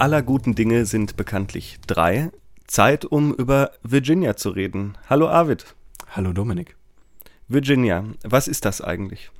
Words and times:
aller 0.00 0.22
guten 0.22 0.54
Dinge 0.54 0.86
sind 0.86 1.16
bekanntlich 1.16 1.78
drei. 1.86 2.30
Zeit, 2.66 3.04
um 3.04 3.34
über 3.34 3.72
Virginia 3.82 4.34
zu 4.34 4.50
reden. 4.50 4.96
Hallo 5.10 5.28
Arvid. 5.28 5.74
Hallo 6.08 6.32
Dominik. 6.32 6.76
Virginia, 7.48 8.04
was 8.22 8.48
ist 8.48 8.64
das 8.64 8.80
eigentlich? 8.80 9.30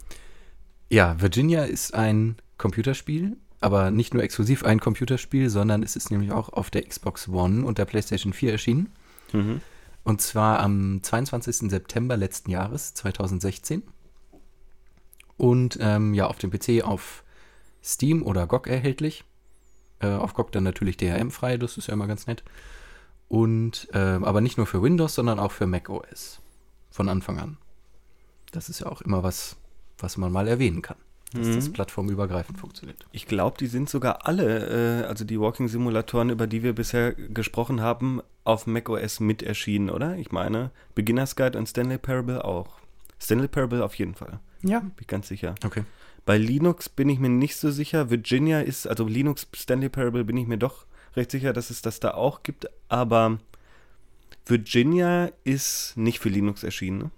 Ja, 0.91 1.19
Virginia 1.21 1.65
ist 1.65 1.95
ein 1.95 2.37
Computerspiel, 2.59 3.39
aber 3.61 3.91
nicht 3.91 4.13
nur 4.13 4.23
exklusiv 4.23 4.65
ein 4.65 4.81
Computerspiel, 4.81 5.49
sondern 5.49 5.83
es 5.83 5.97
ist 5.97 6.11
nämlich 6.11 6.33
auch 6.33 6.51
auf 6.51 6.71
der 6.71 6.83
Xbox 6.83 7.29
One 7.29 7.65
und 7.65 7.79
der 7.79 7.87
PlayStation 7.87 8.33
4 8.35 8.53
erschienen. 8.53 8.91
Mhm. 9.33 9.63
Und 10.03 10.21
zwar 10.21 10.61
am 10.61 11.03
22. 11.03 11.71
September 11.71 12.19
letzten 12.19 12.51
Jahres, 12.51 12.93
2016. 12.95 13.83
Und 15.39 15.79
ähm, 15.81 16.13
ja, 16.13 16.27
auf 16.27 16.37
dem 16.37 16.51
PC 16.51 16.85
auf 16.85 17.25
Steam 17.83 18.23
oder 18.23 18.47
GOG 18.47 18.67
erhältlich. 18.67 19.25
Äh, 20.01 20.09
auf 20.09 20.35
GOG 20.35 20.53
dann 20.53 20.65
natürlich 20.65 20.97
DRM 20.97 21.31
frei, 21.31 21.57
das 21.57 21.77
ist 21.77 21.89
ja 21.89 21.95
immer 21.95 22.07
ganz 22.07 22.27
nett. 22.27 22.43
Und 23.29 23.89
äh, 23.93 23.99
aber 23.99 24.41
nicht 24.41 24.57
nur 24.57 24.67
für 24.67 24.83
Windows, 24.83 25.15
sondern 25.15 25.39
auch 25.39 25.53
für 25.53 25.67
Mac 25.67 25.89
OS. 25.89 26.41
Von 26.91 27.09
Anfang 27.09 27.39
an. 27.39 27.59
Das 28.51 28.69
ist 28.69 28.81
ja 28.81 28.87
auch 28.89 29.01
immer 29.03 29.23
was, 29.23 29.57
was 29.99 30.17
man 30.17 30.33
mal 30.33 30.49
erwähnen 30.49 30.83
kann. 30.83 30.97
Dass 31.33 31.47
mhm. 31.47 31.55
das 31.55 31.73
plattformübergreifend 31.73 32.59
funktioniert. 32.59 33.07
Ich 33.13 33.27
glaube, 33.27 33.57
die 33.59 33.69
sind 33.69 33.89
sogar 33.89 34.27
alle, 34.27 35.03
äh, 35.03 35.07
also 35.07 35.25
die 35.25 35.39
Walking-Simulatoren, 35.39 36.31
über 36.31 36.49
die 36.49 36.65
wir 36.65 36.73
bisher 36.73 37.13
gesprochen 37.13 37.81
haben, 37.81 38.21
auf 38.43 38.67
macOS 38.67 39.21
mit 39.21 39.45
erschienen, 39.45 39.91
oder? 39.91 40.17
Ich 40.17 40.33
meine, 40.33 40.73
Beginner's 40.97 41.37
Guide 41.37 41.57
und 41.57 41.69
Stanley 41.69 41.99
Parable 41.99 42.45
auch. 42.45 42.81
Stanley 43.21 43.47
Parable 43.47 43.85
auf 43.85 43.95
jeden 43.95 44.17
Fall. 44.17 44.41
Ja. 44.63 44.81
Bin 44.81 44.93
ich 45.01 45.07
ganz 45.07 45.29
sicher. 45.29 45.55
Okay. 45.65 45.85
Bei 46.25 46.39
Linux 46.39 46.89
bin 46.89 47.09
ich 47.09 47.19
mir 47.19 47.29
nicht 47.29 47.57
so 47.57 47.71
sicher. 47.71 48.11
Virginia 48.11 48.61
ist, 48.61 48.87
also 48.87 49.07
Linux 49.07 49.47
Stanley 49.55 49.89
Parable 49.89 50.25
bin 50.25 50.37
ich 50.37 50.47
mir 50.47 50.59
doch 50.59 50.87
recht 51.17 51.31
sicher, 51.31 51.53
dass 51.53 51.71
es 51.71 51.83
das 51.83 52.01
da 52.01 52.13
auch 52.13 52.43
gibt. 52.43 52.67
Aber 52.89 53.39
Virginia 54.47 55.31
ist 55.45 55.97
nicht 55.97 56.21
für 56.21 56.29
Linux 56.29 56.63
erschienen, 56.63 56.99
ne? 56.99 57.11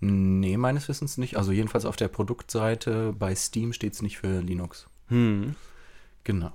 Nee, 0.00 0.58
meines 0.58 0.88
Wissens 0.88 1.16
nicht. 1.16 1.36
Also 1.36 1.52
jedenfalls 1.52 1.86
auf 1.86 1.96
der 1.96 2.08
Produktseite 2.08 3.14
bei 3.18 3.34
Steam 3.34 3.72
steht 3.72 3.94
es 3.94 4.02
nicht 4.02 4.18
für 4.18 4.40
Linux. 4.40 4.86
Hm. 5.08 5.54
Genau. 6.24 6.52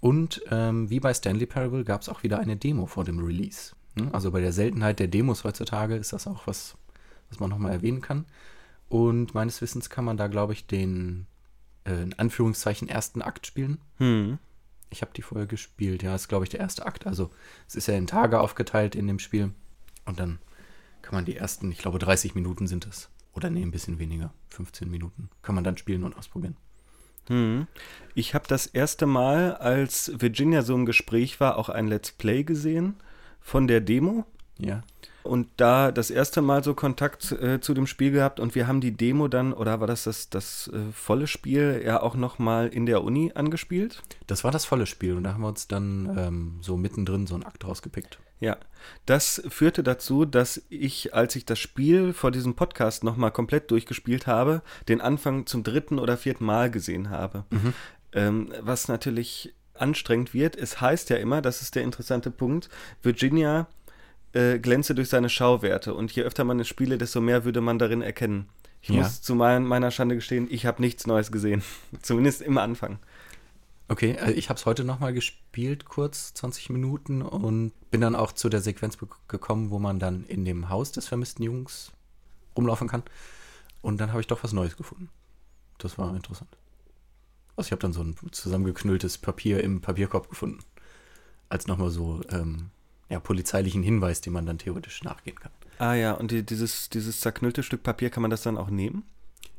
Und 0.00 0.42
ähm, 0.50 0.88
wie 0.88 1.00
bei 1.00 1.12
Stanley 1.12 1.46
Parable 1.46 1.84
gab 1.84 2.00
es 2.00 2.08
auch 2.08 2.22
wieder 2.22 2.38
eine 2.38 2.56
Demo 2.56 2.86
vor 2.86 3.04
dem 3.04 3.18
Release. 3.18 3.74
Hm? 3.98 4.10
Also 4.12 4.30
bei 4.30 4.40
der 4.40 4.52
Seltenheit 4.52 4.98
der 4.98 5.08
Demos 5.08 5.44
heutzutage 5.44 5.96
ist 5.96 6.14
das 6.14 6.26
auch 6.26 6.46
was, 6.46 6.76
was 7.28 7.38
man 7.38 7.50
nochmal 7.50 7.72
erwähnen 7.72 8.00
kann. 8.00 8.24
Und 8.88 9.34
meines 9.34 9.60
Wissens 9.60 9.90
kann 9.90 10.04
man 10.04 10.16
da, 10.16 10.28
glaube 10.28 10.52
ich, 10.52 10.66
den 10.66 11.26
äh, 11.84 12.02
in 12.02 12.14
Anführungszeichen 12.14 12.88
ersten 12.88 13.22
Akt 13.22 13.46
spielen. 13.46 13.78
Hm. 13.98 14.38
Ich 14.90 15.02
habe 15.02 15.12
die 15.14 15.22
vorher 15.22 15.46
gespielt, 15.46 16.02
ja, 16.02 16.14
ist, 16.14 16.28
glaube 16.28 16.44
ich, 16.44 16.50
der 16.50 16.60
erste 16.60 16.86
Akt. 16.86 17.06
Also 17.06 17.30
es 17.66 17.74
ist 17.74 17.88
ja 17.88 17.94
in 17.94 18.06
Tage 18.06 18.40
aufgeteilt 18.40 18.94
in 18.94 19.08
dem 19.08 19.18
Spiel. 19.18 19.50
Und 20.04 20.20
dann 20.20 20.38
kann 21.02 21.14
man 21.14 21.24
die 21.24 21.36
ersten, 21.36 21.72
ich 21.72 21.78
glaube, 21.78 21.98
30 21.98 22.34
Minuten 22.34 22.66
sind 22.66 22.86
es. 22.86 23.08
Oder 23.32 23.50
nee, 23.50 23.62
ein 23.62 23.72
bisschen 23.72 23.98
weniger. 23.98 24.32
15 24.50 24.88
Minuten. 24.88 25.28
Kann 25.42 25.54
man 25.54 25.64
dann 25.64 25.76
spielen 25.76 26.04
und 26.04 26.16
ausprobieren. 26.16 26.56
Hm. 27.26 27.66
Ich 28.14 28.34
habe 28.34 28.46
das 28.46 28.66
erste 28.66 29.06
Mal, 29.06 29.54
als 29.56 30.12
Virginia 30.16 30.62
so 30.62 30.74
im 30.74 30.86
Gespräch 30.86 31.40
war, 31.40 31.58
auch 31.58 31.68
ein 31.68 31.88
Let's 31.88 32.12
Play 32.12 32.44
gesehen 32.44 32.94
von 33.40 33.66
der 33.66 33.80
Demo. 33.80 34.24
Ja 34.58 34.84
und 35.26 35.48
da 35.56 35.92
das 35.92 36.10
erste 36.10 36.42
Mal 36.42 36.62
so 36.64 36.74
Kontakt 36.74 37.32
äh, 37.32 37.60
zu 37.60 37.74
dem 37.74 37.86
Spiel 37.86 38.12
gehabt 38.12 38.40
und 38.40 38.54
wir 38.54 38.66
haben 38.66 38.80
die 38.80 38.92
Demo 38.92 39.28
dann, 39.28 39.52
oder 39.52 39.80
war 39.80 39.86
das 39.86 40.04
das, 40.04 40.30
das 40.30 40.70
äh, 40.72 40.92
volle 40.92 41.26
Spiel, 41.26 41.82
ja 41.84 42.02
auch 42.02 42.14
nochmal 42.14 42.68
in 42.68 42.86
der 42.86 43.02
Uni 43.02 43.32
angespielt? 43.34 44.02
Das 44.26 44.44
war 44.44 44.50
das 44.50 44.64
volle 44.64 44.86
Spiel 44.86 45.16
und 45.16 45.24
da 45.24 45.34
haben 45.34 45.42
wir 45.42 45.48
uns 45.48 45.68
dann 45.68 46.16
ähm, 46.18 46.58
so 46.60 46.76
mittendrin 46.76 47.26
so 47.26 47.34
einen 47.34 47.44
Akt 47.44 47.66
rausgepickt. 47.66 48.18
Ja, 48.38 48.58
das 49.06 49.42
führte 49.48 49.82
dazu, 49.82 50.26
dass 50.26 50.62
ich, 50.68 51.14
als 51.14 51.36
ich 51.36 51.46
das 51.46 51.58
Spiel 51.58 52.12
vor 52.12 52.30
diesem 52.30 52.54
Podcast 52.54 53.02
nochmal 53.02 53.30
komplett 53.30 53.70
durchgespielt 53.70 54.26
habe, 54.26 54.62
den 54.88 55.00
Anfang 55.00 55.46
zum 55.46 55.62
dritten 55.62 55.98
oder 55.98 56.16
vierten 56.18 56.44
Mal 56.44 56.70
gesehen 56.70 57.08
habe. 57.08 57.44
Mhm. 57.50 57.74
Ähm, 58.12 58.52
was 58.60 58.88
natürlich 58.88 59.54
anstrengend 59.74 60.34
wird. 60.34 60.56
Es 60.56 60.80
heißt 60.80 61.10
ja 61.10 61.16
immer, 61.16 61.42
das 61.42 61.62
ist 61.62 61.74
der 61.74 61.82
interessante 61.82 62.30
Punkt, 62.30 62.68
Virginia 63.02 63.66
äh, 64.36 64.58
glänze 64.58 64.94
durch 64.94 65.08
seine 65.08 65.30
Schauwerte. 65.30 65.94
Und 65.94 66.12
je 66.12 66.22
öfter 66.22 66.44
man 66.44 66.60
es 66.60 66.68
spiele, 66.68 66.98
desto 66.98 67.20
mehr 67.20 67.44
würde 67.44 67.60
man 67.60 67.78
darin 67.78 68.02
erkennen. 68.02 68.48
Ich 68.82 68.90
ja. 68.90 68.96
muss 68.96 69.22
zu 69.22 69.34
mein, 69.34 69.64
meiner 69.64 69.90
Schande 69.90 70.14
gestehen, 70.14 70.46
ich 70.50 70.66
habe 70.66 70.82
nichts 70.82 71.06
Neues 71.06 71.32
gesehen. 71.32 71.62
Zumindest 72.02 72.42
im 72.42 72.58
Anfang. 72.58 72.98
Okay, 73.88 74.18
also 74.18 74.34
ich 74.34 74.48
habe 74.48 74.58
es 74.58 74.66
heute 74.66 74.84
nochmal 74.84 75.12
gespielt, 75.14 75.84
kurz 75.84 76.34
20 76.34 76.70
Minuten, 76.70 77.22
und 77.22 77.72
bin 77.90 78.00
dann 78.00 78.16
auch 78.16 78.32
zu 78.32 78.48
der 78.48 78.60
Sequenz 78.60 78.98
gekommen, 79.28 79.70
wo 79.70 79.78
man 79.78 80.00
dann 80.00 80.24
in 80.24 80.44
dem 80.44 80.68
Haus 80.68 80.90
des 80.92 81.06
vermissten 81.06 81.44
Jungs 81.44 81.92
rumlaufen 82.56 82.88
kann. 82.88 83.04
Und 83.82 83.98
dann 84.00 84.10
habe 84.10 84.20
ich 84.20 84.26
doch 84.26 84.42
was 84.42 84.52
Neues 84.52 84.76
gefunden. 84.76 85.08
Das 85.78 85.98
war 85.98 86.14
interessant. 86.14 86.56
Also 87.54 87.68
ich 87.68 87.72
habe 87.72 87.80
dann 87.80 87.92
so 87.92 88.02
ein 88.02 88.16
zusammengeknülltes 88.32 89.18
Papier 89.18 89.62
im 89.62 89.80
Papierkorb 89.80 90.28
gefunden. 90.28 90.58
Als 91.48 91.68
nochmal 91.68 91.90
so 91.90 92.22
ähm, 92.28 92.70
ja, 93.08 93.20
polizeilichen 93.20 93.82
Hinweis, 93.82 94.20
den 94.20 94.32
man 94.32 94.46
dann 94.46 94.58
theoretisch 94.58 95.02
nachgehen 95.04 95.38
kann. 95.38 95.52
Ah 95.78 95.94
ja, 95.94 96.12
und 96.12 96.30
die, 96.30 96.42
dieses, 96.42 96.88
dieses 96.88 97.20
zerknüllte 97.20 97.62
Stück 97.62 97.82
Papier, 97.82 98.10
kann 98.10 98.22
man 98.22 98.30
das 98.30 98.42
dann 98.42 98.56
auch 98.56 98.70
nehmen? 98.70 99.04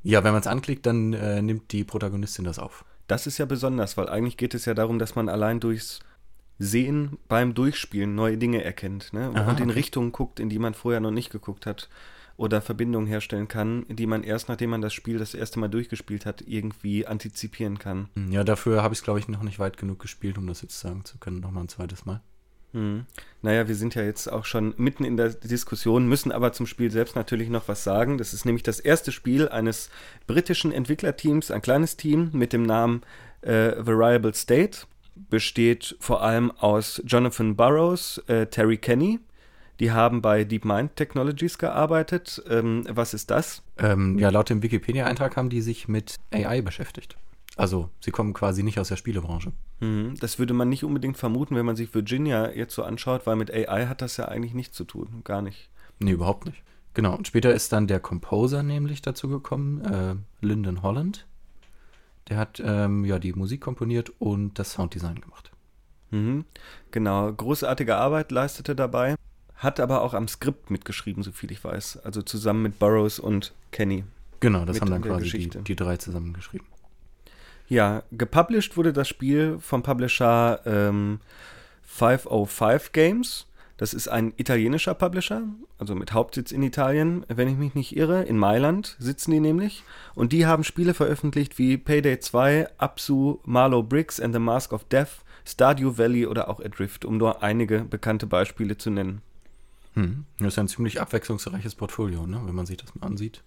Ja, 0.04 0.24
wenn 0.24 0.32
man 0.32 0.42
es 0.42 0.48
anklickt, 0.48 0.86
dann 0.86 1.14
äh, 1.14 1.42
nimmt 1.42 1.72
die 1.72 1.84
Protagonistin 1.84 2.46
das 2.46 2.60
auf. 2.60 2.86
Das 3.08 3.28
ist 3.28 3.38
ja 3.38 3.46
besonders, 3.46 3.98
weil 3.98 4.10
eigentlich 4.10 4.38
geht 4.38 4.54
es 4.54 4.66
ja 4.66 4.74
darum, 4.74 5.00
dass 5.00 5.16
man 5.16 5.30
allein 5.30 5.60
durchs 5.60 6.00
Sehen 6.60 7.18
beim 7.28 7.54
Durchspielen 7.54 8.16
neue 8.16 8.38
Dinge 8.38 8.64
erkennt 8.64 9.14
ne? 9.14 9.32
Aha, 9.34 9.52
und 9.52 9.60
in 9.60 9.70
okay. 9.70 9.80
Richtungen 9.80 10.12
guckt, 10.12 10.40
in 10.40 10.50
die 10.50 10.58
man 10.58 10.74
vorher 10.74 11.00
noch 11.00 11.12
nicht 11.12 11.30
geguckt 11.30 11.68
hat 11.68 11.88
oder 12.36 12.62
Verbindungen 12.62 13.08
herstellen 13.08 13.48
kann, 13.48 13.86
die 13.90 14.08
man 14.08 14.24
erst 14.24 14.50
nachdem 14.50 14.72
man 14.72 14.82
das 14.82 14.94
Spiel 14.94 15.20
das 15.20 15.36
erste 15.36 15.60
Mal 15.60 15.68
durchgespielt 15.68 16.26
hat, 16.26 16.42
irgendwie 16.48 17.06
antizipieren 17.06 17.78
kann. 17.78 18.10
Ja, 18.30 18.44
dafür 18.44 18.82
habe 18.82 18.94
ich 18.94 19.00
es, 19.00 19.04
glaube 19.04 19.20
ich, 19.20 19.28
noch 19.28 19.44
nicht 19.44 19.60
weit 19.60 19.78
genug 19.78 20.00
gespielt, 20.00 20.38
um 20.38 20.48
das 20.48 20.62
jetzt 20.62 20.80
sagen 20.80 21.06
zu 21.06 21.18
können, 21.20 21.40
nochmal 21.40 21.64
ein 21.66 21.70
zweites 21.70 22.06
Mal. 22.06 22.22
Hm. 22.78 23.06
Naja, 23.42 23.68
wir 23.68 23.76
sind 23.76 23.96
ja 23.96 24.04
jetzt 24.04 24.32
auch 24.32 24.46
schon 24.46 24.76
mitten 24.78 25.04
in 25.04 25.18
der 25.18 25.30
Diskussion, 25.30 26.08
müssen 26.08 26.32
aber 26.32 26.54
zum 26.54 26.68
Spiel 26.68 26.92
selbst 26.92 27.16
natürlich 27.16 27.50
noch 27.50 27.68
was 27.68 27.84
sagen. 27.84 28.20
Das 28.20 28.34
ist 28.34 28.46
nämlich 28.46 28.62
das 28.62 28.80
erste 28.80 29.12
Spiel 29.12 29.50
eines 29.50 29.90
britischen 30.28 30.72
Entwicklerteams, 30.72 31.50
ein 31.50 31.64
kleines 31.64 31.98
Team 31.98 32.30
mit 32.34 32.54
dem 32.54 32.64
Namen 32.64 33.02
äh, 33.42 33.72
Variable 33.78 34.34
State. 34.34 34.80
Besteht 35.16 35.96
vor 36.00 36.22
allem 36.22 36.52
aus 36.52 37.02
Jonathan 37.04 37.56
Burrows, 37.56 38.20
äh, 38.28 38.46
Terry 38.46 38.78
Kenny. 38.78 39.20
Die 39.80 39.92
haben 39.92 40.22
bei 40.22 40.44
DeepMind 40.44 40.96
Technologies 40.96 41.58
gearbeitet. 41.58 42.44
Ähm, 42.48 42.84
was 42.90 43.16
ist 43.16 43.32
das? 43.32 43.64
Ähm, 43.80 44.20
ja, 44.20 44.30
laut 44.30 44.52
dem 44.52 44.62
Wikipedia-Eintrag 44.62 45.36
haben 45.36 45.50
die 45.50 45.62
sich 45.62 45.88
mit 45.88 46.18
AI 46.32 46.62
beschäftigt. 46.62 47.18
Also, 47.58 47.90
sie 48.00 48.12
kommen 48.12 48.34
quasi 48.34 48.62
nicht 48.62 48.80
aus 48.80 48.90
der 48.90 48.96
Spielebranche. 48.96 49.52
Mhm. 49.80 50.16
Das 50.20 50.38
würde 50.38 50.54
man 50.54 50.70
nicht 50.70 50.84
unbedingt 50.84 51.18
vermuten, 51.18 51.56
wenn 51.56 51.66
man 51.66 51.76
sich 51.76 51.94
Virginia 51.94 52.52
jetzt 52.52 52.76
so 52.76 52.84
anschaut, 52.84 53.26
weil 53.26 53.36
mit 53.36 53.52
AI 53.52 53.88
hat 53.88 54.02
das 54.02 54.18
ja 54.18 54.26
eigentlich 54.26 54.54
nichts 54.54 54.78
zu 54.78 54.84
tun. 54.84 55.22
Gar 55.24 55.42
nicht. 55.42 55.70
Nee, 56.00 56.12
überhaupt 56.12 56.46
nicht. 56.46 56.62
Genau. 56.94 57.16
Und 57.16 57.28
später 57.28 57.54
ist 57.54 57.74
dann 57.74 57.88
der 57.88 58.00
Composer 58.00 58.64
nämlich 58.64 59.02
dazu 59.02 59.28
gekommen, 59.28 59.82
äh, 59.82 60.16
Lyndon 60.46 60.84
Holland. 60.84 61.26
Der 62.30 62.38
hat 62.38 62.62
ähm, 62.64 63.06
ja 63.06 63.20
die 63.20 63.34
Musik 63.34 63.62
komponiert 63.62 64.12
und 64.20 64.60
das 64.60 64.74
Sounddesign 64.74 65.22
gemacht. 65.22 65.52
Mhm. 66.12 66.46
Genau. 66.92 67.32
Großartige 67.32 67.96
Arbeit 67.96 68.32
leistete 68.32 68.76
dabei. 68.76 69.16
Hat 69.56 69.80
aber 69.80 70.02
auch 70.02 70.14
am 70.14 70.28
Skript 70.28 70.70
mitgeschrieben, 70.70 71.24
soviel 71.24 71.52
ich 71.52 71.64
weiß. 71.64 71.98
Also 71.98 72.22
zusammen 72.22 72.62
mit 72.62 72.78
Burroughs 72.78 73.18
und 73.18 73.54
Kenny. 73.72 74.04
Genau, 74.40 74.66
das 74.66 74.80
haben 74.80 74.92
dann 74.92 75.02
quasi 75.02 75.30
die, 75.30 75.50
die 75.50 75.76
drei 75.76 75.98
zusammengeschrieben. 75.98 76.68
Ja, 77.68 78.04
gepublished 78.12 78.78
wurde 78.78 78.94
das 78.94 79.08
Spiel 79.08 79.58
vom 79.60 79.84
Publisher 79.84 80.62
ähm, 80.66 81.20
505 81.84 82.92
Games. 82.94 83.48
Das 83.76 83.94
ist 83.94 84.08
ein 84.08 84.34
italienischer 84.38 84.96
Publisher, 84.96 85.44
also 85.78 85.94
mit 85.94 86.12
Hauptsitz 86.14 86.52
in 86.52 86.64
Italien, 86.64 87.26
wenn 87.28 87.48
ich 87.48 87.58
mich 87.58 87.76
nicht 87.76 87.96
irre. 87.96 88.24
In 88.24 88.38
Mailand 88.38 88.96
sitzen 88.98 89.32
die 89.32 89.40
nämlich. 89.40 89.84
Und 90.16 90.34
die 90.34 90.48
haben 90.48 90.64
Spiele 90.64 90.96
veröffentlicht 90.96 91.60
wie 91.60 91.78
Payday 91.78 92.20
2, 92.20 92.70
Absu, 92.80 93.40
Marlow 93.46 93.84
Briggs 93.84 94.20
and 94.20 94.34
the 94.34 94.40
Mask 94.40 94.74
of 94.74 94.86
Death, 94.86 95.24
Stardew 95.46 95.98
Valley 95.98 96.26
oder 96.26 96.50
auch 96.50 96.60
Adrift, 96.60 97.06
um 97.06 97.18
nur 97.18 97.44
einige 97.44 97.84
bekannte 97.84 98.26
Beispiele 98.26 98.78
zu 98.78 98.90
nennen. 98.90 99.22
Hm. 99.94 100.26
Das 100.40 100.50
ist 100.54 100.60
ein 100.60 100.68
ziemlich 100.68 101.00
abwechslungsreiches 101.00 101.76
Portfolio, 101.76 102.26
ne? 102.26 102.42
wenn 102.46 102.56
man 102.56 102.66
sich 102.66 102.78
das 102.78 102.96
mal 102.96 103.06
ansieht. 103.06 103.44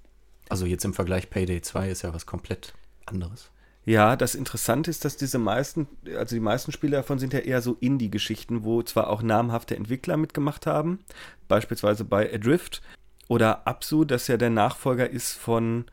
Also 0.48 0.64
jetzt 0.64 0.84
im 0.84 0.94
Vergleich 0.94 1.28
Payday 1.28 1.60
2 1.60 1.90
ist 1.90 2.02
ja 2.02 2.14
was 2.14 2.26
komplett 2.26 2.72
anderes. 3.06 3.50
Ja, 3.90 4.14
das 4.14 4.36
Interessante 4.36 4.88
ist, 4.88 5.04
dass 5.04 5.16
diese 5.16 5.38
meisten, 5.40 5.88
also 6.16 6.36
die 6.36 6.40
meisten 6.40 6.70
Spiele 6.70 6.98
davon 6.98 7.18
sind 7.18 7.32
ja 7.32 7.40
eher 7.40 7.60
so 7.60 7.76
Indie-Geschichten, 7.80 8.62
wo 8.62 8.84
zwar 8.84 9.10
auch 9.10 9.20
namhafte 9.20 9.74
Entwickler 9.74 10.16
mitgemacht 10.16 10.64
haben, 10.68 11.00
beispielsweise 11.48 12.04
bei 12.04 12.32
Adrift 12.32 12.82
oder 13.26 13.66
Absu, 13.66 14.04
das 14.04 14.28
ja 14.28 14.36
der 14.36 14.50
Nachfolger 14.50 15.10
ist 15.10 15.32
von 15.32 15.86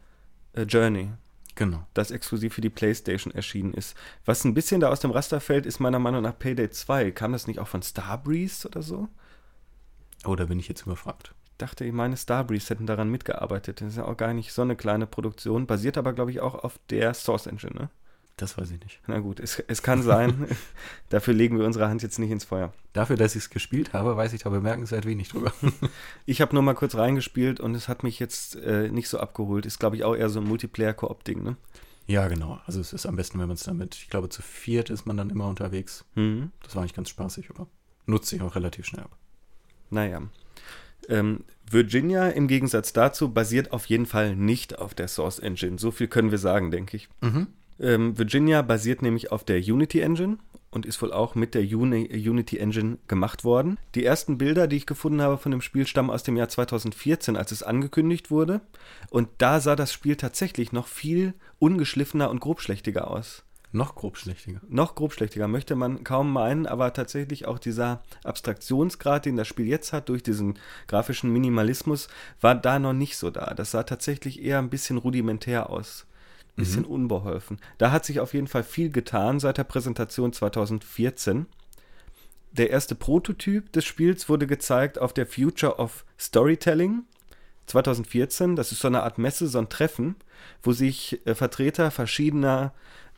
äh, 0.54 0.62
Journey. 0.62 1.10
Genau. 1.56 1.88
Das 1.96 2.12
exklusiv 2.12 2.54
für 2.54 2.62
die 2.62 2.70
PlayStation 2.70 3.34
erschienen 3.34 3.74
ist. 3.74 3.98
Was 4.26 4.44
ein 4.44 4.54
bisschen 4.54 4.80
da 4.80 4.90
aus 4.90 5.00
dem 5.00 5.10
Raster 5.10 5.40
fällt, 5.40 5.66
ist 5.66 5.80
meiner 5.80 5.98
Meinung 5.98 6.22
nach 6.22 6.38
Payday 6.38 6.70
2. 6.70 7.10
Kam 7.10 7.32
das 7.32 7.48
nicht 7.48 7.58
auch 7.58 7.68
von 7.68 7.82
Starbreeze 7.82 8.68
oder 8.68 8.84
so? 8.84 9.08
Oh, 10.24 10.36
da 10.36 10.46
bin 10.46 10.60
ich 10.60 10.68
jetzt 10.68 10.84
überfragt. 10.84 11.34
Ich 11.58 11.66
dachte, 11.66 11.86
ich 11.86 11.92
meine, 11.92 12.16
Starbreeze 12.16 12.70
hätten 12.70 12.86
daran 12.86 13.10
mitgearbeitet. 13.10 13.82
Das 13.82 13.88
ist 13.88 13.98
ja 13.98 14.06
auch 14.06 14.16
gar 14.16 14.32
nicht 14.32 14.54
so 14.54 14.62
eine 14.62 14.76
kleine 14.76 15.08
Produktion. 15.08 15.66
Basiert 15.66 15.98
aber, 15.98 16.14
glaube 16.14 16.30
ich, 16.30 16.40
auch 16.40 16.54
auf 16.54 16.80
der 16.92 17.16
Source 17.16 17.48
Engine, 17.48 17.74
ne? 17.74 17.90
Das 18.36 18.60
weiß 18.60 18.70
ich 18.70 18.80
nicht. 18.80 19.02
Na 19.08 19.18
gut, 19.18 19.40
es, 19.40 19.58
es 19.68 19.82
kann 19.82 20.04
sein. 20.04 20.46
Dafür 21.10 21.34
legen 21.34 21.58
wir 21.58 21.66
unsere 21.66 21.90
Hand 21.90 22.04
jetzt 22.04 22.20
nicht 22.20 22.30
ins 22.30 22.44
Feuer. 22.44 22.74
Dafür, 22.94 23.16
dass 23.16 23.36
ich 23.36 23.46
es 23.46 23.50
gespielt 23.50 23.94
habe, 23.94 24.16
weiß 24.16 24.34
ich 24.34 24.44
da 24.44 24.52
bemerkenswert 24.52 25.08
wenig 25.08 25.30
drüber. 25.30 25.52
ich 26.28 26.42
habe 26.42 26.54
nur 26.54 26.62
mal 26.62 26.76
kurz 26.76 26.94
reingespielt 26.94 27.60
und 27.60 27.74
es 27.74 27.88
hat 27.88 28.04
mich 28.04 28.20
jetzt 28.20 28.56
äh, 28.58 28.90
nicht 28.90 29.10
so 29.10 29.20
abgeholt. 29.20 29.66
Ist, 29.66 29.80
glaube 29.80 29.96
ich, 29.96 30.04
auch 30.04 30.16
eher 30.16 30.30
so 30.30 30.40
ein 30.40 30.48
Multiplayer-Koop-Ding, 30.48 31.42
ne? 31.42 31.58
Ja, 32.06 32.28
genau. 32.28 32.62
Also 32.68 32.80
es 32.80 32.94
ist 32.94 33.08
am 33.08 33.16
besten, 33.16 33.40
wenn 33.40 33.48
man 33.48 33.56
es 33.56 33.64
damit, 33.64 33.96
ich 33.96 34.12
glaube, 34.12 34.30
zu 34.30 34.44
viert 34.44 34.92
ist 34.92 35.08
man 35.08 35.18
dann 35.18 35.32
immer 35.32 35.48
unterwegs. 35.48 36.06
Mhm. 36.14 36.52
Das 36.62 36.76
war 36.76 36.84
eigentlich 36.84 36.94
ganz 36.94 37.10
spaßig, 37.10 37.50
aber 37.50 37.66
nutzt 38.06 38.30
sich 38.30 38.44
auch 38.44 38.56
relativ 38.56 38.86
schnell 38.86 39.06
ab. 39.06 39.18
Naja. 39.90 40.22
Ähm, 41.10 41.44
Virginia 41.70 42.30
im 42.30 42.48
Gegensatz 42.48 42.94
dazu 42.94 43.34
basiert 43.34 43.72
auf 43.72 43.86
jeden 43.86 44.06
Fall 44.06 44.36
nicht 44.36 44.80
auf 44.80 44.94
der 44.94 45.08
Source 45.08 45.40
Engine. 45.40 45.78
So 45.78 45.92
viel 45.92 46.08
können 46.08 46.32
wir 46.32 46.38
sagen, 46.38 46.72
denke 46.72 46.98
ich. 46.98 47.10
Mhm. 47.22 47.48
Ähm, 47.80 48.18
Virginia 48.18 48.62
basiert 48.62 49.02
nämlich 49.02 49.32
auf 49.32 49.44
der 49.44 49.58
Unity 49.58 50.00
Engine 50.00 50.38
und 50.72 50.86
ist 50.86 51.02
wohl 51.02 51.14
auch 51.14 51.36
mit 51.36 51.56
der 51.56 51.62
Uni 51.62 52.08
Unity 52.28 52.58
Engine 52.58 52.98
gemacht 53.08 53.44
worden. 53.44 53.78
Die 53.96 54.06
ersten 54.06 54.38
Bilder, 54.38 54.68
die 54.68 54.78
ich 54.78 54.86
gefunden 54.86 55.22
habe 55.22 55.38
von 55.38 55.52
dem 55.52 55.62
Spiel, 55.62 55.88
stammen 55.88 56.10
aus 56.10 56.24
dem 56.24 56.38
Jahr 56.38 56.50
2014, 56.50 57.36
als 57.36 57.52
es 57.52 57.64
angekündigt 57.64 58.32
wurde. 58.32 58.62
Und 59.10 59.30
da 59.38 59.60
sah 59.60 59.76
das 59.76 59.94
Spiel 59.94 60.16
tatsächlich 60.16 60.72
noch 60.72 60.88
viel 60.88 61.34
ungeschliffener 61.60 62.30
und 62.30 62.40
grobschlächtiger 62.40 63.10
aus. 63.10 63.44
Noch 63.72 63.96
grobschlächtiger. 63.96 64.62
Noch 64.70 64.96
grobschlächtiger, 64.96 65.48
möchte 65.48 65.76
man 65.76 66.04
kaum 66.04 66.32
meinen, 66.32 66.66
aber 66.66 66.94
tatsächlich 66.94 67.48
auch 67.48 67.60
dieser 67.60 68.02
Abstraktionsgrad, 68.24 69.26
den 69.26 69.36
das 69.36 69.48
Spiel 69.48 69.68
jetzt 69.68 69.92
hat, 69.94 70.10
durch 70.10 70.24
diesen 70.24 70.58
grafischen 70.88 71.32
Minimalismus, 71.32 72.08
war 72.40 72.56
da 72.56 72.80
noch 72.80 72.94
nicht 72.94 73.18
so 73.18 73.30
da. 73.30 73.54
Das 73.54 73.72
sah 73.72 73.84
tatsächlich 73.84 74.42
eher 74.42 74.60
ein 74.60 74.70
bisschen 74.70 74.98
rudimentär 74.98 75.70
aus 75.70 76.08
bisschen 76.58 76.84
mhm. 76.84 76.92
unbeholfen. 76.92 77.60
Da 77.78 77.92
hat 77.92 78.04
sich 78.04 78.20
auf 78.20 78.34
jeden 78.34 78.48
Fall 78.48 78.64
viel 78.64 78.90
getan 78.90 79.40
seit 79.40 79.58
der 79.58 79.64
Präsentation 79.64 80.34
2014. 80.34 81.46
Der 82.52 82.72
erste 82.72 82.96
Prototyp 82.96 83.72
des 83.72 83.86
Spiels 83.86 84.28
wurde 84.28 84.48
gezeigt 84.48 85.00
auf 85.00 85.14
der 85.14 85.28
Future 85.28 85.78
of 85.78 86.04
Storytelling 86.20 87.04
2014. 87.68 88.56
Das 88.56 88.72
ist 88.72 88.82
so 88.82 88.88
eine 88.88 89.04
Art 89.04 89.20
Messe, 89.20 89.48
so 89.48 89.60
ein 89.60 89.70
Treffen, 89.70 90.16
wo 90.64 90.72
sich 90.72 91.22
äh, 91.26 91.36
Vertreter 91.36 91.92
verschiedener 91.92 92.74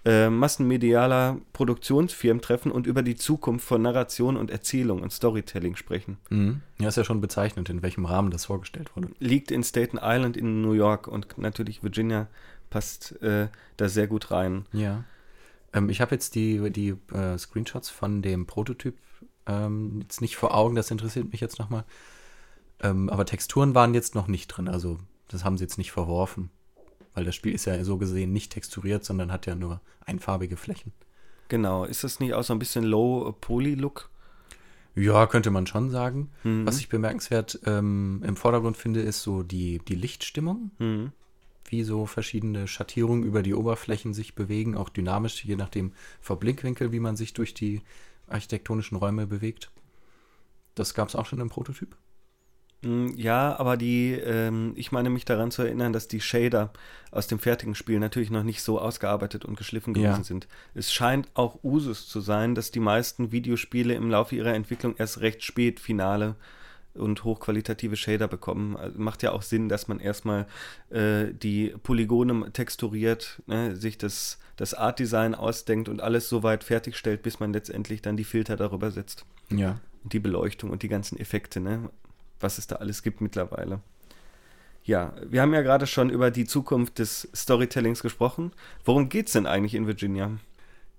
äh, 0.06 0.30
massenmedialer 0.30 1.40
Produktionsfirmen 1.52 2.42
treffen 2.42 2.72
und 2.72 2.88
über 2.88 3.04
die 3.04 3.16
Zukunft 3.16 3.68
von 3.68 3.82
Narration 3.82 4.38
und 4.38 4.50
Erzählung 4.50 5.02
und 5.02 5.12
Storytelling 5.12 5.76
sprechen. 5.76 6.18
Mhm. 6.30 6.62
Ja, 6.80 6.88
ist 6.88 6.96
ja 6.96 7.04
schon 7.04 7.22
bezeichnend, 7.22 7.70
in 7.70 7.82
welchem 7.82 8.06
Rahmen 8.06 8.32
das 8.32 8.46
vorgestellt 8.46 8.96
wurde. 8.96 9.10
Liegt 9.20 9.52
in 9.52 9.64
Staten 9.64 10.00
Island 10.02 10.38
in 10.38 10.62
New 10.62 10.72
York 10.72 11.08
und 11.08 11.38
natürlich 11.38 11.84
Virginia 11.84 12.28
passt 12.70 13.22
äh, 13.22 13.50
da 13.78 13.90
sehr 13.90 14.08
gut 14.08 14.32
rein. 14.32 14.66
Ja. 14.72 15.04
Ähm, 15.74 15.90
ich 15.90 16.02
habe 16.02 16.16
jetzt 16.16 16.36
die, 16.36 16.72
die 16.72 16.96
äh, 17.14 17.38
Screenshots 17.38 17.90
von 17.90 18.22
dem 18.22 18.46
Prototyp 18.46 18.96
ähm, 19.48 20.00
jetzt 20.02 20.22
nicht 20.22 20.38
vor 20.38 20.56
Augen, 20.56 20.76
das 20.76 20.92
interessiert 20.92 21.32
mich 21.32 21.42
jetzt 21.42 21.60
nochmal. 21.60 21.84
Ähm, 22.82 23.10
aber 23.10 23.26
Texturen 23.26 23.76
waren 23.76 23.94
jetzt 23.94 24.16
noch 24.16 24.28
nicht 24.28 24.48
drin, 24.48 24.68
also 24.68 24.98
das 25.28 25.44
haben 25.44 25.58
sie 25.58 25.64
jetzt 25.66 25.78
nicht 25.78 25.92
verworfen. 25.92 26.50
Weil 27.14 27.26
das 27.26 27.36
Spiel 27.36 27.54
ist 27.54 27.66
ja 27.66 27.84
so 27.84 27.98
gesehen 27.98 28.32
nicht 28.32 28.52
texturiert, 28.52 29.04
sondern 29.04 29.32
hat 29.32 29.46
ja 29.46 29.56
nur 29.56 29.82
einfarbige 30.06 30.58
Flächen. 30.58 30.94
Genau, 31.48 31.84
ist 31.84 32.04
das 32.04 32.20
nicht 32.20 32.34
auch 32.34 32.44
so 32.44 32.54
ein 32.54 32.60
bisschen 32.60 32.84
Low-Poly-Look? 32.84 34.10
Ja, 34.96 35.26
könnte 35.28 35.52
man 35.52 35.66
schon 35.66 35.90
sagen. 35.90 36.30
Mhm. 36.44 36.66
Was 36.66 36.80
ich 36.80 36.90
bemerkenswert 36.90 37.60
ähm, 37.66 38.24
im 38.26 38.36
Vordergrund 38.36 38.78
finde, 38.78 39.02
ist 39.02 39.22
so 39.22 39.44
die, 39.44 39.80
die 39.88 39.96
Lichtstimmung. 39.96 40.72
Mhm 40.78 41.12
wie 41.72 41.84
so 41.84 42.06
verschiedene 42.06 42.68
Schattierungen 42.68 43.24
über 43.24 43.44
die 43.44 43.54
Oberflächen 43.54 44.14
sich 44.14 44.36
bewegen, 44.36 44.76
auch 44.76 44.90
dynamisch, 44.90 45.46
je 45.46 45.56
nach 45.56 45.70
dem 45.70 45.94
Verblickwinkel, 46.22 46.92
wie 46.92 47.00
man 47.00 47.16
sich 47.16 47.34
durch 47.34 47.54
die 47.54 47.82
architektonischen 48.28 48.98
Räume 48.98 49.28
bewegt. 49.28 49.72
Das 50.76 50.94
gab 50.94 51.10
es 51.10 51.16
auch 51.16 51.26
schon 51.26 51.40
im 51.40 51.50
Prototyp. 51.50 51.96
Mm, 52.82 53.10
ja, 53.16 53.58
aber 53.60 53.78
die, 53.78 54.12
ähm, 54.14 54.74
ich 54.76 54.92
meine 54.92 55.10
mich 55.10 55.26
daran 55.26 55.52
zu 55.52 55.64
erinnern, 55.64 55.94
dass 55.94 56.08
die 56.08 56.22
Shader 56.22 56.72
aus 57.12 57.28
dem 57.28 57.40
fertigen 57.40 57.76
Spiel 57.76 58.00
natürlich 58.00 58.32
noch 58.32 58.44
nicht 58.44 58.62
so 58.62 58.80
ausgearbeitet 58.80 59.46
und 59.46 59.58
geschliffen 59.58 59.94
gewesen 59.94 60.20
ja. 60.20 60.24
sind. 60.24 60.48
Es 60.74 60.94
scheint 60.94 61.28
auch 61.34 61.64
Usus 61.64 62.08
zu 62.08 62.22
sein, 62.22 62.56
dass 62.56 62.72
die 62.72 62.80
meisten 62.80 63.32
Videospiele 63.32 63.94
im 63.94 64.10
Laufe 64.10 64.36
ihrer 64.36 64.54
Entwicklung 64.54 64.96
erst 64.98 65.20
recht 65.22 65.44
spät 65.44 65.80
finale 65.80 66.36
und 66.94 67.24
hochqualitative 67.24 67.96
Shader 67.96 68.28
bekommen. 68.28 68.76
Also 68.76 69.00
macht 69.00 69.24
ja 69.24 69.32
auch 69.32 69.42
Sinn, 69.42 69.70
dass 69.70 69.88
man 69.88 70.00
erstmal 70.00 70.48
äh, 70.90 71.34
die 71.34 71.74
Polygone 71.84 72.52
texturiert, 72.52 73.42
ne, 73.48 73.76
sich 73.76 73.98
das, 73.98 74.40
das 74.56 74.74
Art-Design 74.74 75.36
ausdenkt 75.36 75.90
und 75.90 76.02
alles 76.02 76.30
so 76.30 76.44
weit 76.44 76.64
fertigstellt, 76.64 77.24
bis 77.24 77.40
man 77.40 77.54
letztendlich 77.54 78.02
dann 78.02 78.18
die 78.18 78.24
Filter 78.24 78.56
darüber 78.56 78.92
setzt. 78.92 79.26
Ja. 79.50 79.80
Und 80.04 80.14
die 80.14 80.20
Beleuchtung 80.20 80.70
und 80.70 80.84
die 80.84 80.88
ganzen 80.88 81.20
Effekte, 81.20 81.60
ne, 81.60 81.90
was 82.40 82.58
es 82.58 82.68
da 82.68 82.78
alles 82.78 83.04
gibt 83.04 83.22
mittlerweile. 83.22 83.82
Ja, 84.84 85.14
wir 85.28 85.42
haben 85.42 85.54
ja 85.54 85.62
gerade 85.62 85.88
schon 85.88 86.10
über 86.10 86.32
die 86.32 86.46
Zukunft 86.46 87.00
des 87.00 87.30
Storytellings 87.36 88.02
gesprochen. 88.02 88.52
Worum 88.86 89.10
geht 89.10 89.28
es 89.28 89.34
denn 89.34 89.46
eigentlich 89.46 89.76
in 89.76 89.88
Virginia? 89.88 90.32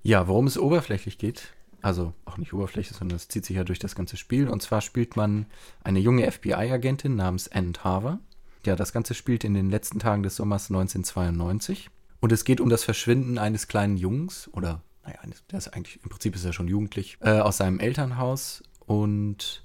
Ja, 0.03 0.29
worum 0.29 0.47
es 0.47 0.59
oberflächlich 0.59 1.19
geht, 1.19 1.55
also 1.83 2.15
auch 2.25 2.39
nicht 2.39 2.53
Oberfläche, 2.53 2.95
sondern 2.95 3.17
es 3.17 3.29
zieht 3.29 3.45
sich 3.45 3.57
ja 3.57 3.65
durch 3.65 3.79
das 3.79 3.95
ganze 3.95 4.17
Spiel. 4.17 4.49
Und 4.49 4.63
zwar 4.63 4.81
spielt 4.81 5.17
man 5.17 5.47
eine 5.83 5.99
junge 5.99 6.31
FBI-Agentin 6.31 7.17
namens 7.17 7.49
Anne 7.49 7.73
Tarver. 7.73 8.19
Ja, 8.67 8.77
das 8.77 8.93
Ganze 8.93 9.15
spielt 9.15 9.45
in 9.45 9.55
den 9.55 9.71
letzten 9.71 9.99
Tagen 9.99 10.23
des 10.23 10.37
Sommers 10.37 10.71
1992. 10.71 11.89
Und 12.21 12.33
es 12.33 12.45
geht 12.45 12.61
um 12.61 12.69
das 12.69 12.85
Verschwinden 12.85 13.39
eines 13.39 13.69
kleinen 13.69 13.97
Jungs, 13.97 14.51
oder 14.53 14.83
naja, 15.05 15.19
der 15.51 15.59
ist 15.59 15.69
eigentlich, 15.69 16.01
im 16.03 16.11
Prinzip 16.11 16.35
ist 16.35 16.45
er 16.45 16.53
schon 16.53 16.69
jugendlich, 16.69 17.17
äh, 17.21 17.39
aus 17.39 17.57
seinem 17.57 17.81
Elternhaus. 17.81 18.63
Und 18.81 19.65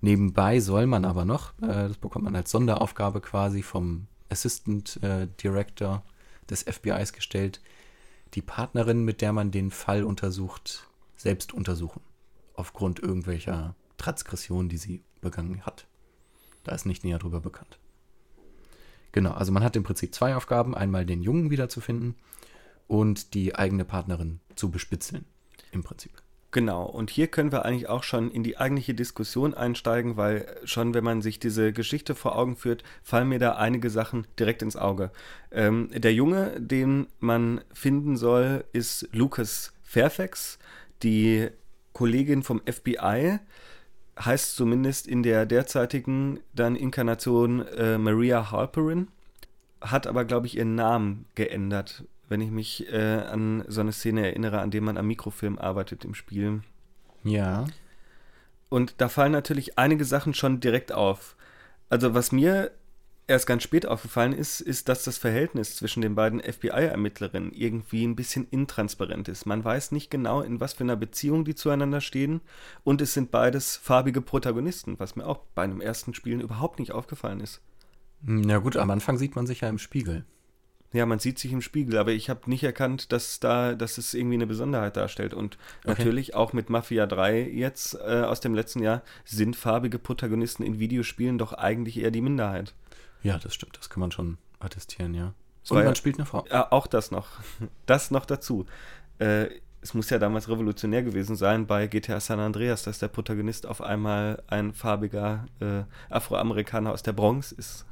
nebenbei 0.00 0.60
soll 0.60 0.86
man 0.86 1.04
aber 1.04 1.24
noch, 1.24 1.52
äh, 1.60 1.88
das 1.88 1.98
bekommt 1.98 2.24
man 2.24 2.36
als 2.36 2.50
Sonderaufgabe 2.50 3.20
quasi 3.20 3.62
vom 3.62 4.06
Assistant 4.28 5.02
äh, 5.02 5.28
Director 5.42 6.02
des 6.50 6.62
FBIs 6.62 7.12
gestellt, 7.12 7.60
die 8.34 8.42
Partnerin, 8.42 9.04
mit 9.04 9.20
der 9.20 9.32
man 9.32 9.50
den 9.50 9.70
Fall 9.70 10.04
untersucht, 10.04 10.88
selbst 11.16 11.52
untersuchen. 11.52 12.00
Aufgrund 12.54 13.00
irgendwelcher 13.00 13.74
Transgressionen, 13.96 14.68
die 14.68 14.78
sie 14.78 15.02
begangen 15.20 15.64
hat. 15.64 15.86
Da 16.64 16.74
ist 16.74 16.86
nicht 16.86 17.04
näher 17.04 17.18
drüber 17.18 17.40
bekannt. 17.40 17.78
Genau, 19.12 19.32
also 19.32 19.52
man 19.52 19.64
hat 19.64 19.76
im 19.76 19.82
Prinzip 19.82 20.14
zwei 20.14 20.36
Aufgaben. 20.36 20.74
Einmal 20.74 21.06
den 21.06 21.22
Jungen 21.22 21.50
wiederzufinden 21.50 22.16
und 22.86 23.34
die 23.34 23.54
eigene 23.54 23.84
Partnerin 23.84 24.40
zu 24.56 24.70
bespitzeln. 24.70 25.24
Im 25.72 25.82
Prinzip. 25.82 26.12
Genau, 26.56 26.84
und 26.86 27.10
hier 27.10 27.26
können 27.26 27.52
wir 27.52 27.66
eigentlich 27.66 27.90
auch 27.90 28.02
schon 28.02 28.30
in 28.30 28.42
die 28.42 28.56
eigentliche 28.56 28.94
Diskussion 28.94 29.52
einsteigen, 29.52 30.16
weil 30.16 30.46
schon, 30.64 30.94
wenn 30.94 31.04
man 31.04 31.20
sich 31.20 31.38
diese 31.38 31.70
Geschichte 31.74 32.14
vor 32.14 32.34
Augen 32.34 32.56
führt, 32.56 32.82
fallen 33.02 33.28
mir 33.28 33.38
da 33.38 33.56
einige 33.56 33.90
Sachen 33.90 34.26
direkt 34.38 34.62
ins 34.62 34.74
Auge. 34.74 35.10
Ähm, 35.52 35.90
der 35.92 36.14
Junge, 36.14 36.58
den 36.58 37.08
man 37.20 37.60
finden 37.74 38.16
soll, 38.16 38.64
ist 38.72 39.06
Lucas 39.12 39.74
Fairfax 39.82 40.58
die 41.02 41.48
Kollegin 41.92 42.42
vom 42.42 42.62
FBI 42.64 43.38
heißt 44.18 44.56
zumindest 44.56 45.06
in 45.06 45.22
der 45.22 45.44
derzeitigen 45.44 46.40
dann 46.54 46.74
Inkarnation 46.74 47.66
äh, 47.66 47.98
Maria 47.98 48.50
Halperin, 48.50 49.08
hat 49.82 50.06
aber, 50.06 50.24
glaube 50.24 50.46
ich, 50.46 50.56
ihren 50.56 50.74
Namen 50.74 51.26
geändert, 51.34 52.04
wenn 52.28 52.40
ich 52.40 52.50
mich 52.50 52.92
äh, 52.92 53.18
an 53.18 53.64
so 53.68 53.80
eine 53.80 53.92
Szene 53.92 54.26
erinnere, 54.26 54.60
an 54.60 54.70
der 54.70 54.82
man 54.82 54.96
am 54.96 55.06
Mikrofilm 55.06 55.58
arbeitet 55.58 56.04
im 56.04 56.14
Spiel. 56.14 56.62
Ja. 57.24 57.66
Und 58.68 58.94
da 58.98 59.08
fallen 59.08 59.32
natürlich 59.32 59.78
einige 59.78 60.04
Sachen 60.04 60.34
schon 60.34 60.60
direkt 60.60 60.92
auf. 60.92 61.36
Also 61.88 62.14
was 62.14 62.32
mir 62.32 62.72
erst 63.28 63.46
ganz 63.46 63.62
spät 63.62 63.86
aufgefallen 63.86 64.32
ist, 64.32 64.60
ist, 64.60 64.88
dass 64.88 65.04
das 65.04 65.18
Verhältnis 65.18 65.76
zwischen 65.76 66.00
den 66.00 66.14
beiden 66.14 66.40
FBI-Ermittlerinnen 66.40 67.52
irgendwie 67.52 68.04
ein 68.04 68.16
bisschen 68.16 68.46
intransparent 68.50 69.28
ist. 69.28 69.46
Man 69.46 69.64
weiß 69.64 69.92
nicht 69.92 70.10
genau, 70.10 70.42
in 70.42 70.60
was 70.60 70.74
für 70.74 70.84
einer 70.84 70.96
Beziehung 70.96 71.44
die 71.44 71.54
zueinander 71.54 72.00
stehen 72.00 72.40
und 72.84 73.00
es 73.00 73.14
sind 73.14 73.30
beides 73.30 73.76
farbige 73.76 74.20
Protagonisten, 74.20 74.98
was 74.98 75.16
mir 75.16 75.26
auch 75.26 75.40
bei 75.54 75.62
einem 75.62 75.80
ersten 75.80 76.14
Spielen 76.14 76.40
überhaupt 76.40 76.78
nicht 76.78 76.92
aufgefallen 76.92 77.40
ist. 77.40 77.60
Na 78.22 78.58
gut, 78.58 78.76
am 78.76 78.90
Anfang 78.90 79.18
sieht 79.18 79.36
man 79.36 79.46
sich 79.46 79.60
ja 79.60 79.68
im 79.68 79.78
Spiegel. 79.78 80.24
Ja, 80.92 81.04
man 81.04 81.18
sieht 81.18 81.38
sich 81.38 81.52
im 81.52 81.62
Spiegel, 81.62 81.98
aber 81.98 82.12
ich 82.12 82.30
habe 82.30 82.48
nicht 82.48 82.62
erkannt, 82.62 83.12
dass 83.12 83.40
da, 83.40 83.74
dass 83.74 83.98
es 83.98 84.14
irgendwie 84.14 84.36
eine 84.36 84.46
Besonderheit 84.46 84.96
darstellt. 84.96 85.34
Und 85.34 85.58
okay. 85.84 85.88
natürlich 85.88 86.34
auch 86.34 86.52
mit 86.52 86.70
Mafia 86.70 87.06
3 87.06 87.42
jetzt 87.42 87.94
äh, 87.94 88.22
aus 88.22 88.40
dem 88.40 88.54
letzten 88.54 88.82
Jahr 88.82 89.02
sind 89.24 89.56
farbige 89.56 89.98
Protagonisten 89.98 90.62
in 90.62 90.78
Videospielen 90.78 91.38
doch 91.38 91.52
eigentlich 91.52 91.98
eher 91.98 92.10
die 92.10 92.20
Minderheit. 92.20 92.72
Ja, 93.22 93.38
das 93.38 93.54
stimmt. 93.54 93.76
Das 93.76 93.90
kann 93.90 94.00
man 94.00 94.12
schon 94.12 94.38
attestieren, 94.60 95.14
ja. 95.14 95.34
Es 95.64 95.70
Und 95.70 95.78
man 95.78 95.86
ja, 95.86 95.94
spielt 95.94 96.16
eine 96.16 96.26
Frau. 96.26 96.44
ja, 96.50 96.70
auch 96.70 96.86
das 96.86 97.10
noch. 97.10 97.28
Das 97.86 98.10
noch 98.10 98.24
dazu. 98.24 98.66
Äh, 99.18 99.48
es 99.82 99.94
muss 99.94 100.10
ja 100.10 100.18
damals 100.18 100.48
revolutionär 100.48 101.02
gewesen 101.02 101.36
sein 101.36 101.66
bei 101.66 101.86
GTA 101.86 102.18
San 102.18 102.40
Andreas, 102.40 102.82
dass 102.82 102.98
der 102.98 103.08
Protagonist 103.08 103.66
auf 103.66 103.80
einmal 103.80 104.42
ein 104.48 104.74
farbiger 104.74 105.46
äh, 105.60 105.82
Afroamerikaner 106.12 106.92
aus 106.92 107.02
der 107.02 107.12
Bronx 107.12 107.52
ist. 107.52 107.86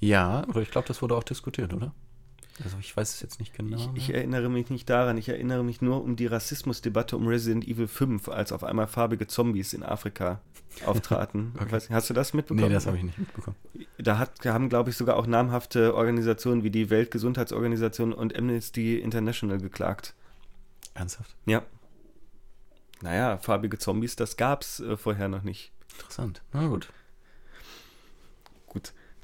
Ja, 0.00 0.44
oder 0.48 0.60
ich 0.60 0.70
glaube, 0.70 0.88
das 0.88 1.02
wurde 1.02 1.16
auch 1.16 1.24
diskutiert, 1.24 1.72
oder? 1.72 1.92
Also 2.64 2.78
ich 2.80 2.96
weiß 2.96 3.14
es 3.14 3.20
jetzt 3.20 3.38
nicht 3.38 3.54
genau. 3.54 3.76
Ich, 3.76 3.88
ich 3.94 4.08
mehr. 4.08 4.18
erinnere 4.18 4.48
mich 4.48 4.70
nicht 4.70 4.88
daran. 4.88 5.18
Ich 5.18 5.28
erinnere 5.28 5.62
mich 5.62 5.82
nur 5.82 6.02
um 6.02 6.16
die 6.16 6.26
Rassismusdebatte 6.26 7.16
um 7.16 7.26
Resident 7.26 7.68
Evil 7.68 7.86
5, 7.86 8.28
als 8.28 8.52
auf 8.52 8.64
einmal 8.64 8.86
farbige 8.86 9.26
Zombies 9.26 9.74
in 9.74 9.82
Afrika 9.82 10.40
auftraten. 10.86 11.52
Okay. 11.56 11.72
Weiß 11.72 11.90
hast 11.90 12.10
du 12.10 12.14
das 12.14 12.32
mitbekommen? 12.32 12.68
nee, 12.68 12.72
das 12.72 12.86
habe 12.86 12.96
ich 12.96 13.02
nicht 13.02 13.18
mitbekommen. 13.18 13.56
Da 13.98 14.18
hat, 14.18 14.44
haben, 14.46 14.68
glaube 14.68 14.90
ich, 14.90 14.96
sogar 14.96 15.16
auch 15.16 15.26
namhafte 15.26 15.94
Organisationen 15.94 16.64
wie 16.64 16.70
die 16.70 16.88
Weltgesundheitsorganisation 16.88 18.12
und 18.12 18.36
Amnesty 18.36 18.98
International 18.98 19.58
geklagt. 19.58 20.14
Ernsthaft? 20.94 21.36
Ja. 21.44 21.62
Naja, 23.02 23.36
farbige 23.36 23.78
Zombies, 23.78 24.16
das 24.16 24.38
gab's 24.38 24.80
äh, 24.80 24.96
vorher 24.96 25.28
noch 25.28 25.42
nicht. 25.42 25.72
Interessant. 25.92 26.42
Na 26.52 26.66
gut. 26.66 26.88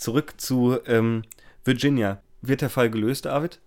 Zurück 0.02 0.34
zu 0.38 0.78
ähm, 0.86 1.22
Virginia. 1.64 2.20
Wird 2.40 2.60
der 2.60 2.70
Fall 2.70 2.90
gelöst, 2.90 3.24
David? 3.26 3.60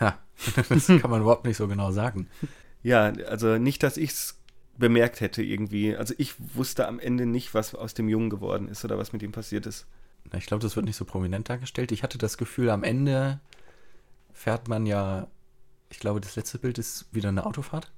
Ha, 0.00 0.18
das 0.68 0.86
kann 0.86 1.10
man 1.10 1.20
überhaupt 1.20 1.44
nicht 1.44 1.58
so 1.58 1.68
genau 1.68 1.92
sagen. 1.92 2.28
Ja, 2.82 3.12
also 3.28 3.58
nicht, 3.58 3.82
dass 3.82 3.98
ich's 3.98 4.40
bemerkt 4.78 5.20
hätte 5.20 5.42
irgendwie. 5.42 5.94
Also 5.94 6.14
ich 6.16 6.34
wusste 6.54 6.88
am 6.88 6.98
Ende 6.98 7.26
nicht, 7.26 7.52
was 7.52 7.74
aus 7.74 7.92
dem 7.92 8.08
Jungen 8.08 8.30
geworden 8.30 8.68
ist 8.68 8.84
oder 8.84 8.96
was 8.98 9.12
mit 9.12 9.22
ihm 9.22 9.32
passiert 9.32 9.66
ist. 9.66 9.86
Na, 10.32 10.38
Ich 10.38 10.46
glaube, 10.46 10.62
das 10.62 10.76
wird 10.76 10.86
nicht 10.86 10.96
so 10.96 11.04
prominent 11.04 11.48
dargestellt. 11.48 11.92
Ich 11.92 12.02
hatte 12.02 12.16
das 12.16 12.38
Gefühl, 12.38 12.70
am 12.70 12.82
Ende 12.82 13.38
fährt 14.32 14.68
man 14.68 14.86
ja, 14.86 15.28
ich 15.90 15.98
glaube, 15.98 16.20
das 16.20 16.36
letzte 16.36 16.58
Bild 16.58 16.78
ist 16.78 17.06
wieder 17.12 17.28
eine 17.28 17.44
Autofahrt. 17.44 17.92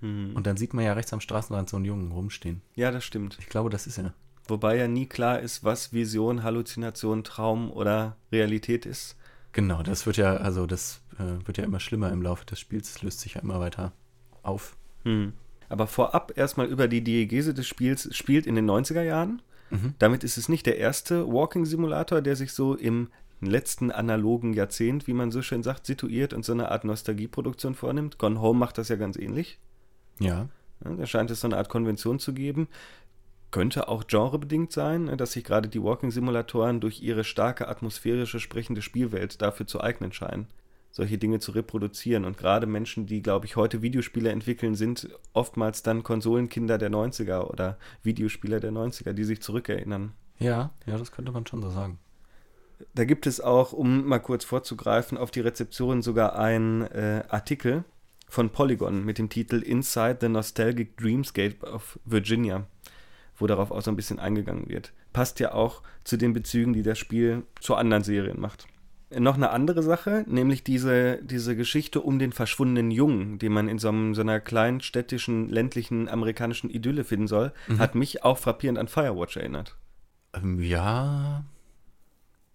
Hm. 0.00 0.36
Und 0.36 0.46
dann 0.46 0.58
sieht 0.58 0.74
man 0.74 0.84
ja 0.84 0.92
rechts 0.92 1.12
am 1.12 1.20
Straßenrand 1.20 1.70
so 1.70 1.76
einen 1.76 1.86
Jungen 1.86 2.12
rumstehen. 2.12 2.60
Ja, 2.74 2.90
das 2.90 3.04
stimmt. 3.04 3.38
Ich 3.40 3.48
glaube, 3.48 3.70
das 3.70 3.86
ist 3.86 3.98
er. 3.98 4.12
Wobei 4.48 4.76
ja 4.76 4.88
nie 4.88 5.06
klar 5.06 5.40
ist, 5.40 5.64
was 5.64 5.92
Vision, 5.92 6.42
Halluzination, 6.42 7.24
Traum 7.24 7.70
oder 7.70 8.16
Realität 8.32 8.86
ist. 8.86 9.16
Genau, 9.52 9.82
das 9.82 10.06
wird 10.06 10.16
ja, 10.16 10.36
also 10.36 10.66
das 10.66 11.00
äh, 11.18 11.46
wird 11.46 11.58
ja 11.58 11.64
immer 11.64 11.80
schlimmer 11.80 12.10
im 12.10 12.22
Laufe 12.22 12.44
des 12.44 12.58
Spiels. 12.58 12.90
Es 12.90 13.02
löst 13.02 13.20
sich 13.20 13.34
ja 13.34 13.42
immer 13.42 13.60
weiter 13.60 13.92
auf. 14.42 14.76
Hm. 15.04 15.34
Aber 15.68 15.86
vorab 15.86 16.32
erstmal 16.36 16.66
über 16.66 16.88
die 16.88 17.02
Diegese 17.02 17.54
des 17.54 17.66
Spiels 17.66 18.14
spielt 18.14 18.46
in 18.46 18.54
den 18.54 18.68
90er 18.68 19.02
Jahren. 19.02 19.42
Mhm. 19.70 19.94
Damit 19.98 20.22
ist 20.22 20.36
es 20.36 20.48
nicht 20.48 20.66
der 20.66 20.76
erste 20.76 21.26
Walking-Simulator, 21.26 22.20
der 22.20 22.36
sich 22.36 22.52
so 22.52 22.74
im 22.74 23.08
letzten 23.40 23.90
analogen 23.90 24.52
Jahrzehnt, 24.52 25.06
wie 25.06 25.14
man 25.14 25.30
so 25.30 25.42
schön 25.42 25.62
sagt, 25.62 25.86
situiert 25.86 26.32
und 26.32 26.44
so 26.44 26.52
eine 26.52 26.70
Art 26.70 26.84
Nostalgieproduktion 26.84 27.74
vornimmt. 27.74 28.18
Gone 28.18 28.40
Home 28.40 28.58
macht 28.58 28.78
das 28.78 28.88
ja 28.88 28.96
ganz 28.96 29.16
ähnlich. 29.16 29.58
Ja. 30.18 30.48
Ja, 30.84 30.94
da 30.94 31.06
scheint 31.06 31.30
es 31.30 31.40
so 31.40 31.48
eine 31.48 31.56
Art 31.56 31.68
Konvention 31.68 32.18
zu 32.18 32.32
geben. 32.34 32.68
Könnte 33.52 33.86
auch 33.88 34.06
genrebedingt 34.06 34.72
sein, 34.72 35.14
dass 35.18 35.32
sich 35.32 35.44
gerade 35.44 35.68
die 35.68 35.82
Walking-Simulatoren 35.82 36.80
durch 36.80 37.02
ihre 37.02 37.22
starke 37.22 37.68
atmosphärische 37.68 38.40
sprechende 38.40 38.80
Spielwelt 38.80 39.42
dafür 39.42 39.66
zu 39.66 39.80
eignen 39.80 40.10
scheinen, 40.10 40.46
solche 40.90 41.18
Dinge 41.18 41.38
zu 41.38 41.52
reproduzieren. 41.52 42.24
Und 42.24 42.38
gerade 42.38 42.66
Menschen, 42.66 43.04
die, 43.04 43.20
glaube 43.20 43.44
ich, 43.44 43.56
heute 43.56 43.82
Videospiele 43.82 44.30
entwickeln, 44.30 44.74
sind 44.74 45.10
oftmals 45.34 45.82
dann 45.82 46.02
Konsolenkinder 46.02 46.78
der 46.78 46.90
90er 46.90 47.50
oder 47.50 47.76
Videospieler 48.02 48.58
der 48.58 48.72
90er, 48.72 49.12
die 49.12 49.24
sich 49.24 49.42
zurückerinnern. 49.42 50.12
Ja, 50.38 50.70
ja, 50.86 50.96
das 50.96 51.12
könnte 51.12 51.30
man 51.30 51.46
schon 51.46 51.60
so 51.60 51.68
sagen. 51.68 51.98
Da 52.94 53.04
gibt 53.04 53.26
es 53.26 53.40
auch, 53.40 53.74
um 53.74 54.06
mal 54.06 54.18
kurz 54.18 54.44
vorzugreifen, 54.44 55.18
auf 55.18 55.30
die 55.30 55.40
Rezeption 55.40 56.00
sogar 56.00 56.38
einen 56.38 56.82
äh, 56.82 57.22
Artikel 57.28 57.84
von 58.28 58.48
Polygon 58.48 59.04
mit 59.04 59.18
dem 59.18 59.28
Titel 59.28 59.56
Inside 59.56 60.18
the 60.22 60.28
Nostalgic 60.30 60.96
Dreamscape 60.96 61.66
of 61.66 61.98
Virginia, 62.06 62.66
wo 63.36 63.46
darauf 63.46 63.70
auch 63.70 63.82
so 63.82 63.90
ein 63.90 63.96
bisschen 63.96 64.18
eingegangen 64.18 64.68
wird. 64.68 64.92
Passt 65.12 65.40
ja 65.40 65.52
auch 65.52 65.82
zu 66.04 66.16
den 66.16 66.32
Bezügen, 66.32 66.72
die 66.72 66.82
das 66.82 66.98
Spiel 66.98 67.44
zu 67.60 67.74
anderen 67.74 68.04
Serien 68.04 68.40
macht. 68.40 68.66
Noch 69.14 69.34
eine 69.34 69.50
andere 69.50 69.82
Sache, 69.82 70.24
nämlich 70.26 70.64
diese, 70.64 71.18
diese 71.22 71.54
Geschichte 71.54 72.00
um 72.00 72.18
den 72.18 72.32
verschwundenen 72.32 72.90
Jungen, 72.90 73.38
den 73.38 73.52
man 73.52 73.68
in 73.68 73.78
so, 73.78 73.88
einem, 73.88 74.14
so 74.14 74.22
einer 74.22 74.40
kleinen 74.40 74.80
städtischen, 74.80 75.50
ländlichen 75.50 76.08
amerikanischen 76.08 76.70
Idylle 76.70 77.04
finden 77.04 77.26
soll, 77.26 77.52
Mhm. 77.68 77.78
hat 77.78 77.94
mich 77.94 78.24
auch 78.24 78.38
frappierend 78.38 78.78
an 78.78 78.88
Firewatch 78.88 79.36
erinnert. 79.36 79.76
Ähm, 80.32 80.62
ja, 80.62 81.44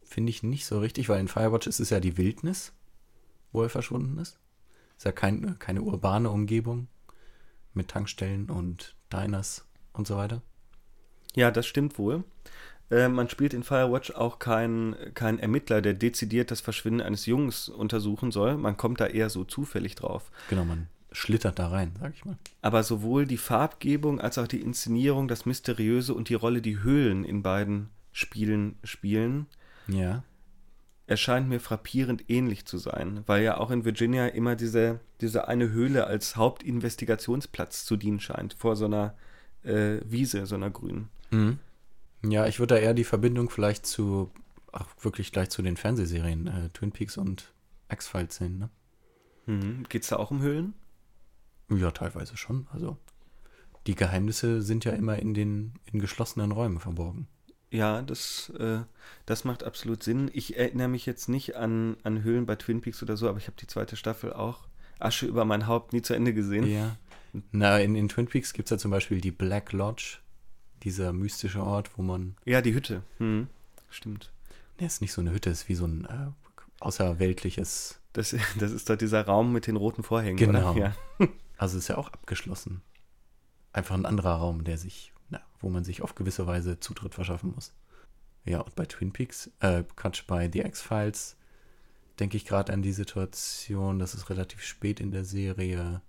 finde 0.03 0.31
ich 0.31 0.41
nicht 0.41 0.65
so 0.65 0.79
richtig, 0.79 1.09
weil 1.09 1.19
in 1.19 1.27
Firewatch 1.27 1.67
ist 1.67 1.79
es 1.79 1.91
ja 1.91 1.99
die 1.99 2.17
Wildnis, 2.17 2.73
wo 3.51 3.61
er 3.61 3.69
verschwunden 3.69 4.17
ist. 4.17 4.39
Ist 4.97 5.05
ja 5.05 5.11
kein, 5.11 5.59
keine 5.59 5.83
urbane 5.83 6.31
Umgebung 6.31 6.87
mit 7.75 7.89
Tankstellen 7.89 8.49
und 8.49 8.95
Diners 9.13 9.63
und 9.93 10.07
so 10.07 10.17
weiter. 10.17 10.41
Ja, 11.35 11.51
das 11.51 11.65
stimmt 11.67 11.97
wohl. 11.97 12.23
Äh, 12.89 13.09
man 13.09 13.29
spielt 13.29 13.53
in 13.53 13.63
Firewatch 13.63 14.11
auch 14.11 14.39
keinen 14.39 14.95
kein 15.13 15.39
Ermittler, 15.39 15.81
der 15.81 15.93
dezidiert 15.93 16.51
das 16.51 16.61
Verschwinden 16.61 17.01
eines 17.01 17.25
Jungs 17.25 17.67
untersuchen 17.69 18.31
soll. 18.31 18.57
Man 18.57 18.77
kommt 18.77 19.01
da 19.01 19.07
eher 19.07 19.29
so 19.29 19.43
zufällig 19.43 19.95
drauf. 19.95 20.31
Genau, 20.49 20.63
man 20.63 20.87
schlittert 21.11 21.59
da 21.59 21.67
rein, 21.67 21.91
sag 21.99 22.13
ich 22.13 22.25
mal. 22.25 22.37
Aber 22.61 22.83
sowohl 22.83 23.25
die 23.25 23.37
Farbgebung 23.37 24.21
als 24.21 24.37
auch 24.37 24.47
die 24.47 24.61
Inszenierung, 24.61 25.27
das 25.27 25.45
Mysteriöse 25.45 26.13
und 26.13 26.29
die 26.29 26.33
Rolle, 26.35 26.61
die 26.61 26.81
Höhlen 26.81 27.23
in 27.25 27.43
beiden 27.43 27.89
Spielen 28.13 28.77
spielen, 28.83 29.47
Ja. 29.87 30.23
erscheint 31.07 31.47
mir 31.49 31.59
frappierend 31.59 32.29
ähnlich 32.29 32.65
zu 32.65 32.77
sein, 32.77 33.23
weil 33.25 33.43
ja 33.43 33.57
auch 33.57 33.71
in 33.71 33.85
Virginia 33.85 34.27
immer 34.27 34.55
diese, 34.55 34.99
diese 35.21 35.47
eine 35.47 35.69
Höhle 35.71 36.07
als 36.07 36.35
Hauptinvestigationsplatz 36.35 37.85
zu 37.85 37.97
dienen 37.97 38.19
scheint, 38.19 38.53
vor 38.53 38.75
so 38.75 38.85
einer 38.85 39.13
äh, 39.63 39.99
Wiese, 40.05 40.45
so 40.45 40.55
einer 40.55 40.69
grünen. 40.69 41.09
Mhm. 41.31 41.59
Ja, 42.23 42.47
ich 42.47 42.59
würde 42.59 42.75
da 42.75 42.81
eher 42.81 42.93
die 42.93 43.03
Verbindung 43.03 43.49
vielleicht 43.49 43.85
zu, 43.85 44.31
ach, 44.71 44.87
wirklich 45.01 45.31
gleich 45.31 45.49
zu 45.49 45.61
den 45.61 45.77
Fernsehserien 45.77 46.47
äh, 46.47 46.69
Twin 46.69 46.91
Peaks 46.91 47.17
und 47.17 47.51
X-Files 47.89 48.35
sehen, 48.35 48.57
ne? 48.57 48.69
Mhm. 49.45 49.85
Geht 49.87 50.03
es 50.03 50.09
da 50.09 50.17
auch 50.17 50.31
um 50.31 50.41
Höhlen? 50.41 50.73
Ja, 51.69 51.91
teilweise 51.91 52.37
schon. 52.37 52.67
Also, 52.71 52.97
die 53.87 53.95
Geheimnisse 53.95 54.61
sind 54.61 54.83
ja 54.85 54.91
immer 54.91 55.17
in 55.19 55.33
den 55.33 55.73
in 55.91 55.99
geschlossenen 55.99 56.51
Räumen 56.51 56.79
verborgen. 56.79 57.27
Ja, 57.69 58.01
das, 58.01 58.49
äh, 58.57 58.79
das 59.25 59.43
macht 59.43 59.63
absolut 59.63 60.01
Sinn. 60.03 60.29
Ich 60.33 60.57
erinnere 60.57 60.87
mich 60.87 61.05
jetzt 61.05 61.27
nicht 61.27 61.55
an, 61.55 61.97
an 62.03 62.23
Höhlen 62.23 62.45
bei 62.45 62.55
Twin 62.55 62.81
Peaks 62.81 63.03
oder 63.03 63.17
so, 63.17 63.27
aber 63.27 63.37
ich 63.37 63.47
habe 63.47 63.57
die 63.59 63.67
zweite 63.67 63.95
Staffel 63.97 64.31
auch 64.33 64.67
Asche 64.99 65.25
über 65.25 65.45
mein 65.45 65.67
Haupt 65.67 65.93
nie 65.93 66.01
zu 66.01 66.13
Ende 66.13 66.33
gesehen. 66.33 66.67
Ja. 66.67 66.95
Na, 67.51 67.77
in, 67.79 67.95
in 67.95 68.07
Twin 68.07 68.27
Peaks 68.27 68.53
gibt 68.53 68.67
es 68.67 68.71
ja 68.71 68.77
zum 68.77 68.91
Beispiel 68.91 69.19
die 69.19 69.31
Black 69.31 69.73
Lodge, 69.73 70.19
dieser 70.83 71.13
mystische 71.13 71.63
Ort, 71.63 71.97
wo 71.97 72.01
man. 72.01 72.35
Ja, 72.45 72.61
die 72.61 72.73
Hütte. 72.73 73.03
Hm. 73.17 73.47
Stimmt. 73.89 74.31
Ne, 74.79 74.87
ist 74.87 75.01
nicht 75.01 75.13
so 75.13 75.21
eine 75.21 75.31
Hütte, 75.31 75.49
ist 75.49 75.69
wie 75.69 75.75
so 75.75 75.85
ein 75.85 76.05
äh, 76.05 76.31
außerweltliches. 76.79 77.99
Das, 78.13 78.35
das 78.59 78.71
ist 78.71 78.89
doch 78.89 78.95
dieser 78.95 79.25
Raum 79.25 79.53
mit 79.53 79.67
den 79.67 79.75
roten 79.75 80.03
Vorhängen. 80.03 80.37
Genau. 80.37 80.75
Ja. 80.75 80.95
Also 81.59 81.79
ist 81.79 81.87
ja 81.87 81.97
auch 81.97 82.09
abgeschlossen. 82.09 82.83
Einfach 83.73 83.95
ein 83.95 84.05
anderer 84.05 84.35
Raum, 84.35 84.63
der 84.63 84.77
sich, 84.77 85.11
na, 85.31 85.41
wo 85.59 85.69
man 85.69 85.83
sich 85.83 86.03
auf 86.03 86.13
gewisse 86.13 86.45
Weise 86.45 86.79
Zutritt 86.79 87.15
verschaffen 87.15 87.51
muss. 87.55 87.73
Ja, 88.45 88.59
und 88.59 88.75
bei 88.75 88.85
Twin 88.85 89.11
Peaks, 89.11 89.49
äh, 89.59 89.83
Quatsch, 89.95 90.27
bei 90.27 90.51
The 90.53 90.59
X-Files 90.59 91.35
denke 92.19 92.37
ich 92.37 92.45
gerade 92.45 92.73
an 92.73 92.81
die 92.81 92.93
Situation, 92.93 93.99
das 93.99 94.13
ist 94.13 94.29
relativ 94.29 94.61
spät 94.61 94.99
in 94.99 95.09
der 95.09 95.25
Serie, 95.25 96.01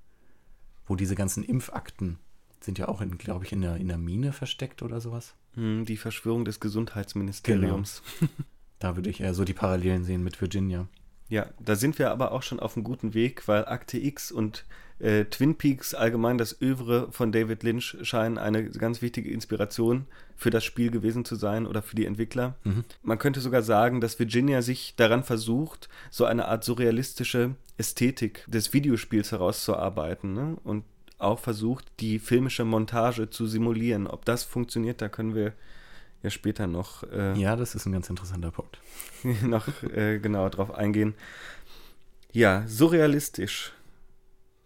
wo 0.86 0.96
diese 0.96 1.14
ganzen 1.14 1.42
Impfakten 1.42 2.18
sind 2.60 2.78
ja 2.78 2.88
auch, 2.88 3.00
in, 3.00 3.18
glaube 3.18 3.44
ich, 3.44 3.52
in 3.52 3.60
der, 3.60 3.76
in 3.76 3.88
der 3.88 3.98
Mine 3.98 4.32
versteckt 4.32 4.82
oder 4.82 5.00
sowas. 5.00 5.34
Hm, 5.54 5.84
die 5.84 5.96
Verschwörung 5.96 6.44
des 6.44 6.60
Gesundheitsministeriums. 6.60 8.02
Da 8.80 8.94
würde 8.94 9.10
ich 9.10 9.20
eher 9.20 9.34
so 9.34 9.44
die 9.44 9.54
Parallelen 9.54 10.04
sehen 10.04 10.22
mit 10.22 10.40
Virginia. 10.40 10.86
Ja, 11.28 11.46
da 11.58 11.74
sind 11.74 11.98
wir 11.98 12.10
aber 12.10 12.32
auch 12.32 12.42
schon 12.42 12.60
auf 12.60 12.76
einem 12.76 12.84
guten 12.84 13.12
Weg, 13.12 13.48
weil 13.48 13.66
Akte 13.66 13.98
X 13.98 14.30
und 14.32 14.64
äh, 14.98 15.26
Twin 15.26 15.56
Peaks 15.56 15.94
allgemein 15.94 16.38
das 16.38 16.60
Övre 16.60 17.12
von 17.12 17.30
David 17.30 17.62
Lynch 17.62 17.96
scheinen 18.02 18.38
eine 18.38 18.70
ganz 18.70 19.02
wichtige 19.02 19.30
Inspiration 19.30 20.06
für 20.36 20.50
das 20.50 20.64
Spiel 20.64 20.90
gewesen 20.90 21.24
zu 21.24 21.36
sein 21.36 21.66
oder 21.66 21.82
für 21.82 21.96
die 21.96 22.06
Entwickler. 22.06 22.56
Mhm. 22.64 22.84
Man 23.02 23.18
könnte 23.18 23.40
sogar 23.40 23.62
sagen, 23.62 24.00
dass 24.00 24.18
Virginia 24.18 24.62
sich 24.62 24.94
daran 24.96 25.22
versucht, 25.22 25.88
so 26.10 26.24
eine 26.24 26.46
Art 26.46 26.64
surrealistische 26.64 27.56
Ästhetik 27.76 28.44
des 28.48 28.72
Videospiels 28.72 29.30
herauszuarbeiten 29.32 30.32
ne? 30.32 30.56
und 30.64 30.84
auch 31.18 31.38
versucht, 31.38 31.86
die 32.00 32.18
filmische 32.18 32.64
Montage 32.64 33.30
zu 33.30 33.46
simulieren. 33.46 34.06
Ob 34.06 34.24
das 34.24 34.44
funktioniert, 34.44 35.02
da 35.02 35.08
können 35.08 35.34
wir 35.34 35.52
ja 36.22 36.30
später 36.30 36.66
noch 36.66 37.02
äh, 37.04 37.38
Ja, 37.38 37.56
das 37.56 37.74
ist 37.74 37.86
ein 37.86 37.92
ganz 37.92 38.08
interessanter 38.08 38.50
Punkt. 38.50 38.78
noch 39.42 39.68
äh, 39.82 40.18
genauer 40.18 40.50
drauf 40.50 40.74
eingehen. 40.74 41.14
Ja, 42.32 42.64
surrealistisch. 42.66 43.72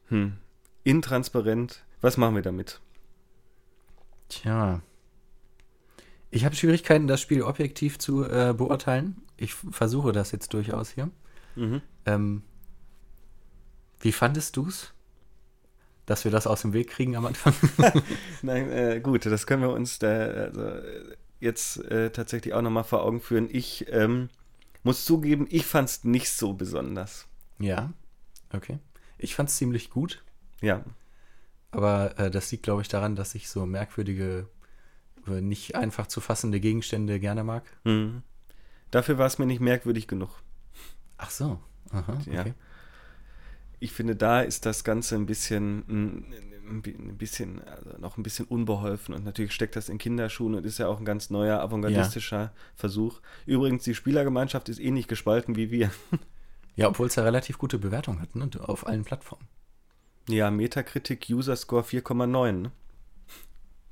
Hm. 0.09 0.35
Intransparent. 0.85 1.85
Was 2.01 2.17
machen 2.17 2.35
wir 2.35 2.43
damit? 2.43 2.81
Tja. 4.29 4.83
Ich 6.31 6.45
habe 6.45 6.57
Schwierigkeiten, 6.57 7.07
das 7.07 7.21
Spiel 7.21 7.43
objektiv 7.43 7.99
zu 7.99 8.25
äh, 8.25 8.55
beurteilen. 8.57 9.17
ich 9.37 9.55
versuche 9.55 10.13
das 10.13 10.33
jetzt 10.33 10.55
durchaus 10.55 10.91
hier. 10.91 11.11
Mhm. 11.57 11.83
Ähm, 12.07 12.43
wie 14.01 14.13
fandest 14.13 14.57
du 14.57 14.67
es, 14.67 14.93
dass 16.07 16.25
wir 16.25 16.31
das 16.31 16.47
aus 16.47 16.63
dem 16.63 16.73
Weg 16.73 16.91
kriegen 16.91 17.17
am 17.17 17.27
Anfang? 17.27 17.55
Nein, 18.43 18.71
äh, 18.71 19.01
gut, 19.01 19.27
das 19.27 19.47
können 19.47 19.63
wir 19.63 19.71
uns 19.71 19.99
da 19.99 20.09
also, 20.09 20.71
jetzt 21.41 21.79
äh, 21.91 22.11
tatsächlich 22.11 22.55
auch 22.55 22.63
nochmal 22.63 22.85
vor 22.85 23.03
Augen 23.03 23.21
führen. 23.21 23.49
Ich 23.51 23.87
ähm, 23.89 24.29
muss 24.83 25.05
zugeben, 25.05 25.47
ich 25.51 25.67
fand 25.67 25.89
es 25.89 26.05
nicht 26.05 26.31
so 26.31 26.53
besonders. 26.55 27.27
ja, 27.59 27.93
okay. 28.53 28.79
Ich 29.19 29.37
fand 29.37 29.49
es 29.49 29.57
ziemlich 29.57 29.91
gut, 29.91 30.25
Ja, 30.61 30.85
aber 31.71 32.19
äh, 32.19 32.31
das 32.31 32.51
liegt, 32.51 32.65
glaube 32.65 32.83
ich, 32.83 32.89
daran, 32.89 33.15
dass 33.15 33.37
ich 33.37 33.49
so 33.49 33.65
merkwürdige, 33.67 34.49
äh, 35.29 35.41
nicht 35.41 35.77
einfach 35.77 36.09
zu 36.09 36.21
fassende 36.21 36.59
Gegenstände 36.59 37.21
gerne 37.21 37.45
mag. 37.45 37.63
mhm. 37.85 38.23
dafür 38.91 39.19
war 39.19 39.27
es 39.27 39.39
mir 39.39 39.47
nicht 39.47 39.61
merkwürdig 39.61 40.09
genug. 40.09 40.31
Ach 41.19 41.31
so. 41.31 41.61
Aha, 41.93 42.19
Ja. 42.27 42.45
Ich 43.83 43.93
finde, 43.93 44.15
da 44.17 44.41
ist 44.43 44.65
das 44.65 44.85
Ganze 44.85 45.17
ein 45.17 45.27
bisschen, 45.27 45.79
mm, 45.87 46.25
ein 46.71 46.83
bi- 46.83 46.95
ein 46.97 47.19
bisschen, 47.19 47.61
also 47.67 47.99
noch 47.99 48.17
ein 48.17 48.23
bisschen 48.23 48.47
unbeholfen 48.47 49.13
und 49.15 49.25
natürlich 49.25 49.53
steckt 49.53 49.75
das 49.75 49.89
in 49.89 49.99
Kinderschuhen 49.99 50.55
und 50.55 50.65
ist 50.65 50.79
ja 50.79 50.87
auch 50.87 50.99
ein 51.01 51.05
ganz 51.05 51.31
neuer 51.31 51.61
avantgardistischer 51.61 52.53
Versuch. 52.77 53.21
Übrigens, 53.45 53.83
die 53.85 53.95
Spielergemeinschaft 53.95 54.69
ist 54.69 54.79
ähnlich 54.79 55.09
gespalten 55.09 55.57
wie 55.57 55.71
wir. 55.71 55.91
Ja, 56.75 56.89
obwohl 56.89 57.07
es 57.09 57.17
ja 57.17 57.23
relativ 57.23 57.59
gute 57.59 57.79
Bewertung 57.79 58.19
hat, 58.19 58.35
ne? 58.35 58.49
Auf 58.61 58.87
allen 58.87 59.05
Plattformen. 59.05 59.47
Ja, 60.27 60.51
Metacritic 60.51 61.27
User 61.29 61.55
Score 61.55 61.83
4,9. 61.83 62.53
Ne? 62.53 62.73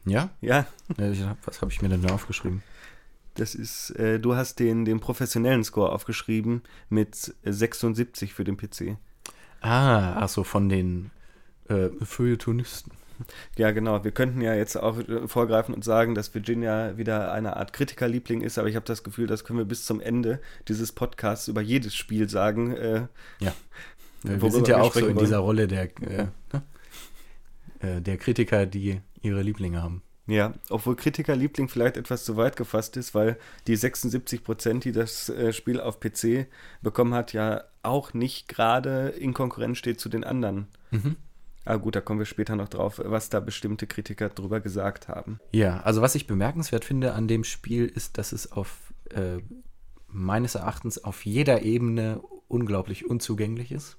Ja? 0.07 0.31
Ja, 0.41 0.67
Was 1.45 1.61
habe 1.61 1.71
ich 1.71 1.83
mir 1.83 1.91
denn 1.91 2.01
da 2.01 2.15
aufgeschrieben? 2.15 2.63
das 3.35 3.55
ist, 3.55 3.91
äh, 3.91 4.19
du 4.19 4.35
hast 4.35 4.59
den, 4.61 4.87
den 4.87 4.99
professionellen 4.99 5.63
Score 5.63 5.93
aufgeschrieben 5.93 6.63
mit 6.89 7.35
76 7.45 8.33
für 8.33 8.45
den 8.45 8.57
PC. 8.57 8.97
Ah, 9.61 10.15
ach 10.17 10.29
so, 10.29 10.45
von 10.45 10.69
den 10.69 11.11
äh, 11.69 11.89
Feuilletonisten. 12.03 12.93
Ja, 13.57 13.71
genau. 13.71 14.03
Wir 14.03 14.13
könnten 14.13 14.41
ja 14.41 14.55
jetzt 14.55 14.77
auch 14.77 14.99
äh, 14.99 15.29
vorgreifen 15.29 15.75
und 15.75 15.85
sagen, 15.85 16.15
dass 16.15 16.35
Virginia 16.35 16.97
wieder 16.97 17.33
eine 17.33 17.57
Art 17.57 17.73
Kritikerliebling 17.73 18.41
ist, 18.41 18.59
aber 18.59 18.69
ich 18.69 18.77
habe 18.77 18.87
das 18.87 19.05
Gefühl, 19.05 19.27
das 19.27 19.45
können 19.45 19.59
wir 19.59 19.67
bis 19.67 19.85
zum 19.85 20.01
Ende 20.01 20.41
dieses 20.69 20.93
Podcasts 20.93 21.49
über 21.49 21.61
jedes 21.61 21.95
Spiel 21.95 22.29
sagen. 22.29 22.73
Äh, 22.75 23.07
Ja. 23.41 23.53
wir 24.23 24.51
sind 24.51 24.69
ja 24.69 24.79
wir 24.79 24.83
auch 24.85 24.95
so 24.95 25.01
in 25.01 25.07
wollen. 25.07 25.19
dieser 25.19 25.39
Rolle 25.39 25.67
der, 25.69 25.85
äh, 26.01 26.27
ne? 26.53 26.63
äh, 27.81 28.01
der 28.01 28.17
Kritiker, 28.17 28.67
die 28.67 29.01
ihre 29.23 29.43
Lieblinge 29.43 29.83
haben. 29.83 30.03
Ja, 30.31 30.55
obwohl 30.69 30.97
Kritikerliebling 30.97 31.69
vielleicht 31.69 31.97
etwas 31.97 32.25
zu 32.25 32.37
weit 32.37 32.57
gefasst 32.57 32.97
ist, 32.97 33.15
weil 33.15 33.39
die 33.67 33.77
76 33.77 34.45
Prozent, 34.45 34.85
die 34.85 34.93
das 34.93 35.29
äh, 35.29 35.53
Spiel 35.53 35.81
auf 35.81 36.01
PC 36.01 36.47
bekommen 36.83 37.15
hat, 37.15 37.33
ja 37.33 37.65
auch 37.83 38.15
nicht 38.15 38.49
gerade 38.49 39.09
in 39.09 39.35
Konkurrenz 39.35 39.79
steht 39.79 40.01
zu 40.01 40.09
den 40.09 40.25
anderen. 40.25 40.69
Mhm. 40.91 41.17
Aber 41.65 41.79
gut, 41.79 41.95
da 41.95 42.01
kommen 42.01 42.19
wir 42.19 42.27
später 42.27 42.57
noch 42.57 42.69
drauf, 42.69 43.01
was 43.05 43.29
da 43.29 43.41
bestimmte 43.41 43.87
Kritiker 43.87 44.29
drüber 44.29 44.61
gesagt 44.61 45.09
haben. 45.09 45.39
Ja, 45.53 45.81
also 45.81 46.01
was 46.01 46.15
ich 46.15 46.27
bemerkenswert 46.27 46.85
finde 46.85 47.13
an 47.13 47.29
dem 47.29 47.45
Spiel 47.45 47.87
ist, 47.87 48.19
dass 48.19 48.33
es 48.33 48.51
auf 48.53 48.93
äh, 49.11 49.39
meines 50.09 50.55
Erachtens 50.55 51.03
auf 51.03 51.25
jeder 51.27 51.63
Ebene 51.63 52.21
unglaublich 52.49 53.09
unzugänglich 53.09 53.73
ist. 53.73 53.97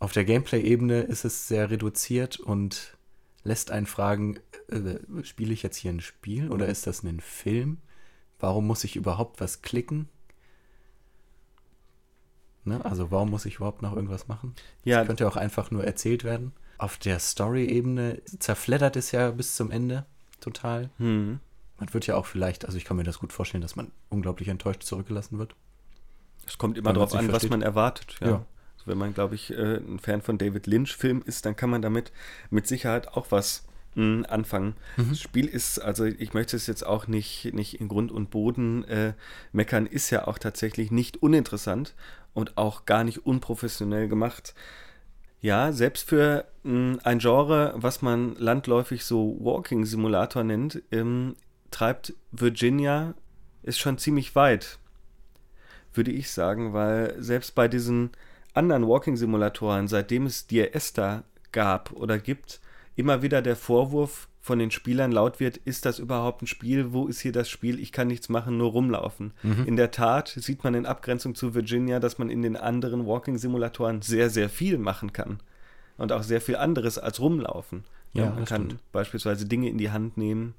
Auf 0.00 0.12
der 0.12 0.24
Gameplay-Ebene 0.24 1.02
ist 1.02 1.24
es 1.24 1.48
sehr 1.48 1.70
reduziert 1.70 2.38
und 2.38 2.97
lässt 3.44 3.70
einen 3.70 3.86
fragen, 3.86 4.38
äh, 4.68 4.98
spiele 5.24 5.52
ich 5.52 5.62
jetzt 5.62 5.76
hier 5.76 5.92
ein 5.92 6.00
Spiel 6.00 6.50
oder 6.50 6.66
ist 6.66 6.86
das 6.86 7.02
ein 7.02 7.20
Film? 7.20 7.78
Warum 8.38 8.66
muss 8.66 8.84
ich 8.84 8.96
überhaupt 8.96 9.40
was 9.40 9.62
klicken? 9.62 10.08
Ne? 12.64 12.84
Also 12.84 13.10
warum 13.10 13.30
muss 13.30 13.46
ich 13.46 13.56
überhaupt 13.56 13.82
noch 13.82 13.94
irgendwas 13.94 14.28
machen? 14.28 14.54
Ja, 14.84 14.98
Das 14.98 15.06
könnte 15.06 15.26
auch 15.28 15.36
einfach 15.36 15.70
nur 15.70 15.84
erzählt 15.84 16.24
werden. 16.24 16.52
Auf 16.76 16.98
der 16.98 17.18
Story-Ebene 17.18 18.22
zerfleddert 18.38 18.96
es 18.96 19.10
ja 19.10 19.30
bis 19.30 19.56
zum 19.56 19.70
Ende 19.70 20.06
total. 20.40 20.90
hm. 20.98 21.40
Man 21.80 21.94
wird 21.94 22.08
ja 22.08 22.16
auch 22.16 22.26
vielleicht, 22.26 22.64
also 22.64 22.76
ich 22.76 22.84
kann 22.84 22.96
mir 22.96 23.04
das 23.04 23.20
gut 23.20 23.32
vorstellen, 23.32 23.62
dass 23.62 23.76
man 23.76 23.92
unglaublich 24.08 24.48
enttäuscht 24.48 24.82
zurückgelassen 24.82 25.38
wird. 25.38 25.54
Es 26.44 26.58
kommt 26.58 26.76
immer 26.76 26.92
darauf 26.92 27.14
an, 27.14 27.26
was 27.26 27.30
versteht. 27.30 27.50
man 27.50 27.62
erwartet. 27.62 28.16
Ja. 28.20 28.28
Ja. 28.28 28.46
Also 28.78 28.90
wenn 28.90 28.98
man, 28.98 29.14
glaube 29.14 29.34
ich, 29.34 29.50
äh, 29.50 29.76
ein 29.76 29.98
Fan 29.98 30.22
von 30.22 30.38
David 30.38 30.66
Lynch-Film 30.66 31.22
ist, 31.26 31.44
dann 31.46 31.56
kann 31.56 31.70
man 31.70 31.82
damit 31.82 32.12
mit 32.50 32.66
Sicherheit 32.66 33.08
auch 33.08 33.30
was 33.30 33.64
mh, 33.94 34.26
anfangen. 34.28 34.74
Mhm. 34.96 35.10
Das 35.10 35.20
Spiel 35.20 35.46
ist, 35.46 35.78
also 35.78 36.04
ich 36.04 36.32
möchte 36.34 36.56
es 36.56 36.66
jetzt 36.66 36.86
auch 36.86 37.06
nicht, 37.06 37.52
nicht 37.54 37.80
in 37.80 37.88
Grund 37.88 38.12
und 38.12 38.30
Boden 38.30 38.84
äh, 38.84 39.14
meckern, 39.52 39.86
ist 39.86 40.10
ja 40.10 40.26
auch 40.26 40.38
tatsächlich 40.38 40.90
nicht 40.90 41.22
uninteressant 41.22 41.94
und 42.34 42.56
auch 42.56 42.84
gar 42.84 43.04
nicht 43.04 43.26
unprofessionell 43.26 44.08
gemacht. 44.08 44.54
Ja, 45.40 45.72
selbst 45.72 46.08
für 46.08 46.46
mh, 46.62 46.98
ein 47.04 47.18
Genre, 47.18 47.74
was 47.76 48.02
man 48.02 48.34
landläufig 48.36 49.04
so 49.04 49.36
Walking 49.40 49.84
Simulator 49.84 50.44
nennt, 50.44 50.82
ähm, 50.90 51.36
treibt 51.70 52.14
Virginia 52.32 53.14
es 53.62 53.78
schon 53.78 53.98
ziemlich 53.98 54.34
weit 54.34 54.78
würde 55.98 56.12
ich 56.12 56.30
sagen, 56.30 56.72
weil 56.72 57.14
selbst 57.18 57.54
bei 57.54 57.68
diesen 57.68 58.10
anderen 58.54 58.86
Walking-Simulatoren, 58.86 59.88
seitdem 59.88 60.26
es 60.26 60.46
Esther 60.74 61.24
gab 61.52 61.92
oder 61.92 62.18
gibt, 62.18 62.60
immer 62.96 63.22
wieder 63.22 63.42
der 63.42 63.56
Vorwurf 63.56 64.28
von 64.40 64.58
den 64.58 64.70
Spielern 64.70 65.12
laut 65.12 65.40
wird, 65.40 65.58
ist 65.58 65.84
das 65.84 65.98
überhaupt 65.98 66.42
ein 66.42 66.46
Spiel? 66.46 66.92
Wo 66.92 67.06
ist 67.06 67.20
hier 67.20 67.32
das 67.32 67.50
Spiel? 67.50 67.78
Ich 67.78 67.92
kann 67.92 68.08
nichts 68.08 68.28
machen, 68.28 68.56
nur 68.56 68.70
rumlaufen. 68.70 69.32
In 69.66 69.76
der 69.76 69.90
Tat 69.90 70.28
sieht 70.28 70.64
man 70.64 70.74
in 70.74 70.86
Abgrenzung 70.86 71.34
zu 71.34 71.54
Virginia, 71.54 72.00
dass 72.00 72.18
man 72.18 72.30
in 72.30 72.42
den 72.42 72.56
anderen 72.56 73.06
Walking-Simulatoren 73.06 74.02
sehr, 74.02 74.30
sehr 74.30 74.48
viel 74.48 74.78
machen 74.78 75.12
kann. 75.12 75.40
Und 75.98 76.12
auch 76.12 76.22
sehr 76.22 76.40
viel 76.40 76.56
anderes 76.56 76.96
als 76.96 77.20
rumlaufen. 77.20 77.84
Ja, 78.14 78.26
man 78.26 78.40
das 78.40 78.48
kann 78.48 78.64
stimmt. 78.66 78.92
beispielsweise 78.92 79.46
Dinge 79.46 79.68
in 79.68 79.78
die 79.78 79.90
Hand 79.90 80.16
nehmen 80.16 80.54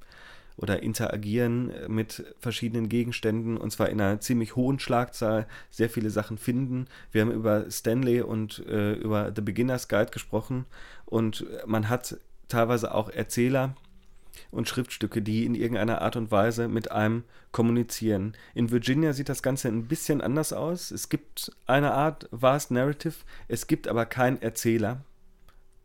oder 0.60 0.82
interagieren 0.82 1.70
äh, 1.70 1.88
mit 1.88 2.24
verschiedenen 2.38 2.88
Gegenständen 2.88 3.56
und 3.56 3.70
zwar 3.70 3.88
in 3.88 4.00
einer 4.00 4.20
ziemlich 4.20 4.56
hohen 4.56 4.78
Schlagzahl 4.78 5.46
sehr 5.70 5.88
viele 5.88 6.10
Sachen 6.10 6.38
finden. 6.38 6.86
Wir 7.12 7.22
haben 7.22 7.32
über 7.32 7.70
Stanley 7.70 8.20
und 8.20 8.64
äh, 8.66 8.92
über 8.92 9.32
The 9.34 9.42
Beginner's 9.42 9.88
Guide 9.88 10.10
gesprochen 10.10 10.66
und 11.06 11.46
man 11.66 11.88
hat 11.88 12.18
teilweise 12.48 12.94
auch 12.94 13.08
Erzähler 13.08 13.74
und 14.50 14.68
Schriftstücke, 14.68 15.22
die 15.22 15.44
in 15.46 15.54
irgendeiner 15.54 16.02
Art 16.02 16.16
und 16.16 16.30
Weise 16.30 16.68
mit 16.68 16.90
einem 16.90 17.24
kommunizieren. 17.52 18.34
In 18.54 18.70
Virginia 18.70 19.12
sieht 19.12 19.28
das 19.28 19.42
Ganze 19.42 19.68
ein 19.68 19.86
bisschen 19.86 20.20
anders 20.20 20.52
aus. 20.52 20.90
Es 20.90 21.08
gibt 21.08 21.52
eine 21.66 21.92
Art 21.92 22.28
Vast 22.30 22.70
Narrative, 22.70 23.16
es 23.48 23.66
gibt 23.66 23.88
aber 23.88 24.06
keinen 24.06 24.40
Erzähler 24.42 25.04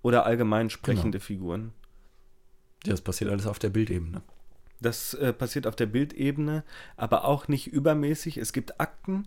oder 0.02 0.26
allgemein 0.26 0.70
sprechende 0.70 1.20
Figuren. 1.20 1.72
Ja, 2.86 2.92
das 2.92 3.02
passiert 3.02 3.32
alles 3.32 3.48
auf 3.48 3.58
der 3.58 3.70
Bildebene. 3.70 4.22
Das 4.82 5.14
äh, 5.16 5.34
passiert 5.34 5.68
auf 5.68 5.76
der 5.76 5.86
Bildebene, 5.86 6.64
aber 6.98 7.26
auch 7.26 7.48
nicht 7.48 7.68
übermäßig. 7.68 8.38
Es 8.38 8.54
gibt 8.54 8.80
Akten, 8.80 9.26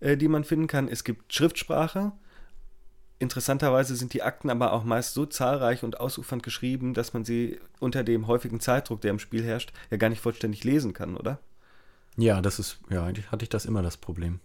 äh, 0.00 0.16
die 0.16 0.28
man 0.28 0.44
finden 0.44 0.66
kann. 0.66 0.88
Es 0.88 1.02
gibt 1.04 1.32
Schriftsprache. 1.32 2.12
Interessanterweise 3.18 3.94
sind 3.94 4.14
die 4.14 4.22
Akten 4.22 4.50
aber 4.50 4.72
auch 4.72 4.82
meist 4.84 5.14
so 5.14 5.26
zahlreich 5.26 5.84
und 5.84 6.00
ausufernd 6.00 6.42
geschrieben, 6.42 6.92
dass 6.92 7.12
man 7.14 7.24
sie 7.24 7.60
unter 7.78 8.02
dem 8.02 8.26
häufigen 8.26 8.58
Zeitdruck, 8.58 9.00
der 9.00 9.12
im 9.12 9.20
Spiel 9.20 9.44
herrscht, 9.44 9.72
ja 9.90 9.96
gar 9.96 10.08
nicht 10.08 10.20
vollständig 10.20 10.64
lesen 10.64 10.92
kann, 10.92 11.16
oder? 11.16 11.38
Ja, 12.16 12.42
das 12.42 12.58
ist, 12.58 12.78
ja, 12.90 13.04
eigentlich 13.04 13.30
hatte 13.30 13.44
ich 13.44 13.48
das 13.48 13.64
immer 13.64 13.80
das 13.80 13.96
Problem. 13.96 14.40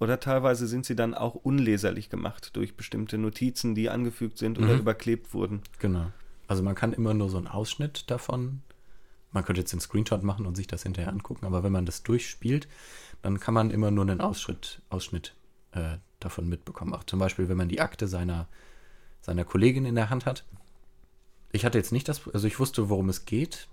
Oder 0.00 0.18
teilweise 0.20 0.66
sind 0.66 0.86
sie 0.86 0.96
dann 0.96 1.14
auch 1.14 1.34
unleserlich 1.34 2.08
gemacht 2.08 2.56
durch 2.56 2.76
bestimmte 2.76 3.18
Notizen, 3.18 3.74
die 3.74 3.90
angefügt 3.90 4.38
sind 4.38 4.58
oder 4.58 4.72
Mhm. 4.74 4.80
überklebt 4.80 5.34
wurden. 5.34 5.62
Genau. 5.78 6.06
Also 6.48 6.62
man 6.62 6.74
kann 6.74 6.92
immer 6.94 7.14
nur 7.14 7.28
so 7.28 7.36
einen 7.36 7.46
Ausschnitt 7.46 8.10
davon. 8.10 8.62
Man 9.34 9.44
könnte 9.44 9.60
jetzt 9.60 9.72
einen 9.72 9.80
Screenshot 9.80 10.22
machen 10.22 10.46
und 10.46 10.54
sich 10.54 10.68
das 10.68 10.84
hinterher 10.84 11.12
angucken, 11.12 11.44
aber 11.44 11.64
wenn 11.64 11.72
man 11.72 11.86
das 11.86 12.04
durchspielt, 12.04 12.68
dann 13.20 13.40
kann 13.40 13.52
man 13.52 13.72
immer 13.72 13.90
nur 13.90 14.04
einen 14.04 14.20
Ausschnitt, 14.20 14.80
Ausschnitt 14.90 15.34
äh, 15.72 15.98
davon 16.20 16.48
mitbekommen. 16.48 16.94
Auch 16.94 17.02
zum 17.02 17.18
Beispiel, 17.18 17.48
wenn 17.48 17.56
man 17.56 17.68
die 17.68 17.80
Akte 17.80 18.06
seiner, 18.06 18.46
seiner 19.20 19.44
Kollegin 19.44 19.86
in 19.86 19.96
der 19.96 20.08
Hand 20.08 20.24
hat. 20.24 20.44
Ich 21.50 21.64
hatte 21.64 21.78
jetzt 21.78 21.90
nicht 21.90 22.08
das, 22.08 22.28
also 22.32 22.46
ich 22.46 22.60
wusste, 22.60 22.88
worum 22.88 23.08
es 23.08 23.24
geht. 23.24 23.66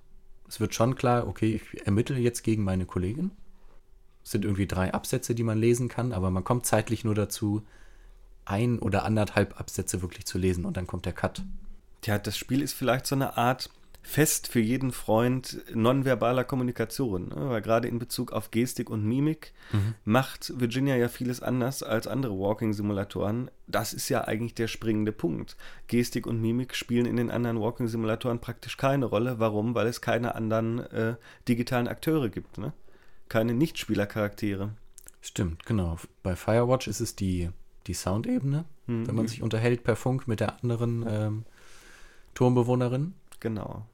Es 0.47 0.59
wird 0.59 0.73
schon 0.73 0.95
klar, 0.95 1.27
okay, 1.27 1.61
ich 1.61 1.85
ermittle 1.85 2.17
jetzt 2.17 2.41
gegen 2.41 2.63
meine 2.63 2.87
Kollegin. 2.87 3.29
Es 4.23 4.31
sind 4.31 4.45
irgendwie 4.45 4.67
drei 4.67 4.93
Absätze, 4.93 5.35
die 5.35 5.43
man 5.43 5.59
lesen 5.59 5.89
kann, 5.89 6.11
aber 6.11 6.31
man 6.31 6.43
kommt 6.43 6.65
zeitlich 6.65 7.03
nur 7.03 7.15
dazu, 7.15 7.63
ein 8.45 8.79
oder 8.79 9.05
anderthalb 9.05 9.59
Absätze 9.59 10.01
wirklich 10.01 10.25
zu 10.25 10.39
lesen 10.39 10.65
und 10.65 10.75
dann 10.75 10.87
kommt 10.87 11.05
der 11.05 11.13
Cut. 11.13 11.43
Tja, 12.01 12.17
das 12.17 12.35
Spiel 12.35 12.63
ist 12.63 12.73
vielleicht 12.73 13.05
so 13.05 13.13
eine 13.13 13.37
Art 13.37 13.69
Fest 14.03 14.47
für 14.47 14.59
jeden 14.59 14.91
Freund 14.91 15.61
nonverbaler 15.73 16.43
Kommunikation. 16.43 17.29
Ne? 17.29 17.49
Weil 17.49 17.61
gerade 17.61 17.87
in 17.87 17.99
Bezug 17.99 18.31
auf 18.31 18.51
Gestik 18.51 18.89
und 18.89 19.05
Mimik 19.05 19.53
macht 20.05 20.59
Virginia 20.59 20.95
ja 20.95 21.07
vieles 21.07 21.41
anders 21.41 21.83
als 21.83 22.07
andere 22.07 22.33
Walking-Simulatoren. 22.37 23.51
Das 23.67 23.93
ist 23.93 24.09
ja 24.09 24.25
eigentlich 24.25 24.55
der 24.55 24.67
springende 24.67 25.11
Punkt. 25.11 25.55
Gestik 25.87 26.25
und 26.27 26.41
Mimik 26.41 26.75
spielen 26.75 27.05
in 27.05 27.15
den 27.15 27.29
anderen 27.31 27.59
Walking-Simulatoren 27.61 28.39
praktisch 28.39 28.75
keine 28.77 29.05
Rolle. 29.05 29.39
Warum? 29.39 29.75
Weil 29.75 29.87
es 29.87 30.01
keine 30.01 30.35
anderen 30.35 30.79
äh, 30.79 31.15
digitalen 31.47 31.87
Akteure 31.87 32.29
gibt. 32.29 32.57
Ne? 32.57 32.73
Keine 33.29 33.53
Nichtspielercharaktere. 33.53 34.71
Stimmt, 35.21 35.65
genau. 35.65 35.97
Bei 36.23 36.35
Firewatch 36.35 36.87
ist 36.87 36.99
es 36.99 37.15
die, 37.15 37.49
die 37.87 37.93
Soundebene, 37.93 38.65
Mhm. 38.87 39.07
wenn 39.07 39.15
man 39.15 39.27
sich 39.27 39.43
unterhält 39.43 39.83
per 39.83 39.95
Funk 39.95 40.27
mit 40.27 40.39
der 40.39 40.61
anderen 40.63 41.05
ähm, 41.07 41.45
Turmbewohnerin. 42.33 43.13
Genau. 43.41 43.85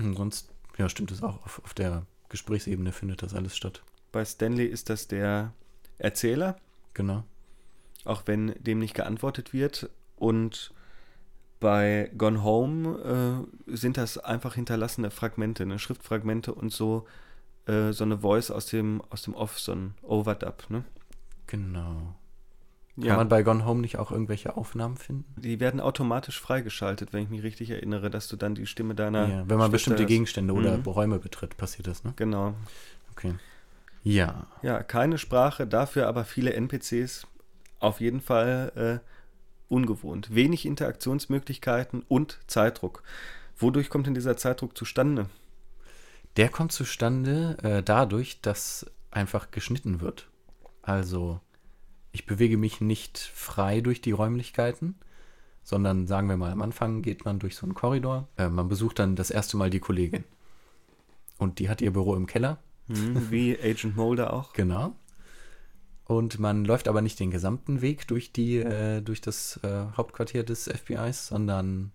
Und 0.00 0.16
sonst, 0.16 0.52
ja, 0.76 0.88
stimmt 0.88 1.12
es 1.12 1.22
auch. 1.22 1.44
Auf, 1.44 1.62
auf 1.64 1.74
der 1.74 2.04
Gesprächsebene 2.28 2.90
findet 2.92 3.22
das 3.22 3.34
alles 3.34 3.56
statt. 3.56 3.82
Bei 4.10 4.24
Stanley 4.24 4.66
ist 4.66 4.90
das 4.90 5.06
der 5.06 5.52
Erzähler, 5.98 6.56
Genau. 6.94 7.22
auch 8.04 8.22
wenn 8.26 8.54
dem 8.62 8.80
nicht 8.80 8.94
geantwortet 8.94 9.52
wird. 9.52 9.88
Und 10.16 10.72
bei 11.60 12.10
Gone 12.16 12.42
Home 12.42 13.46
äh, 13.68 13.76
sind 13.76 13.96
das 13.96 14.18
einfach 14.18 14.54
hinterlassene 14.54 15.10
Fragmente, 15.10 15.66
ne? 15.66 15.78
Schriftfragmente 15.78 16.54
und 16.54 16.72
so, 16.72 17.06
äh, 17.66 17.92
so 17.92 18.04
eine 18.04 18.18
Voice 18.18 18.50
aus 18.50 18.66
dem, 18.66 19.02
aus 19.10 19.22
dem 19.22 19.34
Off, 19.34 19.58
so 19.58 19.72
ein 19.72 19.94
Overdub. 20.02 20.70
Ne? 20.70 20.84
Genau. 21.46 22.14
Kann 22.98 23.06
Ja, 23.06 23.16
man 23.16 23.28
bei 23.28 23.42
Gone 23.42 23.64
Home 23.64 23.80
nicht 23.80 23.96
auch 23.98 24.10
irgendwelche 24.10 24.56
Aufnahmen 24.56 24.96
finden? 24.96 25.24
die 25.40 25.60
werden 25.60 25.80
automatisch 25.80 26.40
freigeschaltet, 26.40 27.12
wenn 27.12 27.22
ich 27.22 27.28
mich 27.30 27.42
richtig 27.42 27.70
erinnere, 27.70 28.10
dass 28.10 28.26
du 28.28 28.36
dann 28.36 28.54
die 28.54 28.66
Stimme 28.66 28.94
deiner. 28.94 29.28
ja, 29.28 29.36
wenn 29.48 29.58
man 29.58 29.58
Schwester 29.58 29.70
bestimmte 29.70 30.02
hörst. 30.02 30.08
Gegenstände 30.08 30.52
oder 30.52 30.76
Mhm. 30.78 30.82
Räume 30.84 31.18
betritt, 31.18 31.56
passiert 31.56 31.86
das, 31.86 32.02
ne? 32.04 32.12
Genau. 32.16 32.54
Okay. 33.12 33.34
Ja. 34.02 34.46
Ja, 34.62 34.82
keine 34.82 35.18
Sprache, 35.18 35.66
dafür 35.66 36.06
aber 36.08 36.24
viele 36.24 36.52
NPCs. 36.54 37.26
Auf 37.80 38.00
jeden 38.00 38.20
Fall 38.20 39.00
äh, 39.02 39.72
ungewohnt. 39.72 40.34
Wenig 40.34 40.66
Interaktionsmöglichkeiten 40.66 42.02
und 42.08 42.38
Zeitdruck. 42.46 43.02
Wodurch 43.56 43.90
kommt 43.90 44.06
denn 44.06 44.14
dieser 44.14 44.36
Zeitdruck 44.36 44.76
zustande? 44.76 45.26
Der 46.36 46.48
kommt 46.48 46.72
zustande 46.72 47.56
äh, 47.62 47.82
dadurch, 47.82 48.40
dass 48.40 48.86
einfach 49.10 49.50
geschnitten 49.50 50.00
wird. 50.00 50.28
Also, 50.82 51.40
ich 52.12 52.26
bewege 52.26 52.56
mich 52.56 52.80
nicht 52.80 53.18
frei 53.18 53.80
durch 53.80 54.00
die 54.00 54.12
Räumlichkeiten, 54.12 54.96
sondern 55.62 56.06
sagen 56.06 56.28
wir 56.28 56.36
mal, 56.36 56.52
am 56.52 56.62
Anfang 56.62 57.02
geht 57.02 57.24
man 57.24 57.38
durch 57.38 57.56
so 57.56 57.66
einen 57.66 57.74
Korridor. 57.74 58.28
Äh, 58.36 58.48
man 58.48 58.68
besucht 58.68 58.98
dann 58.98 59.16
das 59.16 59.30
erste 59.30 59.56
Mal 59.56 59.70
die 59.70 59.80
Kollegin. 59.80 60.24
Und 61.36 61.58
die 61.58 61.68
hat 61.68 61.80
ihr 61.80 61.92
Büro 61.92 62.16
im 62.16 62.26
Keller. 62.26 62.58
Hm, 62.88 63.30
wie 63.30 63.58
Agent 63.60 63.96
Mulder 63.96 64.32
auch. 64.32 64.54
Genau. 64.54 64.96
Und 66.04 66.38
man 66.38 66.64
läuft 66.64 66.88
aber 66.88 67.02
nicht 67.02 67.20
den 67.20 67.30
gesamten 67.30 67.82
Weg 67.82 68.08
durch 68.08 68.32
die, 68.32 68.56
äh, 68.56 69.02
durch 69.02 69.20
das 69.20 69.60
äh, 69.62 69.84
Hauptquartier 69.94 70.42
des 70.42 70.66
FBIs, 70.66 71.26
sondern 71.26 71.92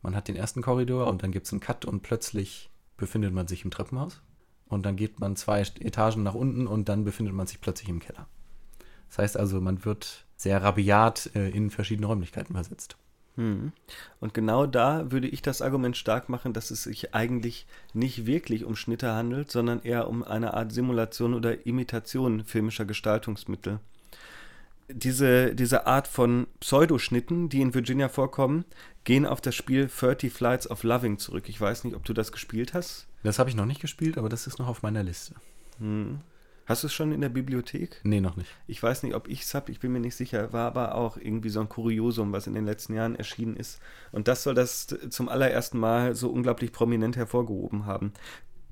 man 0.00 0.16
hat 0.16 0.28
den 0.28 0.36
ersten 0.36 0.62
Korridor 0.62 1.08
und 1.08 1.22
dann 1.22 1.30
gibt 1.30 1.44
es 1.44 1.52
einen 1.52 1.60
Cut 1.60 1.84
und 1.84 2.00
plötzlich 2.00 2.70
befindet 2.96 3.34
man 3.34 3.46
sich 3.46 3.64
im 3.64 3.70
Treppenhaus. 3.70 4.22
Und 4.66 4.86
dann 4.86 4.96
geht 4.96 5.20
man 5.20 5.36
zwei 5.36 5.60
Etagen 5.60 6.22
nach 6.22 6.34
unten 6.34 6.66
und 6.66 6.88
dann 6.88 7.04
befindet 7.04 7.34
man 7.34 7.46
sich 7.46 7.60
plötzlich 7.60 7.90
im 7.90 7.98
Keller. 7.98 8.26
Das 9.10 9.18
heißt 9.18 9.36
also, 9.36 9.60
man 9.60 9.84
wird 9.84 10.24
sehr 10.36 10.62
rabiat 10.62 11.30
äh, 11.34 11.50
in 11.50 11.70
verschiedene 11.70 12.06
Räumlichkeiten 12.06 12.54
versetzt. 12.54 12.96
Hm. 13.36 13.72
Und 14.20 14.34
genau 14.34 14.66
da 14.66 15.10
würde 15.10 15.28
ich 15.28 15.42
das 15.42 15.62
Argument 15.62 15.96
stark 15.96 16.28
machen, 16.28 16.52
dass 16.52 16.70
es 16.70 16.84
sich 16.84 17.14
eigentlich 17.14 17.66
nicht 17.92 18.26
wirklich 18.26 18.64
um 18.64 18.76
Schnitte 18.76 19.12
handelt, 19.12 19.50
sondern 19.50 19.82
eher 19.82 20.08
um 20.08 20.24
eine 20.24 20.54
Art 20.54 20.72
Simulation 20.72 21.34
oder 21.34 21.66
Imitation 21.66 22.44
filmischer 22.44 22.84
Gestaltungsmittel. 22.84 23.80
Diese, 24.88 25.54
diese 25.54 25.86
Art 25.86 26.08
von 26.08 26.48
Pseudoschnitten, 26.58 27.48
die 27.48 27.60
in 27.60 27.74
Virginia 27.74 28.08
vorkommen, 28.08 28.64
gehen 29.04 29.24
auf 29.24 29.40
das 29.40 29.54
Spiel 29.54 29.88
30 29.88 30.32
Flights 30.32 30.68
of 30.68 30.82
Loving 30.82 31.18
zurück. 31.18 31.48
Ich 31.48 31.60
weiß 31.60 31.84
nicht, 31.84 31.94
ob 31.94 32.04
du 32.04 32.12
das 32.12 32.32
gespielt 32.32 32.74
hast. 32.74 33.06
Das 33.22 33.38
habe 33.38 33.50
ich 33.50 33.56
noch 33.56 33.66
nicht 33.66 33.80
gespielt, 33.80 34.18
aber 34.18 34.28
das 34.28 34.46
ist 34.46 34.58
noch 34.58 34.66
auf 34.66 34.82
meiner 34.82 35.02
Liste. 35.02 35.34
Hm. 35.78 36.20
Hast 36.70 36.84
du 36.84 36.86
es 36.86 36.92
schon 36.92 37.10
in 37.10 37.20
der 37.20 37.30
Bibliothek? 37.30 38.00
Nee, 38.04 38.20
noch 38.20 38.36
nicht. 38.36 38.48
Ich 38.68 38.80
weiß 38.80 39.02
nicht, 39.02 39.16
ob 39.16 39.26
ich 39.26 39.42
es 39.42 39.54
habe, 39.54 39.72
ich 39.72 39.80
bin 39.80 39.90
mir 39.90 39.98
nicht 39.98 40.14
sicher. 40.14 40.52
War 40.52 40.68
aber 40.68 40.94
auch 40.94 41.16
irgendwie 41.16 41.48
so 41.48 41.58
ein 41.58 41.68
Kuriosum, 41.68 42.32
was 42.32 42.46
in 42.46 42.54
den 42.54 42.64
letzten 42.64 42.94
Jahren 42.94 43.16
erschienen 43.16 43.56
ist. 43.56 43.80
Und 44.12 44.28
das 44.28 44.44
soll 44.44 44.54
das 44.54 44.86
zum 44.86 45.28
allerersten 45.28 45.80
Mal 45.80 46.14
so 46.14 46.30
unglaublich 46.30 46.70
prominent 46.70 47.16
hervorgehoben 47.16 47.86
haben. 47.86 48.12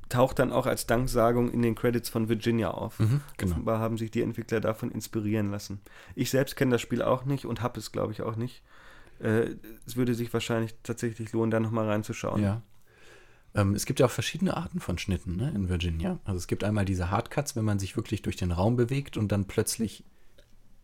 Taucht 0.08 0.38
dann 0.38 0.52
auch 0.52 0.66
als 0.66 0.86
Danksagung 0.86 1.50
in 1.50 1.60
den 1.60 1.74
Credits 1.74 2.08
von 2.08 2.28
Virginia 2.28 2.70
auf. 2.70 3.00
Mhm, 3.00 3.20
genau. 3.36 3.50
Offenbar 3.50 3.80
haben 3.80 3.98
sich 3.98 4.12
die 4.12 4.22
Entwickler 4.22 4.60
davon 4.60 4.92
inspirieren 4.92 5.50
lassen. 5.50 5.80
Ich 6.14 6.30
selbst 6.30 6.54
kenne 6.54 6.70
das 6.70 6.80
Spiel 6.80 7.02
auch 7.02 7.24
nicht 7.24 7.46
und 7.46 7.62
habe 7.62 7.80
es, 7.80 7.90
glaube 7.90 8.12
ich, 8.12 8.22
auch 8.22 8.36
nicht. 8.36 8.62
Äh, 9.18 9.56
es 9.86 9.96
würde 9.96 10.14
sich 10.14 10.32
wahrscheinlich 10.32 10.76
tatsächlich 10.84 11.32
lohnen, 11.32 11.50
da 11.50 11.58
nochmal 11.58 11.88
reinzuschauen. 11.88 12.44
Ja. 12.44 12.62
Ähm, 13.54 13.74
es 13.74 13.86
gibt 13.86 14.00
ja 14.00 14.06
auch 14.06 14.10
verschiedene 14.10 14.56
Arten 14.56 14.80
von 14.80 14.98
Schnitten 14.98 15.36
ne, 15.36 15.50
in 15.54 15.68
Virginia. 15.68 16.18
Also 16.24 16.38
es 16.38 16.46
gibt 16.46 16.64
einmal 16.64 16.84
diese 16.84 17.10
Hardcuts, 17.10 17.56
wenn 17.56 17.64
man 17.64 17.78
sich 17.78 17.96
wirklich 17.96 18.22
durch 18.22 18.36
den 18.36 18.52
Raum 18.52 18.76
bewegt 18.76 19.16
und 19.16 19.32
dann 19.32 19.46
plötzlich 19.46 20.04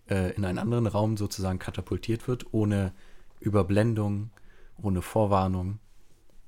äh, 0.09 0.35
in 0.35 0.44
einen 0.44 0.59
anderen 0.59 0.87
Raum 0.87 1.16
sozusagen 1.16 1.59
katapultiert 1.59 2.29
wird, 2.29 2.53
ohne 2.53 2.92
Überblendung, 3.40 4.31
ohne 4.83 5.03
Vorwarnung. 5.03 5.79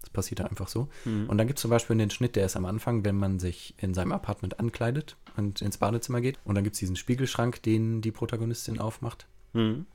Das 0.00 0.10
passiert 0.10 0.40
da 0.40 0.44
einfach 0.44 0.68
so. 0.68 0.88
Mhm. 1.04 1.28
Und 1.28 1.38
dann 1.38 1.46
gibt 1.46 1.58
es 1.58 1.62
zum 1.62 1.70
Beispiel 1.70 1.96
den 1.96 2.10
Schnitt, 2.10 2.36
der 2.36 2.46
ist 2.46 2.56
am 2.56 2.64
Anfang, 2.64 3.04
wenn 3.04 3.16
man 3.16 3.38
sich 3.38 3.74
in 3.78 3.94
seinem 3.94 4.12
Apartment 4.12 4.60
ankleidet 4.60 5.16
und 5.36 5.62
ins 5.62 5.78
Badezimmer 5.78 6.20
geht. 6.20 6.38
Und 6.44 6.54
dann 6.54 6.64
gibt 6.64 6.74
es 6.74 6.80
diesen 6.80 6.96
Spiegelschrank, 6.96 7.62
den 7.62 8.02
die 8.02 8.12
Protagonistin 8.12 8.78
aufmacht. 8.78 9.26
Mhm. 9.52 9.86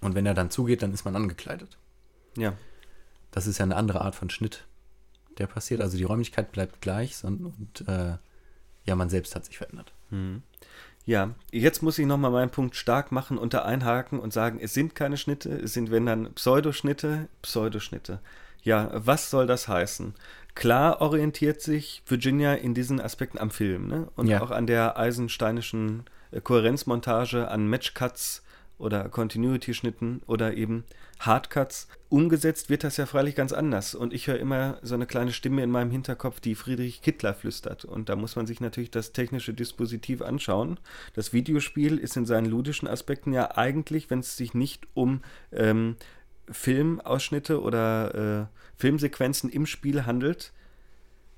Und 0.00 0.14
wenn 0.14 0.26
er 0.26 0.34
dann 0.34 0.50
zugeht, 0.50 0.82
dann 0.82 0.92
ist 0.92 1.04
man 1.04 1.16
angekleidet. 1.16 1.78
Ja. 2.36 2.54
Das 3.30 3.46
ist 3.46 3.58
ja 3.58 3.64
eine 3.64 3.76
andere 3.76 4.02
Art 4.02 4.14
von 4.14 4.30
Schnitt, 4.30 4.66
der 5.38 5.46
passiert. 5.46 5.80
Also 5.80 5.96
die 5.96 6.04
Räumlichkeit 6.04 6.52
bleibt 6.52 6.80
gleich 6.80 7.16
sondern, 7.16 7.54
und 7.58 7.88
äh, 7.88 8.16
ja, 8.84 8.94
man 8.94 9.10
selbst 9.10 9.34
hat 9.34 9.44
sich 9.44 9.58
verändert. 9.58 9.92
Mhm. 10.10 10.42
Ja, 11.04 11.34
jetzt 11.52 11.82
muss 11.82 11.98
ich 11.98 12.06
nochmal 12.06 12.32
meinen 12.32 12.50
Punkt 12.50 12.74
stark 12.74 13.12
machen, 13.12 13.38
unter 13.38 13.64
einhaken 13.64 14.18
und 14.18 14.32
sagen, 14.32 14.58
es 14.60 14.74
sind 14.74 14.96
keine 14.96 15.16
Schnitte, 15.16 15.50
es 15.50 15.72
sind, 15.72 15.92
wenn 15.92 16.04
dann 16.04 16.34
Pseudoschnitte, 16.34 17.28
Pseudoschnitte. 17.42 18.18
Ja, 18.62 18.90
was 18.92 19.30
soll 19.30 19.46
das 19.46 19.68
heißen? 19.68 20.14
Klar 20.56 21.00
orientiert 21.00 21.60
sich 21.60 22.02
Virginia 22.06 22.54
in 22.54 22.74
diesen 22.74 23.00
Aspekten 23.00 23.38
am 23.38 23.50
Film, 23.50 23.86
ne? 23.86 24.08
Und 24.16 24.26
Ja. 24.26 24.42
auch 24.42 24.50
an 24.50 24.66
der 24.66 24.98
eisensteinischen 24.98 26.04
äh, 26.32 26.40
Kohärenzmontage, 26.40 27.48
an 27.48 27.68
Matchcuts 27.68 28.42
oder 28.78 29.08
Continuity-Schnitten 29.08 30.22
oder 30.26 30.54
eben 30.54 30.84
Hardcuts. 31.20 31.88
Umgesetzt 32.08 32.68
wird 32.68 32.84
das 32.84 32.98
ja 32.98 33.06
freilich 33.06 33.34
ganz 33.34 33.52
anders. 33.52 33.94
Und 33.94 34.12
ich 34.12 34.26
höre 34.26 34.38
immer 34.38 34.78
so 34.82 34.94
eine 34.94 35.06
kleine 35.06 35.32
Stimme 35.32 35.62
in 35.62 35.70
meinem 35.70 35.90
Hinterkopf, 35.90 36.40
die 36.40 36.54
Friedrich 36.54 37.00
Kittler 37.02 37.34
flüstert. 37.34 37.84
Und 37.84 38.08
da 38.08 38.16
muss 38.16 38.36
man 38.36 38.46
sich 38.46 38.60
natürlich 38.60 38.90
das 38.90 39.12
technische 39.12 39.54
Dispositiv 39.54 40.22
anschauen. 40.22 40.78
Das 41.14 41.32
Videospiel 41.32 41.98
ist 41.98 42.16
in 42.16 42.26
seinen 42.26 42.46
ludischen 42.46 42.88
Aspekten 42.88 43.32
ja 43.32 43.56
eigentlich, 43.56 44.10
wenn 44.10 44.20
es 44.20 44.36
sich 44.36 44.54
nicht 44.54 44.86
um 44.94 45.22
ähm, 45.52 45.96
Filmausschnitte 46.50 47.60
oder 47.60 48.14
äh, 48.42 48.46
Filmsequenzen 48.76 49.50
im 49.50 49.66
Spiel 49.66 50.04
handelt, 50.06 50.52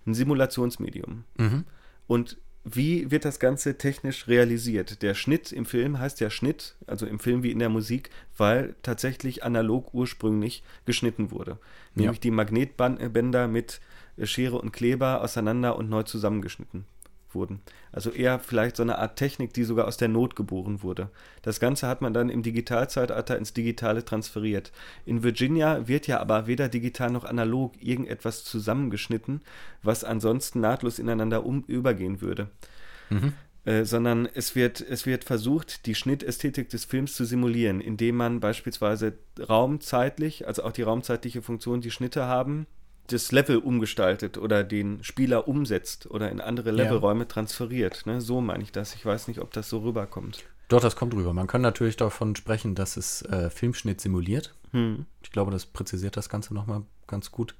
ein 0.06 0.14
Simulationsmedium. 0.14 1.24
Mhm. 1.36 1.64
Und 2.06 2.38
wie 2.64 3.10
wird 3.10 3.24
das 3.24 3.38
Ganze 3.40 3.78
technisch 3.78 4.28
realisiert? 4.28 5.02
Der 5.02 5.14
Schnitt 5.14 5.52
im 5.52 5.64
Film 5.64 5.98
heißt 5.98 6.20
ja 6.20 6.28
Schnitt, 6.30 6.76
also 6.86 7.06
im 7.06 7.18
Film 7.18 7.42
wie 7.42 7.50
in 7.50 7.58
der 7.58 7.68
Musik, 7.70 8.10
weil 8.36 8.74
tatsächlich 8.82 9.44
analog 9.44 9.94
ursprünglich 9.94 10.62
geschnitten 10.84 11.30
wurde. 11.30 11.58
Nämlich 11.94 12.16
Ja. 12.18 12.20
die 12.22 12.30
Magnetbänder 12.30 13.48
mit 13.48 13.80
Schere 14.22 14.58
und 14.58 14.72
Kleber 14.72 15.22
auseinander 15.22 15.76
und 15.76 15.88
neu 15.88 16.02
zusammengeschnitten 16.02 16.84
wurden. 17.34 17.60
Also 17.92 18.10
eher 18.10 18.38
vielleicht 18.38 18.76
so 18.76 18.82
eine 18.82 18.98
Art 18.98 19.16
Technik, 19.16 19.52
die 19.52 19.64
sogar 19.64 19.86
aus 19.86 19.96
der 19.96 20.08
Not 20.08 20.36
geboren 20.36 20.82
wurde. 20.82 21.10
Das 21.42 21.60
Ganze 21.60 21.86
hat 21.86 22.00
man 22.00 22.14
dann 22.14 22.28
im 22.28 22.42
Digitalzeitalter 22.42 23.36
ins 23.38 23.52
Digitale 23.52 24.04
transferiert. 24.04 24.72
In 25.04 25.22
Virginia 25.22 25.88
wird 25.88 26.06
ja 26.06 26.20
aber 26.20 26.46
weder 26.46 26.68
digital 26.68 27.10
noch 27.10 27.24
analog 27.24 27.74
irgendetwas 27.80 28.44
zusammengeschnitten, 28.44 29.42
was 29.82 30.04
ansonsten 30.04 30.60
nahtlos 30.60 30.98
ineinander 30.98 31.44
um, 31.44 31.64
übergehen 31.66 32.20
würde. 32.20 32.48
Mhm. 33.10 33.32
Äh, 33.64 33.84
sondern 33.84 34.26
es 34.26 34.54
wird, 34.54 34.80
es 34.80 35.04
wird 35.04 35.24
versucht, 35.24 35.84
die 35.84 35.94
Schnittästhetik 35.94 36.70
des 36.70 36.86
Films 36.86 37.14
zu 37.14 37.26
simulieren, 37.26 37.82
indem 37.82 38.16
man 38.16 38.40
beispielsweise 38.40 39.18
raumzeitlich, 39.46 40.46
also 40.46 40.62
auch 40.62 40.72
die 40.72 40.82
raumzeitliche 40.82 41.42
Funktion, 41.42 41.82
die 41.82 41.90
Schnitte 41.90 42.24
haben, 42.24 42.66
das 43.08 43.32
Level 43.32 43.58
umgestaltet 43.58 44.38
oder 44.38 44.64
den 44.64 45.02
Spieler 45.02 45.48
umsetzt 45.48 46.10
oder 46.10 46.30
in 46.30 46.40
andere 46.40 46.70
Levelräume 46.70 47.26
transferiert. 47.26 48.06
Ne? 48.06 48.20
So 48.20 48.40
meine 48.40 48.62
ich 48.62 48.72
das. 48.72 48.94
Ich 48.94 49.04
weiß 49.04 49.28
nicht, 49.28 49.40
ob 49.40 49.52
das 49.52 49.68
so 49.68 49.78
rüberkommt. 49.78 50.44
Doch, 50.68 50.80
das 50.80 50.96
kommt 50.96 51.14
rüber. 51.14 51.32
Man 51.32 51.46
kann 51.46 51.62
natürlich 51.62 51.96
davon 51.96 52.36
sprechen, 52.36 52.74
dass 52.74 52.96
es 52.96 53.22
äh, 53.22 53.48
Filmschnitt 53.48 54.00
simuliert. 54.00 54.54
Hm. 54.72 55.06
Ich 55.22 55.30
glaube, 55.30 55.50
das 55.50 55.64
präzisiert 55.64 56.16
das 56.16 56.28
Ganze 56.28 56.52
nochmal 56.52 56.82
ganz 57.06 57.32
gut, 57.32 57.54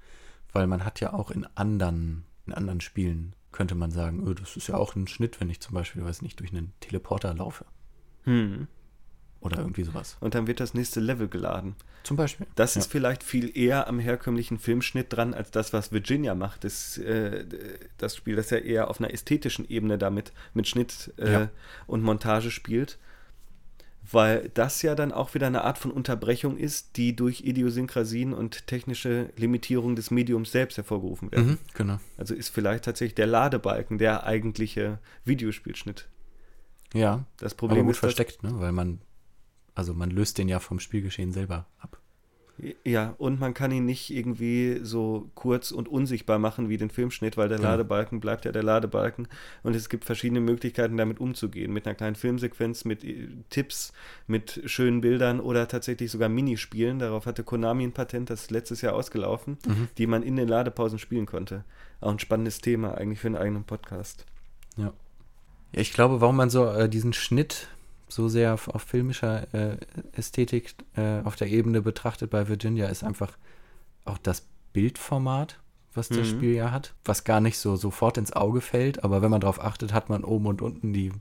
weil 0.53 0.67
man 0.67 0.85
hat 0.85 1.01
ja 1.01 1.15
auch 1.15 1.31
in 1.31 1.47
anderen, 1.55 2.25
in 2.47 2.53
anderen 2.53 2.83
Spielen, 2.83 3.35
könnte 3.51 3.75
man 3.75 3.91
sagen, 3.91 4.27
öh, 4.29 4.35
das 4.35 4.57
ist 4.57 4.69
ja 4.69 4.77
auch 4.77 4.95
ein 4.95 5.07
Schnitt, 5.07 5.41
wenn 5.41 5.49
ich 5.49 5.61
zum 5.61 5.75
Beispiel, 5.75 6.05
weiß 6.05 6.21
nicht, 6.21 6.39
durch 6.41 6.53
einen 6.53 6.75
Teleporter 6.81 7.33
laufe. 7.33 7.65
Hm. 8.25 8.69
Oder 9.41 9.59
irgendwie 9.59 9.85
sowas. 9.85 10.17
Und 10.21 10.35
dann 10.35 10.47
wird 10.47 10.59
das 10.59 10.75
nächste 10.75 10.99
Level 11.01 11.29
geladen. 11.29 11.77
Zum 12.03 12.17
Beispiel. 12.17 12.47
Das 12.57 12.75
ja. 12.75 12.81
ist 12.81 12.91
vielleicht 12.91 13.23
viel 13.23 13.57
eher 13.57 13.87
am 13.87 14.01
herkömmlichen 14.01 14.59
Filmschnitt 14.59 15.13
dran, 15.13 15.33
als 15.33 15.51
das, 15.51 15.73
was 15.73 15.93
Virginia 15.93 16.35
macht. 16.35 16.65
Das, 16.65 16.99
äh, 16.99 17.45
das 17.99 18.17
Spiel, 18.17 18.35
das 18.35 18.51
ja 18.51 18.59
eher 18.59 18.91
auf 18.91 18.99
einer 19.01 19.13
ästhetischen 19.13 19.69
Ebene 19.69 19.97
damit 19.97 20.33
mit 20.55 20.67
Schnitt 20.67 21.13
äh, 21.19 21.33
ja. 21.33 21.51
und 21.87 22.03
Montage 22.03 22.51
spielt. 22.51 22.99
Weil 24.11 24.51
das 24.55 24.81
ja 24.83 24.95
dann 24.95 25.13
auch 25.13 25.35
wieder 25.35 25.47
eine 25.47 25.65
Art 25.65 25.77
von 25.77 25.91
Unterbrechung 25.91 26.57
ist, 26.57 26.97
die 26.97 27.15
durch 27.15 27.43
Idiosynkrasien 27.43 28.33
und 28.33 28.67
technische 28.67 29.31
Limitierung 29.37 29.97
des 29.97 30.11
Mediums 30.11 30.51
selbst 30.51 30.79
hervorgerufen 30.79 31.31
werden. 31.31 31.47
Mhm, 31.47 31.59
genau. 31.75 32.01
Also 32.17 32.35
ist 32.35 32.49
vielleicht 32.49 32.87
tatsächlich 32.87 33.17
der 33.17 33.27
Ladebalken 33.27 33.99
der 33.99 34.25
eigentliche 34.25 34.99
Videospielschnitt. 35.27 36.09
Ja, 36.95 37.27
das 37.37 37.55
Problem 37.55 37.81
aber 37.81 37.87
gut 37.89 37.97
ist 37.97 38.01
versteckt, 38.01 38.43
ne? 38.43 38.59
weil 38.59 38.73
man 38.73 39.01
also 39.79 39.95
man 39.95 40.11
löst 40.11 40.39
den 40.39 40.49
ja 40.49 40.59
vom 40.59 40.81
Spielgeschehen 40.81 41.31
selber 41.31 41.67
ab. 41.79 42.01
Ja, 42.85 43.15
und 43.19 43.39
man 43.39 43.55
kann 43.55 43.71
ihn 43.71 43.85
nicht 43.85 44.11
irgendwie 44.11 44.81
so 44.83 45.31
kurz 45.37 45.71
und 45.71 45.89
unsichtbar 45.89 46.41
machen 46.41 46.69
wie 46.69 46.77
den 46.77 46.91
Filmschnitt, 46.91 47.37
weil 47.37 47.49
der 47.49 47.61
ja. 47.61 47.71
Ladebalken 47.71 48.19
bleibt 48.19 48.45
ja 48.45 48.51
der 48.51 48.65
Ladebalken. 48.65 49.29
Und 49.63 49.77
es 49.77 49.89
gibt 49.89 50.05
verschiedene 50.05 50.41
Möglichkeiten, 50.41 50.97
damit 50.97 51.21
umzugehen. 51.21 51.73
Mit 51.73 51.87
einer 51.87 51.95
kleinen 51.95 52.17
Filmsequenz, 52.17 52.85
mit 52.85 53.05
äh, 53.05 53.29
Tipps, 53.51 53.93
mit 54.27 54.61
schönen 54.65 55.01
Bildern 55.01 55.39
oder 55.39 55.69
tatsächlich 55.69 56.11
sogar 56.11 56.29
Minispielen. 56.29 56.99
Darauf 56.99 57.27
hatte 57.27 57.45
Konami 57.45 57.85
ein 57.85 57.93
Patent, 57.93 58.31
das 58.31 58.51
letztes 58.51 58.81
Jahr 58.81 58.95
ausgelaufen, 58.95 59.59
mhm. 59.65 59.87
die 59.97 60.09
man 60.09 60.25
in 60.25 60.35
den 60.35 60.49
Ladepausen 60.49 60.99
spielen 60.99 61.27
konnte. 61.27 61.63
Auch 62.01 62.11
ein 62.11 62.19
spannendes 62.19 62.61
Thema 62.61 62.99
eigentlich 62.99 63.21
für 63.21 63.29
einen 63.29 63.37
eigenen 63.37 63.63
Podcast. 63.63 64.27
Ja. 64.77 64.93
Ja, 65.73 65.81
ich 65.81 65.93
glaube, 65.93 66.21
warum 66.21 66.35
man 66.35 66.51
so 66.51 66.67
äh, 66.67 66.89
diesen 66.89 67.13
Schnitt 67.13 67.69
so 68.09 68.29
sehr 68.29 68.55
auf, 68.55 68.69
auf 68.69 68.83
filmischer 68.83 69.53
äh, 69.55 69.77
Ästhetik 70.13 70.75
äh, 70.97 71.21
auf 71.23 71.37
der 71.37 71.49
Ebene 71.49 71.83
betrachtet 71.83 72.31
bei 72.31 72.49
Virginia, 72.49 72.87
ist 72.87 73.05
einfach 73.05 73.37
auch 74.05 74.19
das 74.19 74.47
Bildformat, 74.73 75.59
was 75.95 76.09
das 76.09 76.19
mhm. 76.19 76.25
Spiel 76.25 76.55
ja 76.55 76.71
hat, 76.71 76.95
was 77.05 77.25
gar 77.25 77.41
nicht 77.41 77.59
so 77.59 77.77
sofort 77.77 78.19
ins 78.19 78.33
Auge 78.33 78.61
fällt, 78.61 79.05
aber 79.05 79.23
wenn 79.23 79.31
man 79.31 79.41
darauf 79.41 79.63
achtet, 79.63 79.93
hat 79.93 80.09
man 80.09 80.25
oben 80.25 80.47
und 80.47 80.63
unten 80.63 80.93
die 80.93 81.13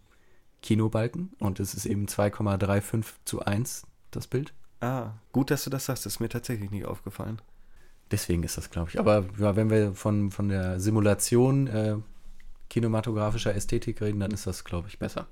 Kinobalken 0.61 1.31
und 1.39 1.59
es 1.59 1.73
ist 1.73 1.85
eben 1.85 2.07
2,35 2.07 3.05
zu 3.25 3.41
1 3.41 3.83
das 4.11 4.27
Bild. 4.27 4.53
Ah, 4.79 5.11
gut, 5.31 5.51
dass 5.51 5.63
du 5.63 5.69
das 5.69 5.85
sagst, 5.85 6.05
das 6.05 6.13
ist 6.13 6.19
mir 6.19 6.29
tatsächlich 6.29 6.71
nicht 6.71 6.85
aufgefallen. 6.85 7.41
Deswegen 8.11 8.43
ist 8.43 8.57
das, 8.57 8.69
glaube 8.69 8.89
ich. 8.89 8.99
Aber 8.99 9.25
ja, 9.37 9.55
wenn 9.55 9.69
wir 9.69 9.93
von, 9.93 10.31
von 10.31 10.49
der 10.49 10.79
Simulation 10.79 11.67
äh, 11.67 11.95
kinematografischer 12.69 13.53
Ästhetik 13.53 14.01
reden, 14.01 14.19
dann 14.19 14.31
ist 14.31 14.47
das, 14.47 14.63
glaube 14.63 14.87
ich, 14.87 14.99
besser. 14.99 15.27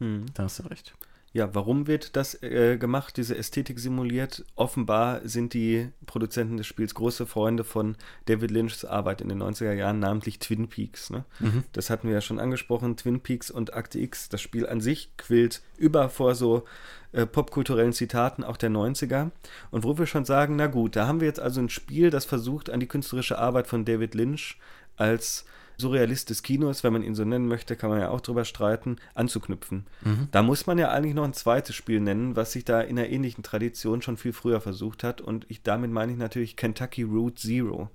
Hm. 0.00 0.26
Da 0.34 0.44
hast 0.44 0.58
du 0.58 0.64
recht. 0.64 0.94
Ja, 1.32 1.54
warum 1.54 1.86
wird 1.86 2.16
das 2.16 2.42
äh, 2.42 2.76
gemacht, 2.76 3.16
diese 3.16 3.36
Ästhetik 3.38 3.78
simuliert? 3.78 4.44
Offenbar 4.56 5.20
sind 5.22 5.54
die 5.54 5.88
Produzenten 6.04 6.56
des 6.56 6.66
Spiels 6.66 6.92
große 6.92 7.24
Freunde 7.24 7.62
von 7.62 7.94
David 8.24 8.50
Lynchs 8.50 8.84
Arbeit 8.84 9.20
in 9.20 9.28
den 9.28 9.40
90er 9.40 9.72
Jahren, 9.74 10.00
namentlich 10.00 10.40
Twin 10.40 10.66
Peaks. 10.66 11.08
Ne? 11.10 11.24
Mhm. 11.38 11.62
Das 11.72 11.88
hatten 11.88 12.08
wir 12.08 12.14
ja 12.14 12.20
schon 12.20 12.40
angesprochen, 12.40 12.96
Twin 12.96 13.20
Peaks 13.20 13.48
und 13.48 13.74
Akte 13.74 14.00
X. 14.00 14.28
Das 14.28 14.40
Spiel 14.40 14.66
an 14.66 14.80
sich 14.80 15.16
quillt 15.18 15.62
über 15.78 16.08
vor 16.08 16.34
so 16.34 16.64
äh, 17.12 17.26
popkulturellen 17.26 17.92
Zitaten 17.92 18.42
auch 18.42 18.56
der 18.56 18.70
90er. 18.70 19.30
Und 19.70 19.84
wo 19.84 19.98
wir 19.98 20.06
schon 20.06 20.24
sagen, 20.24 20.56
na 20.56 20.66
gut, 20.66 20.96
da 20.96 21.06
haben 21.06 21.20
wir 21.20 21.28
jetzt 21.28 21.40
also 21.40 21.60
ein 21.60 21.68
Spiel, 21.68 22.10
das 22.10 22.24
versucht, 22.24 22.70
an 22.70 22.80
die 22.80 22.88
künstlerische 22.88 23.38
Arbeit 23.38 23.68
von 23.68 23.84
David 23.84 24.16
Lynch 24.16 24.58
als 24.96 25.44
Surrealist 25.80 26.30
des 26.30 26.42
Kinos, 26.42 26.84
wenn 26.84 26.92
man 26.92 27.02
ihn 27.02 27.14
so 27.14 27.24
nennen 27.24 27.48
möchte, 27.48 27.74
kann 27.74 27.90
man 27.90 28.00
ja 28.00 28.10
auch 28.10 28.20
drüber 28.20 28.44
streiten, 28.44 28.96
anzuknüpfen. 29.14 29.86
Mhm. 30.02 30.28
Da 30.30 30.42
muss 30.42 30.66
man 30.66 30.78
ja 30.78 30.90
eigentlich 30.90 31.14
noch 31.14 31.24
ein 31.24 31.32
zweites 31.32 31.74
Spiel 31.74 32.00
nennen, 32.00 32.36
was 32.36 32.52
sich 32.52 32.64
da 32.64 32.80
in 32.80 32.98
einer 32.98 33.08
ähnlichen 33.08 33.42
Tradition 33.42 34.02
schon 34.02 34.16
viel 34.16 34.32
früher 34.32 34.60
versucht 34.60 35.02
hat. 35.02 35.20
Und 35.20 35.46
ich, 35.48 35.62
damit 35.62 35.90
meine 35.90 36.12
ich 36.12 36.18
natürlich 36.18 36.56
Kentucky 36.56 37.02
Route 37.02 37.34
Zero. 37.34 37.90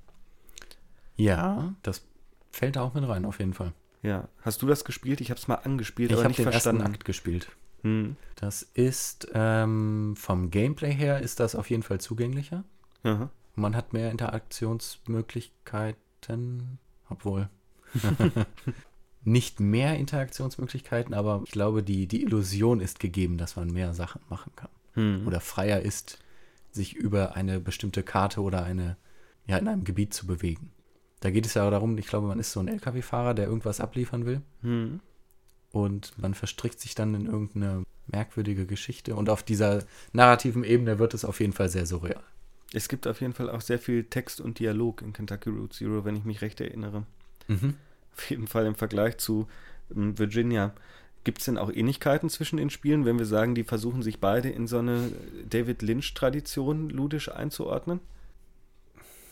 Ja, 1.15 1.73
das 1.83 2.05
fällt 2.51 2.75
da 2.75 2.81
auch 2.81 2.93
mit 2.93 3.07
rein, 3.07 3.25
auf 3.25 3.39
jeden 3.39 3.53
Fall. 3.53 3.73
Ja. 4.01 4.27
Hast 4.41 4.61
du 4.61 4.67
das 4.67 4.85
gespielt? 4.85 5.21
Ich 5.21 5.29
habe 5.29 5.39
es 5.39 5.47
mal 5.47 5.55
angespielt, 5.55 6.11
ich 6.11 6.17
aber 6.17 6.27
nicht 6.27 6.39
den 6.39 6.51
verstanden. 6.51 6.81
Ersten 6.81 6.95
Akt 6.95 7.05
gespielt. 7.05 7.47
Hm. 7.81 8.17
Das 8.35 8.63
ist 8.73 9.27
ähm, 9.33 10.15
vom 10.17 10.51
Gameplay 10.51 10.91
her 10.91 11.21
ist 11.21 11.39
das 11.39 11.55
auf 11.55 11.69
jeden 11.69 11.83
Fall 11.83 11.99
zugänglicher. 11.99 12.63
Aha. 13.03 13.29
Man 13.55 13.75
hat 13.75 13.93
mehr 13.93 14.11
Interaktionsmöglichkeiten, 14.11 16.79
obwohl 17.09 17.49
nicht 19.23 19.59
mehr 19.59 19.97
Interaktionsmöglichkeiten, 19.97 21.13
aber 21.13 21.41
ich 21.45 21.51
glaube, 21.51 21.83
die, 21.83 22.07
die 22.07 22.21
Illusion 22.21 22.79
ist 22.79 22.99
gegeben, 22.99 23.37
dass 23.37 23.55
man 23.55 23.71
mehr 23.71 23.93
Sachen 23.93 24.21
machen 24.29 24.51
kann. 24.55 24.69
Hm. 24.93 25.27
Oder 25.27 25.41
freier 25.41 25.81
ist, 25.81 26.19
sich 26.71 26.95
über 26.95 27.35
eine 27.35 27.59
bestimmte 27.59 28.03
Karte 28.03 28.41
oder 28.41 28.63
eine, 28.63 28.97
ja, 29.47 29.57
in 29.57 29.67
einem 29.67 29.83
Gebiet 29.83 30.13
zu 30.13 30.27
bewegen. 30.27 30.71
Da 31.21 31.31
geht 31.31 31.45
es 31.45 31.55
ja 31.55 31.67
darum, 31.69 31.97
ich 31.97 32.07
glaube, 32.07 32.27
man 32.27 32.39
ist 32.39 32.51
so 32.51 32.59
ein 32.59 32.67
LKW-Fahrer, 32.67 33.33
der 33.33 33.47
irgendwas 33.47 33.79
abliefern 33.79 34.25
will. 34.25 34.41
Hm. 34.61 34.99
Und 35.71 36.17
man 36.17 36.33
verstrickt 36.33 36.79
sich 36.79 36.95
dann 36.95 37.15
in 37.15 37.25
irgendeine 37.25 37.83
merkwürdige 38.07 38.65
Geschichte. 38.65 39.15
Und 39.15 39.29
auf 39.29 39.43
dieser 39.43 39.83
narrativen 40.13 40.63
Ebene 40.63 40.99
wird 40.99 41.13
es 41.13 41.25
auf 41.25 41.39
jeden 41.39 41.53
Fall 41.53 41.69
sehr 41.69 41.85
surreal. 41.85 42.21
Es 42.73 42.87
gibt 42.87 43.07
auf 43.07 43.21
jeden 43.21 43.33
Fall 43.33 43.49
auch 43.49 43.61
sehr 43.61 43.79
viel 43.79 44.03
Text 44.05 44.39
und 44.39 44.59
Dialog 44.59 45.01
in 45.01 45.13
Kentucky 45.13 45.49
Route 45.49 45.75
Zero, 45.75 46.05
wenn 46.05 46.15
ich 46.15 46.25
mich 46.25 46.41
recht 46.41 46.61
erinnere. 46.61 47.05
Mhm. 47.47 47.75
Auf 48.15 48.29
jeden 48.29 48.47
Fall 48.47 48.65
im 48.65 48.75
Vergleich 48.75 49.17
zu 49.17 49.47
ähm, 49.95 50.17
Virginia. 50.17 50.73
Gibt 51.23 51.39
es 51.39 51.45
denn 51.45 51.57
auch 51.57 51.71
Ähnlichkeiten 51.71 52.29
zwischen 52.29 52.57
den 52.57 52.69
Spielen, 52.69 53.03
wenn 53.05 53.17
wir 53.17 53.25
sagen, 53.25 53.55
die 53.55 53.63
versuchen 53.63 54.03
sich 54.03 54.19
beide 54.19 54.49
in 54.49 54.67
so 54.67 54.77
eine 54.77 55.11
David 55.49 55.81
Lynch-Tradition 55.81 56.89
ludisch 56.89 57.31
einzuordnen? 57.31 57.99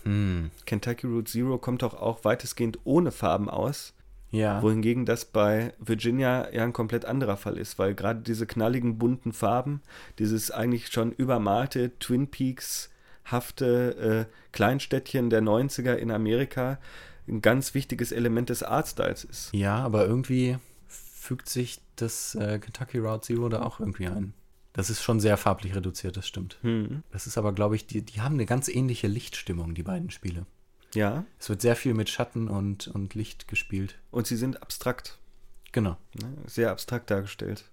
Hm. 0.03 0.51
Kentucky 0.65 1.07
Route 1.07 1.31
Zero 1.31 1.57
kommt 1.57 1.83
doch 1.83 1.93
auch 1.93 2.25
weitestgehend 2.25 2.79
ohne 2.83 3.11
Farben 3.11 3.49
aus. 3.49 3.93
Ja. 4.31 4.61
Wohingegen 4.63 5.05
das 5.05 5.25
bei 5.25 5.73
Virginia 5.77 6.51
ja 6.51 6.63
ein 6.63 6.73
komplett 6.73 7.05
anderer 7.05 7.37
Fall 7.37 7.57
ist, 7.57 7.77
weil 7.77 7.93
gerade 7.93 8.21
diese 8.21 8.47
knalligen, 8.47 8.97
bunten 8.97 9.31
Farben, 9.31 9.81
dieses 10.17 10.49
eigentlich 10.49 10.91
schon 10.91 11.11
übermalte 11.11 11.91
Twin 11.99 12.27
Peaks-hafte 12.27 14.25
äh, 14.27 14.33
Kleinstädtchen 14.51 15.29
der 15.29 15.43
90er 15.43 15.93
in 15.93 16.09
Amerika, 16.09 16.79
ein 17.27 17.41
ganz 17.41 17.73
wichtiges 17.73 18.11
Element 18.11 18.49
des 18.49 18.63
Artstyles 18.63 19.23
ist. 19.23 19.49
Ja, 19.53 19.77
aber 19.77 20.05
irgendwie 20.05 20.57
fügt 20.87 21.49
sich 21.49 21.79
das 21.95 22.35
äh, 22.35 22.59
Kentucky 22.59 22.97
Route 22.97 23.21
Zero 23.21 23.49
da 23.49 23.61
auch 23.61 23.79
irgendwie 23.79 24.07
ein. 24.07 24.33
Das 24.73 24.89
ist 24.89 25.03
schon 25.03 25.19
sehr 25.19 25.37
farblich 25.37 25.75
reduziert, 25.75 26.17
das 26.17 26.27
stimmt. 26.27 26.57
Hm. 26.61 27.03
Das 27.11 27.27
ist 27.27 27.37
aber, 27.37 27.53
glaube 27.53 27.75
ich, 27.75 27.85
die, 27.85 28.01
die 28.01 28.21
haben 28.21 28.33
eine 28.33 28.47
ganz 28.47 28.67
ähnliche 28.67 29.07
Lichtstimmung, 29.07 29.75
die 29.75 29.83
beiden 29.83 30.09
Spiele. 30.09 30.47
Ja. 30.95 31.25
Es 31.39 31.49
wird 31.49 31.61
sehr 31.61 31.75
viel 31.75 31.93
mit 31.93 32.09
Schatten 32.09 32.47
und, 32.47 32.87
und 32.87 33.13
Licht 33.13 33.47
gespielt. 33.47 33.99
Und 34.11 34.27
sie 34.27 34.35
sind 34.35 34.61
abstrakt. 34.61 35.19
Genau. 35.71 35.97
Ne, 36.13 36.35
sehr 36.47 36.71
abstrakt 36.71 37.09
dargestellt. 37.11 37.65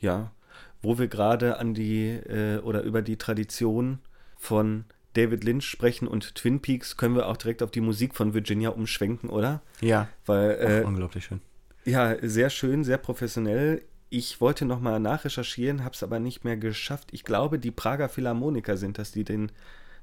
Ja. 0.00 0.32
Wo 0.80 0.98
wir 0.98 1.08
gerade 1.08 1.58
an 1.58 1.74
die 1.74 2.08
äh, 2.08 2.58
oder 2.58 2.82
über 2.82 3.02
die 3.02 3.16
Tradition 3.16 3.98
von 4.36 4.84
David 5.16 5.44
Lynch 5.44 5.64
sprechen 5.64 6.08
und 6.08 6.34
Twin 6.34 6.60
Peaks, 6.60 6.96
können 6.96 7.14
wir 7.14 7.28
auch 7.28 7.36
direkt 7.36 7.62
auf 7.62 7.70
die 7.70 7.80
Musik 7.80 8.14
von 8.14 8.34
Virginia 8.34 8.70
umschwenken, 8.70 9.30
oder? 9.30 9.62
Ja. 9.80 10.08
Weil, 10.26 10.50
äh, 10.52 10.80
Ach, 10.82 10.88
unglaublich 10.88 11.24
schön. 11.24 11.40
Ja, 11.84 12.16
sehr 12.20 12.50
schön, 12.50 12.84
sehr 12.84 12.98
professionell. 12.98 13.82
Ich 14.10 14.40
wollte 14.40 14.64
nochmal 14.64 15.00
nachrecherchieren, 15.00 15.84
habe 15.84 15.94
es 15.94 16.02
aber 16.02 16.18
nicht 16.18 16.44
mehr 16.44 16.56
geschafft. 16.56 17.08
Ich 17.12 17.24
glaube, 17.24 17.58
die 17.58 17.70
Prager 17.70 18.08
Philharmoniker 18.08 18.76
sind 18.76 18.98
das, 18.98 19.12
die 19.12 19.24
den 19.24 19.50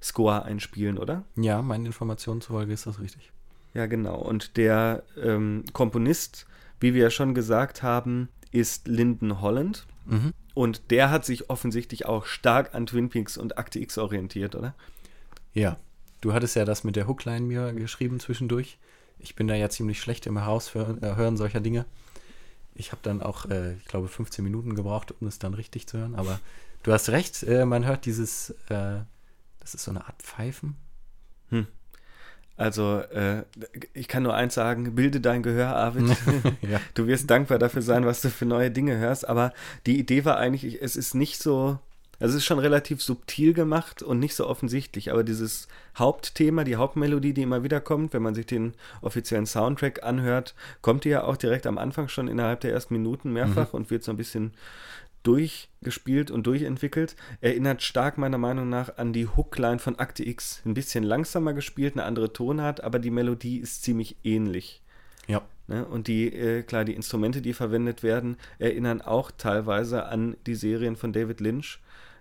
Score 0.02 0.43
einspielen, 0.43 0.97
oder? 0.97 1.23
Ja, 1.36 1.62
meinen 1.62 1.86
Informationen 1.86 2.41
zufolge 2.41 2.73
ist 2.73 2.86
das 2.86 2.99
richtig. 2.99 3.32
Ja, 3.73 3.86
genau. 3.86 4.17
Und 4.17 4.58
der 4.58 5.04
ähm, 5.21 5.63
Komponist, 5.73 6.45
wie 6.80 6.93
wir 6.93 7.04
ja 7.04 7.10
schon 7.10 7.34
gesagt 7.34 7.84
haben, 7.84 8.30
ist 8.52 8.88
Lyndon 8.88 9.41
Holland. 9.41 9.86
Mhm. 10.06 10.34
Und 10.54 10.91
der 10.91 11.10
hat 11.10 11.26
sich 11.26 11.49
offensichtlich 11.49 12.06
auch 12.06 12.26
stark 12.26 12.76
an 12.76 12.86
Twin 12.86 13.10
Peaks 13.10 13.38
und 13.38 13.58
Akte 13.58 13.80
X 13.80 13.97
orientiert, 13.97 14.56
oder? 14.56 14.76
Ja, 15.54 15.78
du 16.22 16.34
hattest 16.34 16.56
ja 16.56 16.66
das 16.66 16.84
mit 16.84 16.96
der 16.96 17.08
Hookline 17.08 17.46
mir 17.46 17.74
geschrieben 17.74 18.20
zwischendurch. 18.20 18.78
Ich 19.20 19.36
bin 19.36 19.48
da 19.48 19.56
ja 19.56 19.70
ziemlich 19.70 20.02
schlecht 20.02 20.26
im 20.26 20.38
Heraushören 20.38 21.38
solcher 21.38 21.62
Dinge. 21.62 21.86
Ich 22.76 22.92
habe 22.92 23.02
dann 23.04 23.22
auch, 23.22 23.46
äh, 23.46 23.74
ich 23.74 23.86
glaube, 23.86 24.08
15 24.08 24.44
Minuten 24.44 24.76
gebraucht, 24.76 25.13
um 25.20 25.28
es 25.28 25.39
dann 25.39 25.54
richtig 25.54 25.88
zu 25.88 26.00
hören. 26.00 26.16
Aber 26.16 26.39
du 26.82 26.92
hast 26.92 27.10
recht, 27.10 27.44
äh, 27.44 27.66
man 27.66 27.86
hört 27.86 28.06
dieses, 28.06 28.50
äh, 28.70 29.02
das 29.60 29.76
ist 29.76 29.84
so 29.84 29.92
eine 29.92 30.06
Art 30.06 30.22
Pfeifen. 30.22 30.76
Hm. 31.50 31.68
Also, 32.56 33.00
äh, 33.00 33.44
ich 33.94 34.08
kann 34.08 34.24
nur 34.24 34.36
eins 34.36 34.54
sagen, 34.54 34.96
bilde 34.96 35.22
dein 35.22 35.42
Gehör, 35.42 35.76
Arvid. 35.76 36.16
ja. 36.62 36.80
Du 36.94 37.08
wirst 37.08 37.30
dankbar 37.30 37.58
dafür 37.58 37.82
sein, 37.82 38.06
was 38.06 38.22
du 38.22 38.30
für 38.30 38.46
neue 38.46 38.70
Dinge 38.72 38.98
hörst. 38.98 39.28
Aber 39.28 39.54
die 39.86 40.00
Idee 40.00 40.26
war 40.26 40.38
eigentlich, 40.38 40.82
es 40.82 40.96
ist 40.96 41.16
nicht 41.16 41.42
so, 41.42 41.80
also 42.19 42.34
es 42.34 42.41
ist 42.41 42.45
schon 42.45 42.60
relativ 42.60 43.02
subtil 43.02 43.54
gemacht 43.54 44.02
und 44.02 44.19
nicht 44.19 44.36
so 44.36 44.47
offensichtlich, 44.47 45.12
aber 45.12 45.23
dieses 45.23 45.67
Hauptthema, 45.97 46.63
die 46.63 46.76
Hauptmelodie, 46.76 47.34
die 47.34 47.41
immer 47.41 47.63
wieder 47.63 47.82
kommt, 47.82 48.13
wenn 48.13 48.21
man 48.21 48.36
sich 48.36 48.45
den 48.45 48.73
offiziellen 49.02 49.45
Soundtrack 49.45 50.04
anhört, 50.04 50.56
kommt 50.82 51.04
die 51.04 51.10
ja 51.10 51.23
auch 51.23 51.38
direkt 51.38 51.67
am 51.67 51.78
Anfang 51.78 52.08
schon 52.08 52.28
innerhalb 52.28 52.62
der 52.62 52.71
ersten 52.71 52.93
Minuten 52.93 53.34
mehrfach 53.34 53.73
mhm. 53.73 53.78
und 53.78 53.91
wird 53.91 54.04
so 54.04 54.12
ein 54.12 54.17
bisschen 54.17 54.54
durchgespielt 55.23 56.32
und 56.32 56.45
durchentwickelt. 56.45 57.15
Erinnert 57.41 57.82
stark 57.82 58.17
meiner 58.17 58.38
Meinung 58.38 58.69
nach 58.69 58.97
an 58.97 59.13
die 59.13 59.28
Hookline 59.28 59.80
von 59.80 59.97
Akte 59.97 60.28
X. 60.28 60.62
Ein 60.65 60.73
bisschen 60.73 61.04
langsamer 61.04 61.54
gespielt, 61.54 61.95
eine 61.95 62.04
andere 62.04 62.34
Tonart, 62.34 62.84
aber 62.84 62.99
die 62.99 63.12
Melodie 63.12 63.58
ist 63.58 63.84
ziemlich 63.84 64.17
ähnlich. 64.23 64.82
Ja. 65.28 65.41
Ne? 65.67 65.86
Und 65.86 66.08
die, 66.08 66.34
äh, 66.34 66.63
klar, 66.63 66.86
die 66.86 66.93
Instrumente, 66.93 67.41
die 67.41 67.54
verwendet 67.54 68.04
werden, 68.04 68.38
erinnern 68.60 69.02
auch 69.02 69.32
teilweise 69.32 70.06
an 70.06 70.36
die 70.45 70.56
Serien 70.56 70.95
von 70.95 71.13
David 71.13 71.39
Lynch. 71.39 71.80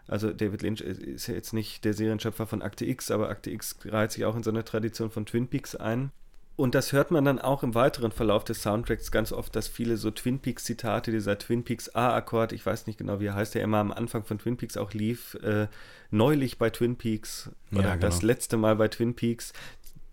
Also 0.09 0.33
David 0.33 0.63
Lynch 0.63 0.81
ist 0.81 1.27
ja 1.29 1.35
jetzt 1.35 1.53
nicht 1.53 1.85
der 1.85 1.95
Serienschöpfer 1.95 2.47
von 2.47 2.63
Akte 2.63 2.85
X, 2.85 3.11
aber 3.11 3.29
Akte 3.29 3.51
X 3.51 3.79
reiht 3.85 4.13
sich 4.13 4.25
auch 4.25 4.37
in 4.37 4.43
so 4.43 4.51
eine 4.51 4.65
Tradition 4.65 5.11
von 5.11 5.27
Twin 5.27 5.49
Peaks 5.49 5.75
ein. 5.75 6.11
Und 6.55 6.75
das 6.75 6.93
hört 6.93 7.11
man 7.11 7.25
dann 7.25 7.39
auch 7.39 7.63
im 7.63 7.75
weiteren 7.75 8.13
Verlauf 8.13 8.45
des 8.45 8.63
Soundtracks 8.63 9.11
ganz 9.11 9.33
oft, 9.33 9.57
dass 9.57 9.69
viele 9.69 9.97
so 9.97 10.11
Twin 10.11 10.39
Peaks-Zitate, 10.39 11.11
dieser 11.11 11.39
Twin 11.39 11.65
Peaks 11.65 11.95
A-Akkord, 11.95 12.53
ich 12.53 12.65
weiß 12.65 12.87
nicht 12.87 12.99
genau, 12.99 13.21
wie 13.21 13.27
er 13.27 13.35
heißt, 13.35 13.55
der 13.55 13.63
immer 13.63 13.79
am 13.79 13.91
Anfang 13.91 14.23
von 14.25 14.39
Twin 14.39 14.59
Peaks 14.59 14.77
auch 14.77 14.93
lief, 14.93 15.35
äh, 15.43 15.69
neulich 16.11 16.59
bei 16.59 16.69
Twin 16.69 16.97
Peaks 16.97 17.51
oder 17.73 17.83
ja, 17.83 17.95
genau. 17.95 18.07
das 18.07 18.21
letzte 18.21 18.59
Mal 18.59 18.77
bei 18.77 18.89
Twin 18.89 19.15
Peaks, 19.15 19.55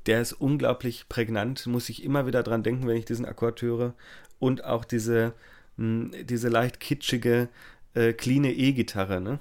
der 0.10 0.22
ist 0.22 0.34
unglaublich 0.34 1.08
prägnant, 1.08 1.68
muss 1.68 1.88
ich 1.88 2.04
immer 2.04 2.26
wieder 2.26 2.42
dran 2.42 2.64
denken, 2.64 2.88
wenn 2.88 2.98
ich 2.98 3.06
diesen 3.06 3.26
Akkord 3.26 3.62
höre. 3.62 3.94
Und 4.40 4.64
auch 4.64 4.84
diese, 4.84 5.34
mh, 5.78 6.14
hm, 6.16 6.26
diese 6.26 6.50
leicht 6.50 6.80
kitschige, 6.80 7.48
äh, 7.94 8.14
clean 8.14 8.44
E-Gitarre, 8.44 9.22
ne? 9.22 9.40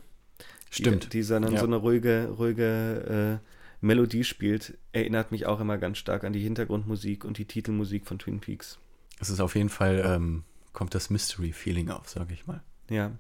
Stimmt. 0.69 1.05
Die, 1.05 1.09
die 1.09 1.23
so, 1.23 1.37
eine, 1.37 1.51
ja. 1.51 1.59
so 1.59 1.65
eine 1.65 1.77
ruhige, 1.77 2.29
ruhige 2.37 3.41
äh, 3.41 3.47
Melodie 3.81 4.25
spielt, 4.25 4.77
erinnert 4.93 5.33
mich 5.33 5.47
auch 5.47 5.59
immer 5.61 5.79
ganz 5.79 5.97
stark 5.97 6.23
an 6.25 6.35
die 6.35 6.41
Hintergrundmusik 6.41 7.25
und 7.25 7.39
die 7.39 7.47
Titelmusik 7.47 8.07
von 8.07 8.19
Twin 8.19 8.41
Peaks. 8.41 8.79
Es 9.21 9.31
ist 9.31 9.41
auf 9.41 9.57
jeden 9.57 9.71
Fall, 9.71 10.03
ähm, 10.05 10.45
kommt 10.75 10.95
das 10.95 11.09
Mystery-Feeling 11.09 11.89
auf, 11.89 12.11
sage 12.11 12.35
ich 12.35 12.47
mal. 12.47 12.63
Ja, 12.91 13.13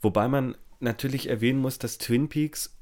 wobei 0.00 0.26
man 0.26 0.56
natürlich 0.80 1.28
erwähnen 1.28 1.60
muss, 1.60 1.78
dass 1.78 1.98
Twin 1.98 2.28
Peaks 2.28 2.75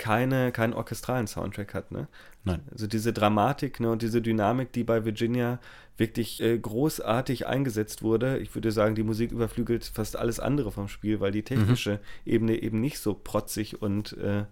keine, 0.00 0.50
keinen 0.50 0.72
orchestralen 0.72 1.26
Soundtrack 1.26 1.74
hat. 1.74 1.92
Ne? 1.92 2.08
Nein. 2.44 2.62
Also 2.72 2.86
diese 2.86 3.12
Dramatik 3.12 3.80
ne, 3.80 3.90
und 3.90 4.00
diese 4.00 4.22
Dynamik, 4.22 4.72
die 4.72 4.82
bei 4.82 5.04
Virginia 5.04 5.58
wirklich 5.98 6.40
äh, 6.40 6.58
großartig 6.58 7.46
eingesetzt 7.46 8.02
wurde. 8.02 8.38
Ich 8.38 8.54
würde 8.54 8.72
sagen, 8.72 8.94
die 8.94 9.02
Musik 9.02 9.30
überflügelt 9.30 9.84
fast 9.84 10.16
alles 10.16 10.40
andere 10.40 10.72
vom 10.72 10.88
Spiel, 10.88 11.20
weil 11.20 11.32
die 11.32 11.42
technische 11.42 11.96
mhm. 12.24 12.32
Ebene 12.32 12.62
eben 12.62 12.80
nicht 12.80 12.98
so 12.98 13.12
protzig 13.12 13.82
und 13.82 14.16
äh, 14.16 14.44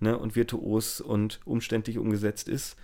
ne, 0.00 0.16
und 0.16 0.34
virtuos 0.34 1.02
und 1.02 1.40
umständlich 1.44 1.98
umgesetzt 1.98 2.48
ist. 2.48 2.78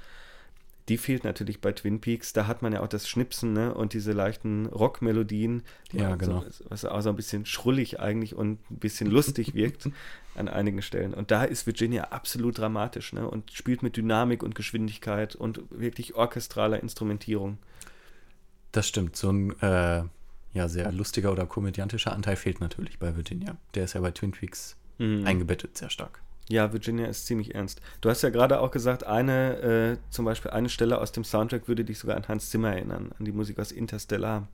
Die 0.88 0.96
fehlt 0.96 1.22
natürlich 1.22 1.60
bei 1.60 1.72
Twin 1.72 2.00
Peaks. 2.00 2.32
Da 2.32 2.46
hat 2.46 2.62
man 2.62 2.72
ja 2.72 2.80
auch 2.80 2.88
das 2.88 3.08
Schnipsen 3.08 3.52
ne, 3.52 3.72
und 3.72 3.92
diese 3.92 4.12
leichten 4.12 4.66
Rockmelodien, 4.66 5.62
die 5.92 5.98
ja, 5.98 6.16
genau. 6.16 6.44
so, 6.50 6.64
was 6.68 6.84
auch 6.84 7.00
so 7.02 7.10
ein 7.10 7.16
bisschen 7.16 7.46
schrullig 7.46 8.00
eigentlich 8.00 8.34
und 8.34 8.58
ein 8.70 8.78
bisschen 8.78 9.08
lustig 9.08 9.54
wirkt 9.54 9.88
an 10.34 10.48
einigen 10.48 10.82
Stellen. 10.82 11.14
Und 11.14 11.30
da 11.30 11.44
ist 11.44 11.66
Virginia 11.66 12.04
absolut 12.04 12.58
dramatisch 12.58 13.12
ne, 13.12 13.28
und 13.28 13.52
spielt 13.52 13.82
mit 13.82 13.96
Dynamik 13.96 14.42
und 14.42 14.54
Geschwindigkeit 14.54 15.36
und 15.36 15.60
wirklich 15.70 16.14
orchestraler 16.14 16.82
Instrumentierung. 16.82 17.58
Das 18.72 18.88
stimmt. 18.88 19.16
So 19.16 19.30
ein 19.30 19.50
äh, 19.60 20.02
ja, 20.54 20.68
sehr 20.68 20.90
lustiger 20.90 21.30
oder 21.30 21.46
komödiantischer 21.46 22.12
Anteil 22.12 22.36
fehlt 22.36 22.60
natürlich 22.60 22.98
bei 22.98 23.14
Virginia. 23.16 23.56
Der 23.74 23.84
ist 23.84 23.92
ja 23.92 24.00
bei 24.00 24.10
Twin 24.10 24.32
Peaks 24.32 24.76
mhm. 24.98 25.26
eingebettet 25.26 25.78
sehr 25.78 25.90
stark. 25.90 26.22
Ja, 26.48 26.72
Virginia 26.72 27.06
ist 27.06 27.26
ziemlich 27.26 27.54
ernst. 27.54 27.80
Du 28.00 28.10
hast 28.10 28.22
ja 28.22 28.30
gerade 28.30 28.60
auch 28.60 28.70
gesagt, 28.70 29.04
eine, 29.04 29.58
äh, 29.60 29.96
zum 30.10 30.24
Beispiel 30.24 30.50
eine 30.50 30.68
Stelle 30.68 31.00
aus 31.00 31.12
dem 31.12 31.24
Soundtrack 31.24 31.68
würde 31.68 31.84
dich 31.84 31.98
sogar 31.98 32.16
an 32.16 32.28
Hans 32.28 32.50
Zimmer 32.50 32.72
erinnern, 32.72 33.12
an 33.18 33.24
die 33.24 33.32
Musik 33.32 33.58
aus 33.58 33.72
Interstellar. 33.72 34.48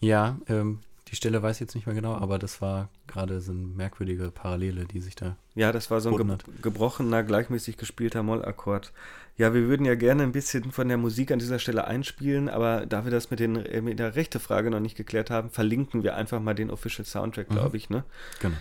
Ja, 0.00 0.38
ähm, 0.48 0.80
die 1.08 1.16
Stelle 1.16 1.40
weiß 1.40 1.56
ich 1.56 1.60
jetzt 1.60 1.74
nicht 1.76 1.86
mehr 1.86 1.94
genau, 1.94 2.14
aber 2.14 2.38
das 2.38 2.60
war 2.60 2.88
gerade 3.06 3.40
so 3.40 3.52
eine 3.52 3.60
merkwürdige 3.60 4.32
Parallele, 4.32 4.86
die 4.86 5.00
sich 5.00 5.14
da. 5.14 5.36
Ja, 5.54 5.70
das 5.70 5.90
war 5.90 6.00
so 6.00 6.10
ein 6.10 6.16
ge 6.16 6.36
gebrochener, 6.62 7.22
gleichmäßig 7.22 7.76
gespielter 7.76 8.24
Mollakkord. 8.24 8.92
Ja, 9.36 9.54
wir 9.54 9.68
würden 9.68 9.86
ja 9.86 9.94
gerne 9.94 10.24
ein 10.24 10.32
bisschen 10.32 10.72
von 10.72 10.88
der 10.88 10.96
Musik 10.96 11.30
an 11.30 11.38
dieser 11.38 11.60
Stelle 11.60 11.86
einspielen, 11.86 12.48
aber 12.48 12.86
da 12.86 13.04
wir 13.04 13.12
das 13.12 13.30
mit, 13.30 13.38
den, 13.38 13.54
äh, 13.56 13.82
mit 13.82 14.00
der 14.00 14.16
rechte 14.16 14.40
Frage 14.40 14.70
noch 14.70 14.80
nicht 14.80 14.96
geklärt 14.96 15.30
haben, 15.30 15.50
verlinken 15.50 16.02
wir 16.02 16.16
einfach 16.16 16.40
mal 16.40 16.54
den 16.54 16.70
Official 16.70 17.06
Soundtrack, 17.06 17.48
glaube 17.50 17.70
mhm. 17.70 17.76
ich, 17.76 17.88
ne? 17.90 18.04
Genau 18.40 18.56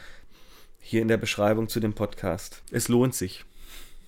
hier 0.85 1.01
in 1.01 1.07
der 1.07 1.17
Beschreibung 1.17 1.67
zu 1.67 1.79
dem 1.79 1.93
Podcast. 1.93 2.61
Es 2.69 2.89
lohnt 2.89 3.15
sich. 3.15 3.43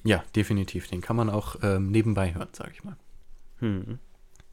Ja, 0.03 0.23
definitiv. 0.35 0.87
Den 0.87 1.01
kann 1.01 1.15
man 1.15 1.31
auch 1.31 1.55
ähm, 1.63 1.89
nebenbei 1.89 2.35
hören, 2.35 2.49
sage 2.51 2.71
ich 2.71 2.83
mal. 2.83 2.95
Hm. 3.59 3.97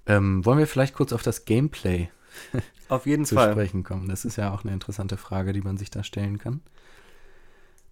Ähm, 0.07 0.45
wollen 0.45 0.59
wir 0.59 0.67
vielleicht 0.67 0.95
kurz 0.95 1.13
auf 1.13 1.23
das 1.23 1.45
Gameplay 1.45 2.09
auf 2.89 3.05
jeden 3.05 3.25
zu 3.27 3.35
Fall. 3.35 3.53
sprechen 3.53 3.85
kommen? 3.85 4.09
Das 4.09 4.25
ist 4.25 4.37
ja 4.37 4.55
auch 4.55 4.65
eine 4.65 4.73
interessante 4.73 5.19
Frage, 5.19 5.53
die 5.53 5.61
man 5.61 5.77
sich 5.77 5.91
da 5.91 6.03
stellen 6.03 6.39
kann. 6.39 6.63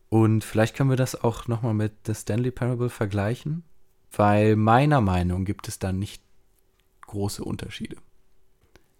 Und 0.08 0.44
vielleicht 0.44 0.76
können 0.76 0.88
wir 0.88 0.96
das 0.96 1.22
auch 1.22 1.46
nochmal 1.46 1.74
mit 1.74 1.92
The 2.06 2.14
Stanley 2.14 2.52
Parable 2.52 2.88
vergleichen, 2.88 3.64
weil 4.12 4.56
meiner 4.56 5.02
Meinung 5.02 5.44
gibt 5.44 5.68
es 5.68 5.78
da 5.78 5.92
nicht 5.92 6.22
große 7.02 7.44
Unterschiede. 7.44 7.96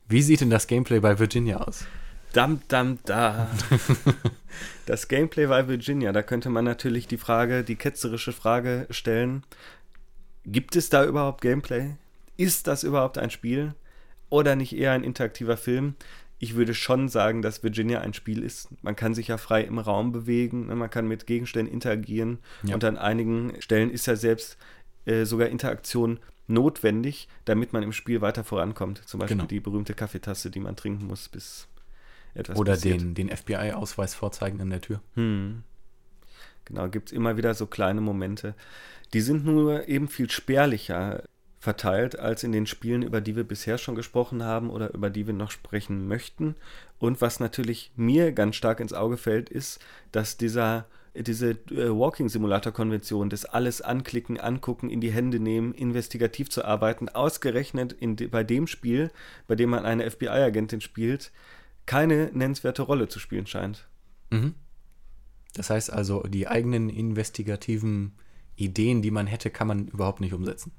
Wie 0.09 0.21
sieht 0.21 0.43
denn 0.43 0.51
das 0.51 0.67
Gameplay 0.67 1.01
bei 1.01 1.19
Virginia 1.19 1.63
aus? 1.63 1.87
Dam, 2.33 2.61
dam, 2.69 2.99
da. 3.05 3.51
das 4.87 5.09
Gameplay 5.09 5.47
bei 5.47 5.69
Virginia, 5.69 6.13
da 6.13 6.23
könnte 6.23 6.49
man 6.49 6.65
natürlich 6.65 7.07
die 7.07 7.19
Frage, 7.19 7.63
die 7.63 7.77
ketzerische 7.77 8.33
Frage 8.33 8.87
stellen: 8.91 9.43
Gibt 10.45 10.77
es 10.77 10.89
da 10.89 11.05
überhaupt 11.05 11.43
Gameplay? 11.43 11.97
Ist 12.37 12.67
das 12.67 12.83
überhaupt 12.83 13.19
ein 13.19 13.31
Spiel? 13.31 13.75
Oder 14.31 14.57
nicht 14.57 14.75
eher 14.75 14.93
ein 14.93 15.05
interaktiver 15.05 15.59
Film? 15.59 15.95
Ich 16.39 16.55
würde 16.55 16.75
schon 16.75 17.09
sagen, 17.09 17.43
dass 17.43 17.63
Virginia 17.63 18.01
ein 18.01 18.15
Spiel 18.15 18.43
ist. 18.43 18.69
Man 18.83 18.97
kann 18.97 19.15
sich 19.15 19.29
ja 19.29 19.37
frei 19.37 19.63
im 19.63 19.79
Raum 19.79 20.11
bewegen, 20.11 20.67
ne? 20.67 20.75
man 20.75 20.91
kann 20.91 21.07
mit 21.07 21.27
Gegenständen 21.27 21.73
interagieren 21.73 22.39
ja. 22.65 22.75
und 22.75 22.83
an 22.83 22.97
einigen 22.97 23.61
Stellen 23.61 23.91
ist 23.91 24.07
ja 24.07 24.17
selbst 24.17 24.57
äh, 25.05 25.25
sogar 25.25 25.49
Interaktion 25.49 26.19
notwendig, 26.49 27.29
damit 27.45 27.73
man 27.73 27.83
im 27.83 27.93
Spiel 27.93 28.21
weiter 28.21 28.43
vorankommt. 28.43 29.03
Zum 29.07 29.21
Beispiel 29.21 29.37
genau. 29.37 29.47
die 29.47 29.61
berühmte 29.61 29.95
Kaffeetasse, 29.95 30.51
die 30.51 30.61
man 30.61 30.75
trinken 30.75 31.07
muss, 31.07 31.29
bis 31.29 31.69
etwas 32.35 32.59
Oder 32.59 32.75
passiert. 32.75 33.01
den, 33.01 33.15
den 33.15 33.29
FBI-Ausweis 33.29 34.15
vorzeigen 34.15 34.61
an 34.61 34.71
der 34.71 34.81
Tür. 34.81 35.01
Hm. 35.15 35.63
Genau, 36.65 36.89
gibt 36.89 37.09
es 37.09 37.13
immer 37.13 37.37
wieder 37.37 37.55
so 37.55 37.67
kleine 37.67 38.01
Momente. 38.01 38.55
Die 39.13 39.21
sind 39.21 39.45
nur 39.45 39.89
eben 39.89 40.09
viel 40.09 40.31
spärlicher 40.31 41.25
verteilt 41.59 42.19
als 42.19 42.43
in 42.43 42.53
den 42.53 42.67
Spielen, 42.67 43.03
über 43.03 43.21
die 43.21 43.37
wir 43.37 43.45
bisher 43.45 43.79
schon 43.79 43.95
gesprochen 43.95 44.43
haben 44.43 44.71
oder 44.71 44.93
über 44.95 45.11
die 45.11 45.27
wir 45.27 45.35
noch 45.35 45.51
sprechen 45.51 46.09
möchten. 46.09 46.57
Und 46.99 47.21
was 47.21 47.41
natürlich 47.41 47.93
mir 47.95 48.33
ganz 48.33 48.57
stark 48.57 48.81
ins 48.81 48.93
Auge 48.93 49.17
fällt, 49.17 49.49
ist, 49.49 49.79
dass 50.11 50.37
dieser 50.37 50.87
diese 51.15 51.51
äh, 51.51 51.91
Walking-Simulator-Konvention, 51.91 53.29
das 53.29 53.45
alles 53.45 53.83
anklicken, 53.83 54.41
angucken, 54.41 54.89
in 54.89 55.03
die 55.03 55.13
Hände 55.13 55.41
nehmen, 55.41 55.75
investigativ 55.75 56.49
zu 56.49 56.65
arbeiten, 56.65 57.11
ausgerechnet 57.11 57.93
in, 57.93 58.17
bei 58.17 58.43
dem 58.45 58.67
Spiel, 58.67 59.11
bei 59.47 59.55
dem 59.55 59.71
man 59.71 59.85
eine 59.85 60.11
FBI-Agentin 60.11 60.81
spielt, 60.81 61.31
keine 61.87 62.31
nennenswerte 62.33 62.83
Rolle 62.83 63.09
zu 63.09 63.19
spielen 63.19 63.47
scheint. 63.47 63.89
Mhm. 64.31 64.55
Das 65.55 65.71
heißt 65.71 65.93
also, 65.93 66.23
die 66.23 66.49
eigenen 66.49 66.89
investigativen 66.89 68.13
Ideen, 68.57 69.03
die 69.03 69.11
man 69.11 69.27
hätte, 69.27 69.51
kann 69.51 69.67
man 69.67 69.89
überhaupt 69.89 70.21
nicht 70.21 70.33
umsetzen. 70.33 70.73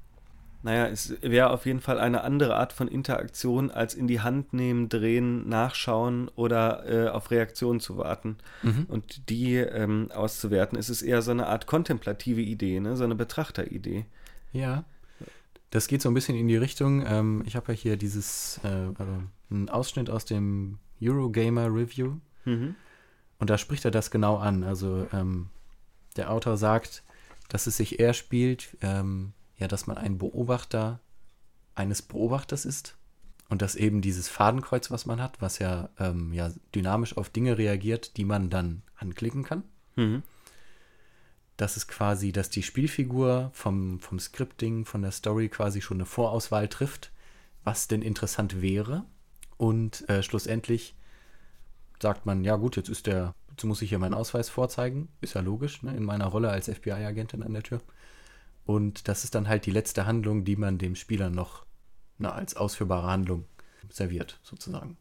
Naja, 0.64 0.88
es 0.88 1.14
wäre 1.20 1.50
auf 1.50 1.66
jeden 1.66 1.80
Fall 1.80 1.98
eine 1.98 2.24
andere 2.24 2.56
Art 2.56 2.72
von 2.72 2.88
Interaktion, 2.88 3.70
als 3.70 3.92
in 3.92 4.06
die 4.06 4.20
Hand 4.20 4.54
nehmen, 4.54 4.88
drehen, 4.88 5.46
nachschauen 5.46 6.28
oder 6.36 6.88
äh, 6.88 7.08
auf 7.10 7.30
Reaktionen 7.30 7.80
zu 7.80 7.98
warten 7.98 8.38
mhm. 8.62 8.86
und 8.88 9.28
die 9.28 9.56
ähm, 9.56 10.10
auszuwerten. 10.10 10.78
Es 10.78 10.88
ist 10.88 11.02
eher 11.02 11.20
so 11.20 11.32
eine 11.32 11.48
Art 11.48 11.66
kontemplative 11.66 12.40
Idee, 12.40 12.80
ne? 12.80 12.96
so 12.96 13.04
eine 13.04 13.14
Betrachteridee. 13.14 14.06
Ja, 14.54 14.84
das 15.68 15.86
geht 15.86 16.00
so 16.00 16.08
ein 16.08 16.14
bisschen 16.14 16.36
in 16.36 16.48
die 16.48 16.56
Richtung. 16.56 17.04
Ähm, 17.06 17.42
ich 17.44 17.56
habe 17.56 17.72
ja 17.72 17.78
hier 17.78 17.96
dieses, 17.98 18.58
äh, 18.64 18.68
also 18.68 19.22
einen 19.50 19.68
Ausschnitt 19.68 20.08
aus 20.08 20.24
dem 20.24 20.78
Eurogamer 21.04 21.66
Review. 21.66 22.16
Mhm. 22.44 22.74
Und 23.38 23.50
da 23.50 23.58
spricht 23.58 23.84
er 23.84 23.90
das 23.90 24.10
genau 24.10 24.36
an. 24.36 24.62
Also 24.62 25.06
ähm, 25.12 25.48
der 26.16 26.30
Autor 26.30 26.56
sagt, 26.56 27.02
dass 27.48 27.66
es 27.66 27.76
sich 27.76 28.00
eher 28.00 28.14
spielt, 28.14 28.76
ähm, 28.80 29.32
ja, 29.58 29.68
dass 29.68 29.86
man 29.86 29.98
ein 29.98 30.18
Beobachter 30.18 31.00
eines 31.74 32.02
Beobachters 32.02 32.64
ist 32.64 32.96
und 33.48 33.62
dass 33.62 33.74
eben 33.74 34.00
dieses 34.00 34.28
Fadenkreuz, 34.28 34.90
was 34.90 35.06
man 35.06 35.20
hat, 35.20 35.40
was 35.40 35.58
ja, 35.58 35.90
ähm, 35.98 36.32
ja 36.32 36.50
dynamisch 36.74 37.16
auf 37.16 37.30
Dinge 37.30 37.58
reagiert, 37.58 38.16
die 38.16 38.24
man 38.24 38.50
dann 38.50 38.82
anklicken 38.96 39.44
kann. 39.44 39.64
Mhm. 39.96 40.22
Das 41.56 41.76
ist 41.76 41.86
quasi, 41.86 42.32
dass 42.32 42.50
die 42.50 42.62
Spielfigur 42.62 43.50
vom, 43.52 44.00
vom 44.00 44.18
Scripting, 44.18 44.84
von 44.84 45.02
der 45.02 45.12
Story 45.12 45.48
quasi 45.48 45.80
schon 45.80 45.98
eine 45.98 46.06
Vorauswahl 46.06 46.68
trifft, 46.68 47.12
was 47.62 47.86
denn 47.86 48.02
interessant 48.02 48.60
wäre. 48.60 49.04
Und 49.56 50.08
äh, 50.08 50.22
schlussendlich 50.22 50.94
sagt 52.00 52.26
man, 52.26 52.44
ja 52.44 52.56
gut, 52.56 52.76
jetzt 52.76 52.88
ist 52.88 53.06
der, 53.06 53.34
jetzt 53.50 53.64
muss 53.64 53.82
ich 53.82 53.88
hier 53.88 53.98
meinen 53.98 54.14
Ausweis 54.14 54.48
vorzeigen. 54.48 55.08
Ist 55.20 55.34
ja 55.34 55.40
logisch, 55.40 55.82
ne, 55.82 55.96
in 55.96 56.04
meiner 56.04 56.26
Rolle 56.26 56.50
als 56.50 56.68
FBI-Agentin 56.68 57.42
an 57.42 57.54
der 57.54 57.62
Tür. 57.62 57.80
Und 58.66 59.08
das 59.08 59.24
ist 59.24 59.34
dann 59.34 59.48
halt 59.48 59.66
die 59.66 59.70
letzte 59.70 60.06
Handlung, 60.06 60.44
die 60.44 60.56
man 60.56 60.78
dem 60.78 60.96
Spieler 60.96 61.30
noch 61.30 61.66
na, 62.18 62.32
als 62.32 62.56
ausführbare 62.56 63.08
Handlung 63.08 63.44
serviert, 63.90 64.40
sozusagen. 64.42 64.96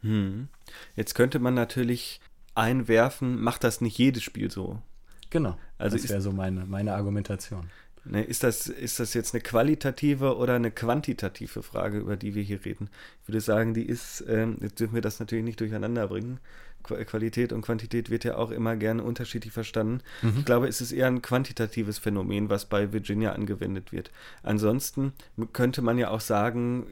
Hm. 0.00 0.48
Jetzt 0.94 1.14
könnte 1.14 1.38
man 1.38 1.54
natürlich 1.54 2.20
einwerfen, 2.54 3.40
macht 3.40 3.64
das 3.64 3.80
nicht 3.80 3.98
jedes 3.98 4.22
Spiel 4.22 4.50
so. 4.50 4.82
Genau. 5.30 5.56
Also 5.76 5.96
das 5.96 6.08
wäre 6.08 6.20
so 6.20 6.32
meine, 6.32 6.66
meine 6.66 6.94
Argumentation. 6.94 7.70
Ne, 8.10 8.22
ist, 8.24 8.42
das, 8.42 8.68
ist 8.68 9.00
das 9.00 9.12
jetzt 9.12 9.34
eine 9.34 9.42
qualitative 9.42 10.36
oder 10.36 10.54
eine 10.54 10.70
quantitative 10.70 11.62
Frage, 11.62 11.98
über 11.98 12.16
die 12.16 12.34
wir 12.34 12.42
hier 12.42 12.64
reden? 12.64 12.88
Ich 13.22 13.28
würde 13.28 13.40
sagen, 13.42 13.74
die 13.74 13.84
ist, 13.84 14.24
ähm, 14.26 14.56
jetzt 14.60 14.80
dürfen 14.80 14.94
wir 14.94 15.02
das 15.02 15.20
natürlich 15.20 15.44
nicht 15.44 15.60
durcheinander 15.60 16.08
bringen. 16.08 16.40
Qualität 16.82 17.52
und 17.52 17.60
Quantität 17.60 18.08
wird 18.08 18.24
ja 18.24 18.36
auch 18.36 18.50
immer 18.50 18.76
gerne 18.76 19.02
unterschiedlich 19.02 19.52
verstanden. 19.52 20.00
Mhm. 20.22 20.34
Ich 20.38 20.44
glaube, 20.46 20.68
es 20.68 20.80
ist 20.80 20.92
eher 20.92 21.06
ein 21.06 21.20
quantitatives 21.20 21.98
Phänomen, 21.98 22.48
was 22.48 22.64
bei 22.64 22.92
Virginia 22.92 23.32
angewendet 23.32 23.92
wird. 23.92 24.10
Ansonsten 24.42 25.12
könnte 25.52 25.82
man 25.82 25.98
ja 25.98 26.08
auch 26.08 26.20
sagen, 26.20 26.86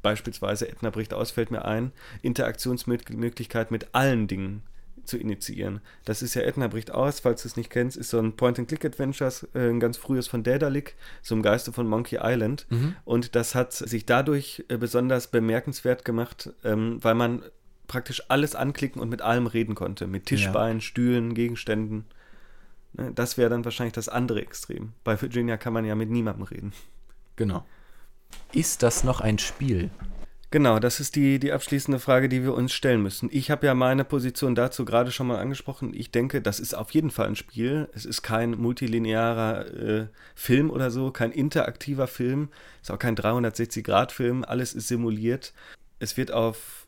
beispielsweise 0.00 0.68
Edna 0.68 0.88
bricht 0.88 1.12
aus, 1.12 1.32
fällt 1.32 1.50
mir 1.50 1.66
ein, 1.66 1.92
Interaktionsmöglichkeit 2.22 3.70
mit 3.70 3.88
allen 3.94 4.26
Dingen 4.26 4.62
zu 5.06 5.16
initiieren. 5.16 5.80
Das 6.04 6.22
ist 6.22 6.34
ja 6.34 6.42
Edna 6.42 6.68
bricht 6.68 6.90
aus, 6.90 7.20
falls 7.20 7.42
du 7.42 7.48
es 7.48 7.56
nicht 7.56 7.70
kennst, 7.70 7.96
ist 7.96 8.10
so 8.10 8.18
ein 8.18 8.36
Point-and-Click-Adventures, 8.36 9.48
äh, 9.54 9.70
ein 9.70 9.80
ganz 9.80 9.96
frühes 9.96 10.28
von 10.28 10.42
Daedalic, 10.42 10.94
so 11.22 11.34
im 11.34 11.42
Geiste 11.42 11.72
von 11.72 11.86
Monkey 11.86 12.18
Island. 12.22 12.66
Mhm. 12.70 12.96
Und 13.04 13.34
das 13.34 13.54
hat 13.54 13.72
sich 13.72 14.06
dadurch 14.06 14.64
äh, 14.68 14.76
besonders 14.76 15.28
bemerkenswert 15.28 16.04
gemacht, 16.04 16.50
ähm, 16.64 16.98
weil 17.02 17.14
man 17.14 17.42
praktisch 17.86 18.22
alles 18.28 18.54
anklicken 18.54 19.00
und 19.00 19.08
mit 19.08 19.22
allem 19.22 19.46
reden 19.46 19.74
konnte. 19.74 20.06
Mit 20.06 20.26
Tischbeinen, 20.26 20.78
ja. 20.78 20.82
Stühlen, 20.82 21.34
Gegenständen. 21.34 22.04
Ne, 22.94 23.12
das 23.14 23.38
wäre 23.38 23.50
dann 23.50 23.64
wahrscheinlich 23.64 23.94
das 23.94 24.08
andere 24.08 24.40
Extrem. 24.40 24.92
Bei 25.04 25.20
Virginia 25.20 25.56
kann 25.56 25.72
man 25.72 25.84
ja 25.84 25.94
mit 25.94 26.10
niemandem 26.10 26.44
reden. 26.44 26.72
Genau. 27.36 27.64
Ist 28.52 28.82
das 28.82 29.04
noch 29.04 29.20
ein 29.20 29.38
Spiel? 29.38 29.90
Genau, 30.50 30.78
das 30.78 31.00
ist 31.00 31.16
die, 31.16 31.40
die 31.40 31.52
abschließende 31.52 31.98
Frage, 31.98 32.28
die 32.28 32.44
wir 32.44 32.54
uns 32.54 32.72
stellen 32.72 33.02
müssen. 33.02 33.28
Ich 33.32 33.50
habe 33.50 33.66
ja 33.66 33.74
meine 33.74 34.04
Position 34.04 34.54
dazu 34.54 34.84
gerade 34.84 35.10
schon 35.10 35.26
mal 35.26 35.38
angesprochen. 35.38 35.92
Ich 35.92 36.12
denke, 36.12 36.40
das 36.40 36.60
ist 36.60 36.74
auf 36.74 36.92
jeden 36.92 37.10
Fall 37.10 37.26
ein 37.26 37.36
Spiel. 37.36 37.88
Es 37.94 38.04
ist 38.04 38.22
kein 38.22 38.52
multilinearer 38.52 39.66
äh, 39.74 40.06
Film 40.36 40.70
oder 40.70 40.92
so, 40.92 41.10
kein 41.10 41.32
interaktiver 41.32 42.06
Film. 42.06 42.48
Es 42.80 42.88
ist 42.88 42.94
auch 42.94 42.98
kein 42.98 43.16
360-Grad-Film. 43.16 44.44
Alles 44.44 44.72
ist 44.72 44.88
simuliert. 44.88 45.52
Es 45.98 46.16
wird 46.16 46.32
auf 46.32 46.86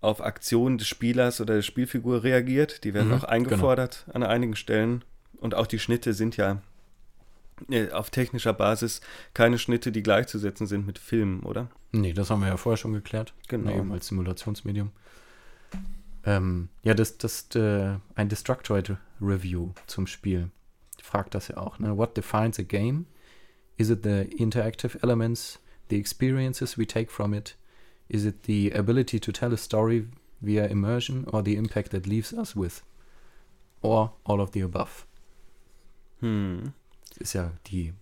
auf 0.00 0.20
Aktionen 0.20 0.78
des 0.78 0.86
Spielers 0.86 1.40
oder 1.40 1.56
der 1.56 1.62
Spielfigur 1.62 2.22
reagiert. 2.22 2.84
Die 2.84 2.94
werden 2.94 3.08
mhm, 3.08 3.14
auch 3.14 3.24
eingefordert 3.24 4.04
genau. 4.06 4.26
an 4.26 4.32
einigen 4.32 4.56
Stellen. 4.56 5.04
Und 5.38 5.54
auch 5.54 5.66
die 5.66 5.78
Schnitte 5.78 6.14
sind 6.14 6.36
ja 6.36 6.62
auf 7.92 8.10
technischer 8.10 8.52
Basis 8.52 9.00
keine 9.34 9.58
Schnitte, 9.58 9.92
die 9.92 10.02
gleichzusetzen 10.02 10.66
sind 10.66 10.86
mit 10.86 10.98
Filmen, 10.98 11.42
oder? 11.42 11.68
Nee, 11.92 12.12
das 12.12 12.30
haben 12.30 12.40
wir 12.40 12.48
ja 12.48 12.56
vorher 12.56 12.76
schon 12.76 12.92
geklärt. 12.92 13.34
Genau. 13.48 13.70
Eben 13.70 13.92
als 13.92 14.08
Simulationsmedium. 14.08 14.90
Ähm, 16.24 16.68
ja, 16.82 16.94
das, 16.94 17.18
das 17.18 17.48
äh, 17.54 17.96
ein 18.14 18.28
Destructoid 18.28 18.96
Review 19.20 19.70
zum 19.86 20.06
Spiel 20.06 20.50
fragt 21.02 21.34
das 21.34 21.48
ja 21.48 21.56
auch. 21.56 21.78
Ne? 21.78 21.96
What 21.96 22.16
defines 22.16 22.58
a 22.58 22.62
game? 22.62 23.06
Is 23.76 23.90
it 23.90 24.02
the 24.02 24.24
interactive 24.36 24.98
elements, 25.02 25.58
the 25.88 25.96
experiences 25.96 26.76
we 26.76 26.86
take 26.86 27.10
from 27.10 27.32
it? 27.32 27.56
Is 28.08 28.24
it 28.24 28.44
the 28.46 28.72
ability 28.72 29.20
to 29.20 29.32
tell 29.32 29.52
a 29.52 29.56
story 29.56 30.08
via 30.40 30.66
immersion 30.66 31.26
or 31.26 31.42
the 31.42 31.56
impact 31.56 31.90
that 31.92 32.06
leaves 32.06 32.32
us 32.32 32.56
with? 32.56 32.82
Or 33.80 34.12
all 34.24 34.40
of 34.40 34.52
the 34.52 34.60
above? 34.60 35.06
Hm. 36.20 36.74
Ist 37.18 37.32
ja 37.32 37.52
die, 37.66 37.92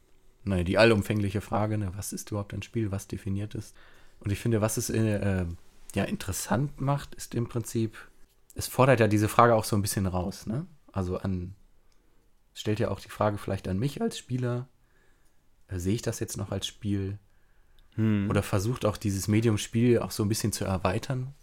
naja, 0.45 0.64
die 0.64 0.79
allumfängliche 0.79 1.41
Frage, 1.41 1.79
ne? 1.79 1.93
was 1.97 2.12
ist 2.12 2.31
überhaupt 2.31 2.55
ein 2.55 2.62
Spiel, 2.62 2.91
was 2.91 3.09
definiert 3.09 3.55
ist. 3.55 3.75
Und 4.21 4.31
ich 4.31 4.39
finde, 4.39 4.61
was 4.61 4.77
es 4.77 4.91
äh, 4.91 5.47
ja 5.95 6.05
interessant 6.05 6.81
macht, 6.81 7.14
ist 7.14 7.35
im 7.35 7.49
Prinzip, 7.49 7.97
es 8.55 8.67
fordert 8.67 9.01
ja 9.01 9.09
diese 9.09 9.29
Frage 9.29 9.55
auch 9.55 9.64
so 9.64 9.77
ein 9.77 9.83
bisschen 9.83 10.07
raus, 10.07 10.47
ne? 10.47 10.67
Also 10.93 11.19
an, 11.19 11.55
stellt 12.55 12.81
ja 12.81 12.91
auch 12.91 13.01
die 13.01 13.11
Frage 13.11 13.37
vielleicht 13.37 13.69
an 13.69 13.79
mich 13.79 14.01
als 14.01 14.17
Spieler, 14.17 14.69
äh, 15.69 15.79
sehe 15.79 15.95
ich 15.95 16.03
das 16.03 16.21
jetzt 16.21 16.37
noch 16.37 16.51
als 16.51 16.67
Spiel? 16.67 17.19
Hm. 17.97 18.29
Oder 18.31 18.43
versucht 18.43 18.85
auch 18.85 18.97
dieses 18.97 19.29
Medium-Spiel 19.29 19.99
auch 19.99 20.11
so 20.11 20.23
ein 20.23 20.29
bisschen 20.29 20.53
zu 20.53 20.64
erweitern. 20.64 21.35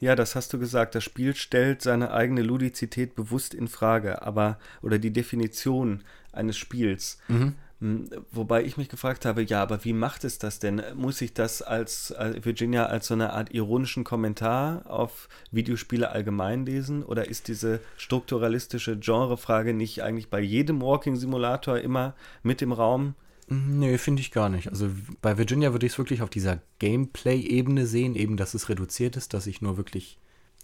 Ja, 0.00 0.14
das 0.14 0.34
hast 0.34 0.52
du 0.52 0.58
gesagt. 0.58 0.94
Das 0.94 1.04
Spiel 1.04 1.34
stellt 1.34 1.82
seine 1.82 2.12
eigene 2.12 2.42
Ludizität 2.42 3.14
bewusst 3.14 3.54
in 3.54 3.68
Frage, 3.68 4.22
aber 4.22 4.58
oder 4.82 4.98
die 4.98 5.12
Definition 5.12 6.02
eines 6.32 6.56
Spiels. 6.56 7.18
Mhm. 7.28 7.54
Hm, 7.80 8.08
wobei 8.32 8.64
ich 8.64 8.78
mich 8.78 8.88
gefragt 8.88 9.26
habe, 9.26 9.42
ja, 9.42 9.60
aber 9.60 9.84
wie 9.84 9.92
macht 9.92 10.24
es 10.24 10.38
das 10.38 10.58
denn? 10.58 10.82
Muss 10.94 11.20
ich 11.20 11.34
das 11.34 11.60
als, 11.60 12.10
als 12.10 12.44
Virginia 12.44 12.86
als 12.86 13.08
so 13.08 13.14
eine 13.14 13.34
Art 13.34 13.52
ironischen 13.52 14.02
Kommentar 14.02 14.82
auf 14.86 15.28
Videospiele 15.50 16.10
allgemein 16.10 16.64
lesen? 16.64 17.02
Oder 17.02 17.28
ist 17.28 17.48
diese 17.48 17.80
strukturalistische 17.98 18.98
Genrefrage 18.98 19.74
nicht 19.74 20.02
eigentlich 20.02 20.30
bei 20.30 20.40
jedem 20.40 20.80
Walking-Simulator 20.80 21.78
immer 21.78 22.14
mit 22.42 22.62
im 22.62 22.72
Raum? 22.72 23.14
Nee, 23.48 23.96
finde 23.98 24.22
ich 24.22 24.32
gar 24.32 24.48
nicht. 24.48 24.68
Also 24.68 24.90
bei 25.22 25.38
Virginia 25.38 25.72
würde 25.72 25.86
ich 25.86 25.92
es 25.92 25.98
wirklich 25.98 26.22
auf 26.22 26.30
dieser 26.30 26.60
Gameplay-Ebene 26.80 27.86
sehen, 27.86 28.16
eben 28.16 28.36
dass 28.36 28.54
es 28.54 28.68
reduziert 28.68 29.16
ist, 29.16 29.34
dass 29.34 29.46
ich 29.46 29.62
nur 29.62 29.76
wirklich 29.76 30.18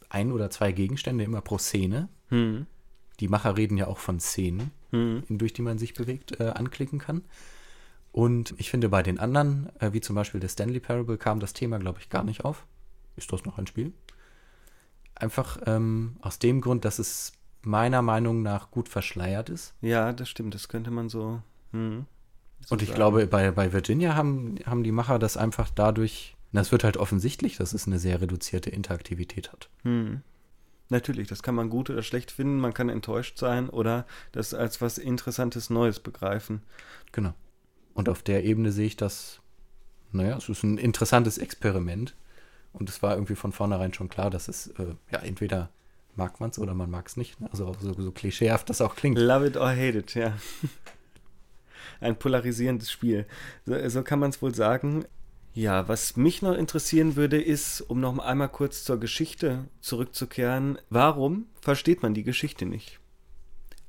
ein 0.09 0.33
oder 0.33 0.51
zwei 0.51 0.73
Gegenstände 0.73 1.25
immer 1.25 1.41
pro 1.41 1.59
Szene, 1.59 2.09
hm. 2.29 2.67
die 3.21 3.29
Macher 3.29 3.57
reden 3.57 3.77
ja 3.77 3.87
auch 3.87 3.99
von 3.99 4.19
Szenen, 4.19 4.73
hm. 4.91 5.23
durch 5.29 5.53
die 5.53 5.63
man 5.63 5.79
sich 5.79 5.95
bewegt, 5.95 6.41
äh, 6.41 6.49
anklicken 6.49 6.99
kann. 6.99 7.23
Und 8.11 8.55
ich 8.59 8.69
finde, 8.69 8.91
bei 8.91 9.03
den 9.03 9.19
anderen, 9.19 9.71
äh, 9.81 9.93
wie 9.93 10.01
zum 10.01 10.17
Beispiel 10.17 10.41
der 10.41 10.49
Stanley 10.49 10.81
Parable, 10.81 11.17
kam 11.17 11.41
das 11.41 11.55
Thema, 11.55 11.79
glaube 11.79 12.01
ich, 12.01 12.11
gar 12.11 12.25
nicht 12.25 12.45
auf. 12.45 12.67
Ist 13.17 13.33
das 13.33 13.45
noch 13.45 13.59
ein 13.59 13.67
Spiel? 13.67 13.93
Einfach 15.15 15.59
ähm, 15.67 16.17
aus 16.21 16.39
dem 16.39 16.61
Grund, 16.61 16.85
dass 16.85 16.99
es 16.99 17.33
meiner 17.63 18.03
Meinung 18.03 18.43
nach 18.43 18.71
gut 18.71 18.89
verschleiert 18.89 19.49
ist. 19.49 19.75
Ja, 19.81 20.13
das 20.13 20.29
stimmt. 20.29 20.55
Das 20.55 20.69
könnte 20.69 20.91
man 20.91 21.09
so. 21.09 21.43
Hm. 21.73 22.07
Und 22.69 22.83
ich 22.83 22.95
glaube, 22.95 23.27
bei, 23.27 23.51
bei 23.51 23.73
Virginia 23.73 24.15
haben, 24.15 24.57
haben 24.67 24.83
die 24.83 24.93
Macher 24.93 25.19
das 25.19 25.37
einfach 25.37 25.71
dadurch, 25.71 26.37
das 26.53 26.73
wird 26.73 26.85
halt 26.85 26.97
offensichtlich, 26.97 27.57
dass 27.57 27.73
es 27.73 27.87
eine 27.87 27.99
sehr 27.99 28.21
reduzierte 28.21 28.71
Interaktivität 28.71 29.53
hat. 29.53 29.69
Hm. 29.83 30.23
Natürlich, 30.89 31.29
das 31.29 31.43
kann 31.43 31.55
man 31.55 31.71
gut 31.71 31.89
oder 31.89 32.03
schlecht 32.03 32.31
finden, 32.31 32.59
man 32.59 32.75
kann 32.75 32.89
enttäuscht 32.89 33.39
sein 33.39 33.71
oder 33.71 34.07
das 34.33 34.53
als 34.53 34.81
was 34.81 34.99
Interessantes 34.99 35.71
Neues 35.71 36.01
begreifen. 36.01 36.63
Genau. 37.13 37.33
Und 37.95 38.09
auf 38.09 38.23
der 38.23 38.45
Ebene 38.45 38.73
sehe 38.73 38.87
ich 38.87 38.97
das, 38.97 39.41
naja, 40.13 40.37
es 40.37 40.49
ist 40.49 40.63
ein 40.63 40.79
interessantes 40.79 41.39
Experiment. 41.39 42.15
Und 42.75 42.89
es 42.89 43.03
war 43.03 43.15
irgendwie 43.15 43.35
von 43.35 43.53
vornherein 43.53 43.93
schon 43.93 44.09
klar, 44.09 44.31
dass 44.31 44.49
es, 44.49 44.69
äh, 44.79 44.95
ja, 45.11 45.21
entweder 45.21 45.71
mag 46.15 46.41
man 46.41 46.51
es 46.51 46.59
oder 46.59 46.75
man 46.75 46.91
mag 46.91 47.07
es 47.07 47.17
nicht. 47.17 47.37
Also 47.51 47.75
so, 47.81 47.95
so 47.95 48.13
klischeehaft 48.13 48.69
das 48.71 48.81
auch 48.81 48.97
klingt. 48.97 49.19
Love 49.19 49.47
it 49.47 49.57
or 49.57 49.71
hate 49.71 49.99
it, 49.99 50.15
ja 50.15 50.35
ein 52.01 52.19
polarisierendes 52.19 52.91
Spiel. 52.91 53.27
So, 53.67 53.89
so 53.89 54.03
kann 54.03 54.19
man 54.19 54.31
es 54.31 54.43
wohl 54.43 54.55
sagen. 54.55 55.05
Ja, 55.55 55.87
was 55.87 56.17
mich 56.17 56.41
noch 56.41 56.57
interessieren 56.57 57.15
würde, 57.17 57.41
ist, 57.41 57.83
um 57.83 58.01
noch 58.01 58.19
einmal 58.19 58.49
kurz 58.49 58.85
zur 58.85 58.99
Geschichte 58.99 59.67
zurückzukehren, 59.81 60.79
warum 60.89 61.47
versteht 61.61 62.03
man 62.03 62.15
die 62.15 62.23
Geschichte 62.23 62.65
nicht? 62.65 63.01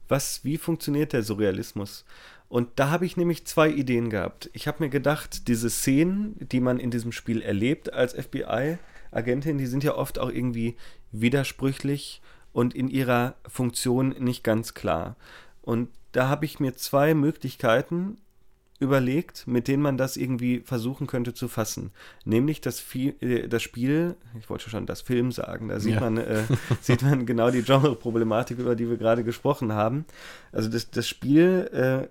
Was, 0.10 0.44
wie 0.44 0.58
funktioniert 0.58 1.14
der 1.14 1.24
Surrealismus? 1.24 2.04
Und 2.50 2.70
da 2.76 2.90
habe 2.90 3.06
ich 3.06 3.18
nämlich 3.18 3.48
zwei 3.48 3.70
Ideen 3.70 4.10
gehabt. 4.10 4.50
Ich 4.54 4.68
habe 4.68 4.84
mir 4.84 4.90
gedacht, 4.90 5.48
diese 5.48 5.70
Szenen, 5.70 6.36
die 6.40 6.60
man 6.60 6.80
in 6.80 6.92
diesem 6.92 7.12
Spiel 7.12 7.42
erlebt 7.42 7.94
als 7.94 8.14
FBI-Agentin, 8.14 9.58
die 9.58 9.66
sind 9.66 9.84
ja 9.84 9.96
oft 9.96 10.20
auch 10.20 10.30
irgendwie 10.30 10.76
widersprüchlich 11.12 12.22
und 12.52 12.76
in 12.76 12.90
ihrer 12.90 13.36
Funktion 13.48 14.10
nicht 14.20 14.44
ganz 14.44 14.74
klar. 14.74 15.16
Und 15.62 15.90
da 16.14 16.30
habe 16.30 16.46
ich 16.46 16.60
mir 16.60 16.76
zwei 16.76 17.14
Möglichkeiten 17.14 18.18
überlegt, 18.80 19.48
mit 19.48 19.68
denen 19.68 19.82
man 19.82 19.98
das 19.98 20.18
irgendwie 20.18 20.60
versuchen 20.60 21.08
könnte 21.08 21.34
zu 21.34 21.48
fassen. 21.48 21.92
Nämlich 22.26 22.62
das, 22.62 22.84
äh, 22.96 23.48
das 23.48 23.64
Spiel, 23.64 24.16
ich 24.40 24.50
wollte 24.50 24.70
schon 24.70 24.86
das 24.86 25.02
Film 25.02 25.32
sagen, 25.32 25.70
da 25.70 25.80
sieht, 25.80 25.96
ja. 25.96 26.00
man, 26.00 26.18
äh, 26.18 26.44
sieht 26.82 27.02
man 27.02 27.26
genau 27.26 27.50
die 27.50 27.64
Genre-Problematik, 27.64 28.60
über 28.60 28.76
die 28.76 28.90
wir 28.90 28.98
gerade 28.98 29.24
gesprochen 29.24 29.74
haben. 29.74 30.06
Also 30.52 30.70
das, 30.70 30.92
das 30.92 31.08
Spiel 31.08 31.70
äh, 31.72 32.08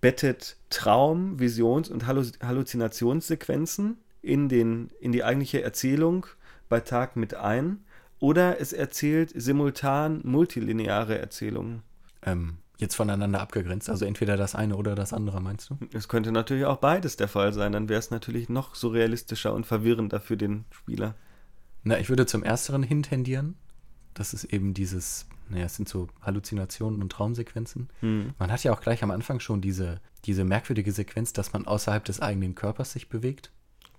bettet 0.00 0.56
Traum-, 0.70 1.38
Visions- 1.38 1.90
und 1.90 2.06
Halluzinationssequenzen 2.06 3.98
in, 4.22 4.48
den, 4.48 4.90
in 5.00 5.12
die 5.12 5.24
eigentliche 5.24 5.62
Erzählung 5.62 6.26
bei 6.68 6.80
Tag 6.80 7.16
mit 7.16 7.34
ein. 7.34 7.84
Oder 8.18 8.60
es 8.60 8.74
erzählt 8.74 9.32
simultan 9.34 10.20
multilineare 10.24 11.18
Erzählungen. 11.18 11.82
Ähm, 12.22 12.58
jetzt 12.80 12.94
voneinander 12.94 13.40
abgegrenzt. 13.40 13.90
Also 13.90 14.04
entweder 14.04 14.36
das 14.36 14.54
eine 14.54 14.76
oder 14.76 14.94
das 14.94 15.12
andere, 15.12 15.40
meinst 15.40 15.70
du? 15.70 15.78
Es 15.92 16.08
könnte 16.08 16.32
natürlich 16.32 16.64
auch 16.64 16.78
beides 16.78 17.16
der 17.16 17.28
Fall 17.28 17.52
sein. 17.52 17.72
Dann 17.72 17.88
wäre 17.88 17.98
es 17.98 18.10
natürlich 18.10 18.48
noch 18.48 18.74
surrealistischer 18.74 19.52
und 19.54 19.66
verwirrender 19.66 20.20
für 20.20 20.36
den 20.36 20.64
Spieler. 20.70 21.14
Na, 21.82 21.98
ich 21.98 22.08
würde 22.08 22.26
zum 22.26 22.42
Ersteren 22.42 22.82
hintendieren. 22.82 23.56
Das 24.14 24.34
ist 24.34 24.44
eben 24.44 24.74
dieses, 24.74 25.26
naja, 25.48 25.64
es 25.64 25.76
sind 25.76 25.88
so 25.88 26.08
Halluzinationen 26.20 27.00
und 27.00 27.12
Traumsequenzen. 27.12 27.88
Hm. 28.00 28.34
Man 28.38 28.52
hat 28.52 28.64
ja 28.64 28.72
auch 28.72 28.80
gleich 28.80 29.02
am 29.02 29.10
Anfang 29.10 29.40
schon 29.40 29.60
diese, 29.60 30.00
diese 30.24 30.44
merkwürdige 30.44 30.92
Sequenz, 30.92 31.32
dass 31.32 31.52
man 31.52 31.66
außerhalb 31.66 32.04
des 32.04 32.20
eigenen 32.20 32.54
Körpers 32.54 32.92
sich 32.92 33.08
bewegt. 33.08 33.52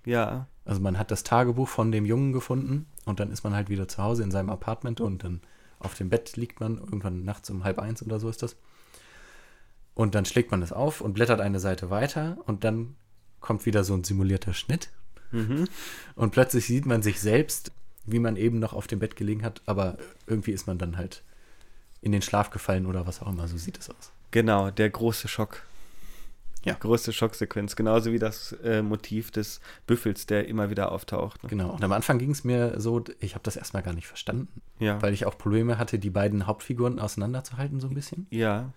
Ja. 0.06 0.48
Also 0.66 0.82
man 0.82 0.98
hat 0.98 1.12
das 1.12 1.24
Tagebuch 1.24 1.68
von 1.68 1.92
dem 1.92 2.06
Jungen 2.06 2.34
gefunden 2.34 2.88
und 3.06 3.20
dann 3.20 3.32
ist 3.32 3.44
man 3.44 3.54
halt 3.54 3.70
wieder 3.70 3.88
zu 3.88 4.02
Hause 4.02 4.24
in 4.24 4.32
seinem 4.32 4.50
Apartment 4.50 5.02
und 5.02 5.24
dann 5.24 5.42
auf 5.80 5.96
dem 5.96 6.10
Bett 6.10 6.38
liegt 6.38 6.60
man, 6.60 6.78
irgendwann 6.78 7.24
nachts 7.24 7.50
um 7.50 7.64
halb 7.64 7.80
eins 7.80 8.04
oder 8.04 8.20
so 8.20 8.30
ist 8.30 8.44
das. 8.44 8.56
Und 10.02 10.16
dann 10.16 10.26
schlägt 10.26 10.50
man 10.50 10.64
es 10.64 10.72
auf 10.74 11.00
und 11.02 11.14
blättert 11.14 11.42
eine 11.42 11.60
Seite 11.60 11.92
weiter 11.92 12.38
und 12.48 12.64
dann 12.64 12.96
kommt 13.40 13.68
wieder 13.68 13.84
so 13.84 13.94
ein 13.94 14.04
simulierter 14.04 14.54
Schnitt. 14.56 14.90
Mhm. 15.32 15.68
Und 16.16 16.32
plötzlich 16.32 16.66
sieht 16.66 16.88
man 16.88 17.04
sich 17.04 17.20
selbst, 17.22 17.72
wie 18.08 18.18
man 18.18 18.36
eben 18.36 18.58
noch 18.58 18.74
auf 18.74 18.88
dem 18.88 18.98
Bett 18.98 19.16
gelegen 19.16 19.44
hat, 19.44 19.62
aber 19.68 19.98
irgendwie 20.26 20.54
ist 20.54 20.66
man 20.66 20.80
dann 20.80 20.98
halt 20.98 21.22
in 22.02 22.12
den 22.12 22.24
Schlaf 22.24 22.50
gefallen 22.50 22.88
oder 22.88 23.06
was 23.06 23.22
auch 23.22 23.28
immer, 23.28 23.48
so 23.48 23.58
sieht 23.58 23.78
es 23.78 23.92
aus. 23.92 24.12
Genau, 24.32 24.72
der 24.72 24.90
große 24.90 25.28
Schock. 25.28 25.62
Ja. 26.66 26.74
Große 26.74 27.14
Schocksequenz, 27.14 27.76
genauso 27.76 28.12
wie 28.12 28.20
das 28.20 28.54
äh, 28.64 28.82
Motiv 28.82 29.30
des 29.32 29.62
Büffels, 29.88 30.26
der 30.26 30.48
immer 30.48 30.70
wieder 30.72 30.92
auftaucht. 30.92 31.44
Ne? 31.44 31.50
Genau. 31.50 31.72
Und 31.74 31.84
am 31.84 31.92
Anfang 31.92 32.18
ging 32.20 32.32
es 32.32 32.44
mir 32.44 32.80
so, 32.80 33.04
ich 33.20 33.34
habe 33.36 33.44
das 33.44 33.56
erstmal 33.56 33.82
gar 33.84 33.94
nicht 33.94 34.08
verstanden, 34.08 34.48
Ja. 34.80 35.00
weil 35.02 35.14
ich 35.14 35.26
auch 35.26 35.38
Probleme 35.38 35.78
hatte, 35.80 35.98
die 36.00 36.10
beiden 36.12 36.46
Hauptfiguren 36.48 37.00
auseinanderzuhalten, 37.00 37.80
so 37.80 37.88
ein 37.88 37.94
bisschen. 37.94 38.26
ja, 38.32 38.72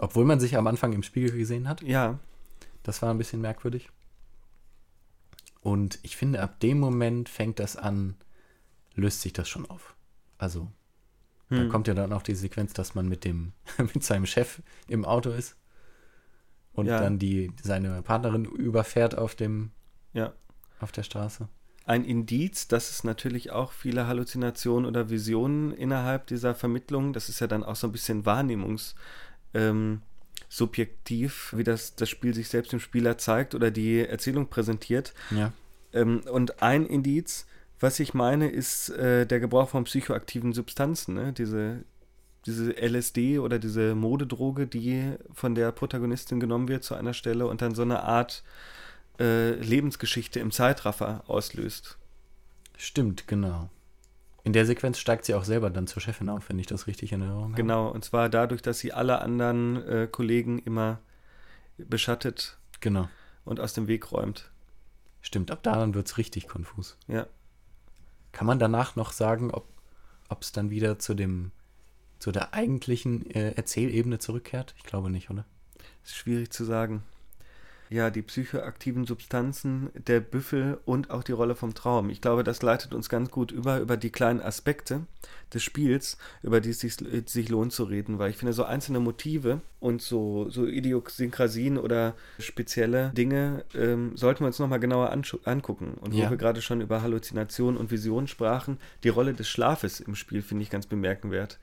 Obwohl 0.00 0.24
man 0.24 0.40
sich 0.40 0.56
am 0.56 0.66
Anfang 0.66 0.92
im 0.92 1.02
Spiegel 1.02 1.36
gesehen 1.36 1.68
hat. 1.68 1.82
ja, 1.82 2.18
Das 2.82 3.02
war 3.02 3.10
ein 3.12 3.18
bisschen 3.18 3.40
merkwürdig. 3.40 3.90
Und 5.60 5.98
ich 6.02 6.16
finde, 6.16 6.42
ab 6.42 6.58
dem 6.60 6.80
Moment 6.80 7.28
fängt 7.28 7.58
das 7.58 7.76
an, 7.76 8.14
löst 8.94 9.20
sich 9.20 9.32
das 9.34 9.48
schon 9.48 9.68
auf. 9.68 9.94
Also, 10.38 10.68
da 11.50 11.56
Hm. 11.56 11.68
kommt 11.68 11.88
ja 11.88 11.94
dann 11.94 12.12
auch 12.12 12.22
die 12.22 12.34
Sequenz, 12.34 12.72
dass 12.72 12.94
man 12.94 13.08
mit 13.08 13.24
dem, 13.24 13.52
mit 13.94 14.02
seinem 14.02 14.24
Chef 14.26 14.62
im 14.88 15.04
Auto 15.04 15.30
ist 15.30 15.56
und 16.72 16.86
Ja. 16.86 16.98
dann 17.00 17.18
die, 17.18 17.52
seine 17.62 18.00
Partnerin 18.02 18.44
überfährt 18.46 19.18
auf 19.18 19.34
dem, 19.34 19.70
ja. 20.14 20.32
auf 20.78 20.92
der 20.92 21.02
Straße. 21.02 21.48
Ein 21.84 22.04
Indiz, 22.04 22.68
dass 22.68 22.90
es 22.90 23.04
natürlich 23.04 23.50
auch 23.50 23.72
viele 23.72 24.06
Halluzinationen 24.06 24.86
oder 24.86 25.10
Visionen 25.10 25.72
innerhalb 25.72 26.26
dieser 26.28 26.54
Vermittlung, 26.54 27.12
das 27.12 27.28
ist 27.28 27.40
ja 27.40 27.46
dann 27.48 27.64
auch 27.64 27.74
so 27.76 27.88
ein 27.88 27.92
bisschen 27.92 28.24
Wahrnehmungs, 28.24 28.94
ähm, 29.54 30.02
subjektiv, 30.48 31.54
wie 31.56 31.64
das, 31.64 31.94
das 31.94 32.08
Spiel 32.08 32.34
sich 32.34 32.48
selbst 32.48 32.72
dem 32.72 32.80
Spieler 32.80 33.18
zeigt 33.18 33.54
oder 33.54 33.70
die 33.70 34.00
Erzählung 34.00 34.48
präsentiert. 34.48 35.14
Ja. 35.30 35.52
Ähm, 35.92 36.20
und 36.30 36.62
ein 36.62 36.86
Indiz, 36.86 37.46
was 37.78 38.00
ich 38.00 38.14
meine, 38.14 38.50
ist 38.50 38.90
äh, 38.90 39.26
der 39.26 39.40
Gebrauch 39.40 39.68
von 39.68 39.84
psychoaktiven 39.84 40.52
Substanzen, 40.52 41.14
ne? 41.14 41.32
diese, 41.32 41.84
diese 42.46 42.72
LSD 42.72 43.38
oder 43.38 43.58
diese 43.58 43.94
Modedroge, 43.94 44.66
die 44.66 45.12
von 45.32 45.54
der 45.54 45.72
Protagonistin 45.72 46.40
genommen 46.40 46.68
wird 46.68 46.84
zu 46.84 46.94
einer 46.94 47.14
Stelle 47.14 47.46
und 47.46 47.62
dann 47.62 47.74
so 47.74 47.82
eine 47.82 48.02
Art 48.02 48.42
äh, 49.20 49.52
Lebensgeschichte 49.52 50.40
im 50.40 50.50
Zeitraffer 50.50 51.24
auslöst. 51.28 51.96
Stimmt, 52.76 53.28
genau. 53.28 53.70
In 54.42 54.52
der 54.52 54.64
Sequenz 54.66 54.98
steigt 54.98 55.24
sie 55.24 55.34
auch 55.34 55.44
selber 55.44 55.70
dann 55.70 55.86
zur 55.86 56.00
Chefin 56.00 56.28
auf, 56.28 56.48
wenn 56.48 56.58
ich 56.58 56.66
das 56.66 56.86
richtig 56.86 57.12
in 57.12 57.20
Erinnerung 57.20 57.52
habe. 57.52 57.54
Genau, 57.62 57.88
und 57.88 58.04
zwar 58.04 58.28
dadurch, 58.28 58.62
dass 58.62 58.78
sie 58.78 58.92
alle 58.92 59.20
anderen 59.20 59.76
äh, 59.86 60.08
Kollegen 60.10 60.58
immer 60.58 61.00
beschattet 61.76 62.58
Genau. 62.80 63.08
und 63.44 63.60
aus 63.60 63.74
dem 63.74 63.86
Weg 63.86 64.12
räumt. 64.12 64.50
Stimmt, 65.20 65.50
ab 65.50 65.62
da 65.62 65.92
wird 65.92 66.06
es 66.06 66.16
richtig 66.16 66.48
konfus. 66.48 66.96
Ja. 67.06 67.26
Kann 68.32 68.46
man 68.46 68.58
danach 68.58 68.96
noch 68.96 69.12
sagen, 69.12 69.50
ob 69.52 70.42
es 70.42 70.52
dann 70.52 70.70
wieder 70.70 70.98
zu 70.98 71.14
dem 71.14 71.52
zu 72.18 72.32
der 72.32 72.52
eigentlichen 72.54 73.28
äh, 73.30 73.52
Erzählebene 73.52 74.18
zurückkehrt? 74.18 74.74
Ich 74.76 74.84
glaube 74.84 75.10
nicht, 75.10 75.30
oder? 75.30 75.46
Ist 76.04 76.14
schwierig 76.16 76.52
zu 76.52 76.64
sagen. 76.64 77.02
Ja, 77.90 78.08
die 78.10 78.22
psychoaktiven 78.22 79.04
Substanzen, 79.04 79.90
der 79.94 80.20
Büffel 80.20 80.78
und 80.84 81.10
auch 81.10 81.24
die 81.24 81.32
Rolle 81.32 81.56
vom 81.56 81.74
Traum. 81.74 82.08
Ich 82.08 82.20
glaube, 82.20 82.44
das 82.44 82.62
leitet 82.62 82.94
uns 82.94 83.08
ganz 83.08 83.32
gut 83.32 83.50
über, 83.50 83.80
über 83.80 83.96
die 83.96 84.10
kleinen 84.10 84.40
Aspekte 84.40 85.06
des 85.52 85.64
Spiels, 85.64 86.16
über 86.44 86.60
die 86.60 86.70
es 86.70 86.78
sich, 86.78 86.98
sich 87.26 87.48
lohnt 87.48 87.72
zu 87.72 87.82
reden, 87.82 88.20
weil 88.20 88.30
ich 88.30 88.36
finde, 88.36 88.52
so 88.52 88.62
einzelne 88.62 89.00
Motive 89.00 89.60
und 89.80 90.02
so, 90.02 90.48
so 90.50 90.66
Idiosynkrasien 90.66 91.78
oder 91.78 92.14
spezielle 92.38 93.10
Dinge 93.10 93.64
ähm, 93.74 94.16
sollten 94.16 94.40
wir 94.44 94.46
uns 94.46 94.60
nochmal 94.60 94.78
genauer 94.78 95.10
angucken. 95.44 95.94
Und 96.00 96.14
wo 96.14 96.18
Ja. 96.18 96.30
wir 96.30 96.36
gerade 96.36 96.62
schon 96.62 96.80
über 96.80 97.02
Halluzinationen 97.02 97.76
und 97.76 97.90
Visionen 97.90 98.28
sprachen, 98.28 98.78
die 99.02 99.08
Rolle 99.08 99.34
des 99.34 99.48
Schlafes 99.48 99.98
im 99.98 100.14
Spiel 100.14 100.42
finde 100.42 100.62
ich 100.62 100.70
ganz 100.70 100.86
bemerkenswert. 100.86 101.58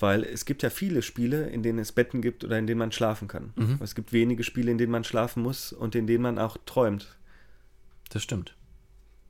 Weil 0.00 0.24
es 0.24 0.46
gibt 0.46 0.62
ja 0.62 0.70
viele 0.70 1.02
Spiele, 1.02 1.48
in 1.48 1.62
denen 1.62 1.78
es 1.78 1.92
Betten 1.92 2.22
gibt 2.22 2.42
oder 2.42 2.58
in 2.58 2.66
denen 2.66 2.78
man 2.78 2.90
schlafen 2.90 3.28
kann. 3.28 3.52
Mhm. 3.56 3.78
Es 3.82 3.94
gibt 3.94 4.12
wenige 4.12 4.42
Spiele, 4.44 4.70
in 4.70 4.78
denen 4.78 4.92
man 4.92 5.04
schlafen 5.04 5.42
muss 5.42 5.72
und 5.72 5.94
in 5.94 6.06
denen 6.06 6.22
man 6.22 6.38
auch 6.38 6.56
träumt. 6.64 7.18
Das 8.08 8.22
stimmt. 8.22 8.56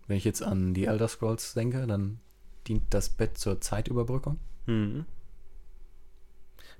Wenn 0.06 0.16
ich 0.16 0.24
jetzt 0.24 0.42
an 0.42 0.72
die 0.72 0.86
Elder 0.86 1.08
Scrolls 1.08 1.54
denke, 1.54 1.86
dann 1.86 2.20
dient 2.66 2.84
das 2.90 3.08
Bett 3.08 3.36
zur 3.36 3.60
Zeitüberbrückung. 3.60 4.38
Hm. 4.66 5.04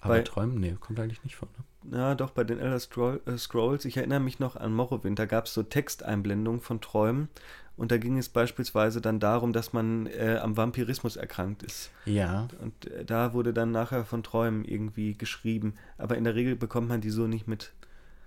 Aber 0.00 0.14
Bei- 0.14 0.22
Träumen, 0.22 0.58
nee, 0.60 0.76
kommt 0.80 0.98
eigentlich 0.98 1.22
nicht 1.24 1.36
vor. 1.36 1.48
Ne? 1.84 1.96
Ja, 1.98 2.14
doch, 2.14 2.30
bei 2.30 2.44
den 2.44 2.58
Elder 2.58 2.78
Scroll, 2.78 3.20
äh, 3.26 3.36
Scrolls, 3.38 3.84
ich 3.84 3.96
erinnere 3.96 4.20
mich 4.20 4.38
noch 4.38 4.56
an 4.56 4.72
Morrowind, 4.72 5.18
da 5.18 5.26
gab 5.26 5.46
es 5.46 5.54
so 5.54 5.62
Texteinblendungen 5.62 6.60
von 6.60 6.80
Träumen 6.80 7.28
und 7.76 7.90
da 7.90 7.96
ging 7.98 8.18
es 8.18 8.28
beispielsweise 8.28 9.00
dann 9.00 9.18
darum, 9.20 9.52
dass 9.52 9.72
man 9.72 10.06
äh, 10.06 10.38
am 10.42 10.56
Vampirismus 10.56 11.16
erkrankt 11.16 11.62
ist. 11.62 11.90
Ja, 12.04 12.48
Und 12.60 12.86
äh, 12.90 13.04
da 13.04 13.32
wurde 13.32 13.52
dann 13.54 13.70
nachher 13.70 14.04
von 14.04 14.22
Träumen 14.22 14.64
irgendwie 14.64 15.14
geschrieben, 15.14 15.74
aber 15.98 16.16
in 16.18 16.24
der 16.24 16.34
Regel 16.34 16.56
bekommt 16.56 16.88
man 16.88 17.00
die 17.00 17.10
so 17.10 17.26
nicht 17.26 17.46
mit. 17.48 17.72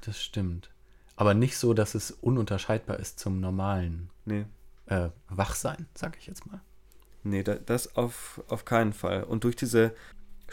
das 0.02 0.22
stimmt. 0.22 0.70
Aber 1.16 1.36
nicht 1.36 1.58
so, 1.58 1.76
dass 1.76 1.94
es 1.94 2.10
ununterscheidbar 2.12 2.98
ist 3.00 3.20
zum 3.20 3.40
normalen 3.40 4.10
Nee. 4.26 4.46
äh, 4.88 5.10
Wachsein, 5.30 5.86
sag 5.94 6.18
ich 6.18 6.26
jetzt 6.26 6.48
mal. 6.48 6.60
Nee, 7.24 7.44
da, 7.44 7.54
das 7.56 7.96
auf, 7.96 8.42
auf 8.48 8.66
keinen 8.66 8.94
Fall. 8.94 9.24
Und 9.24 9.44
durch 9.44 9.56
diese 9.56 9.94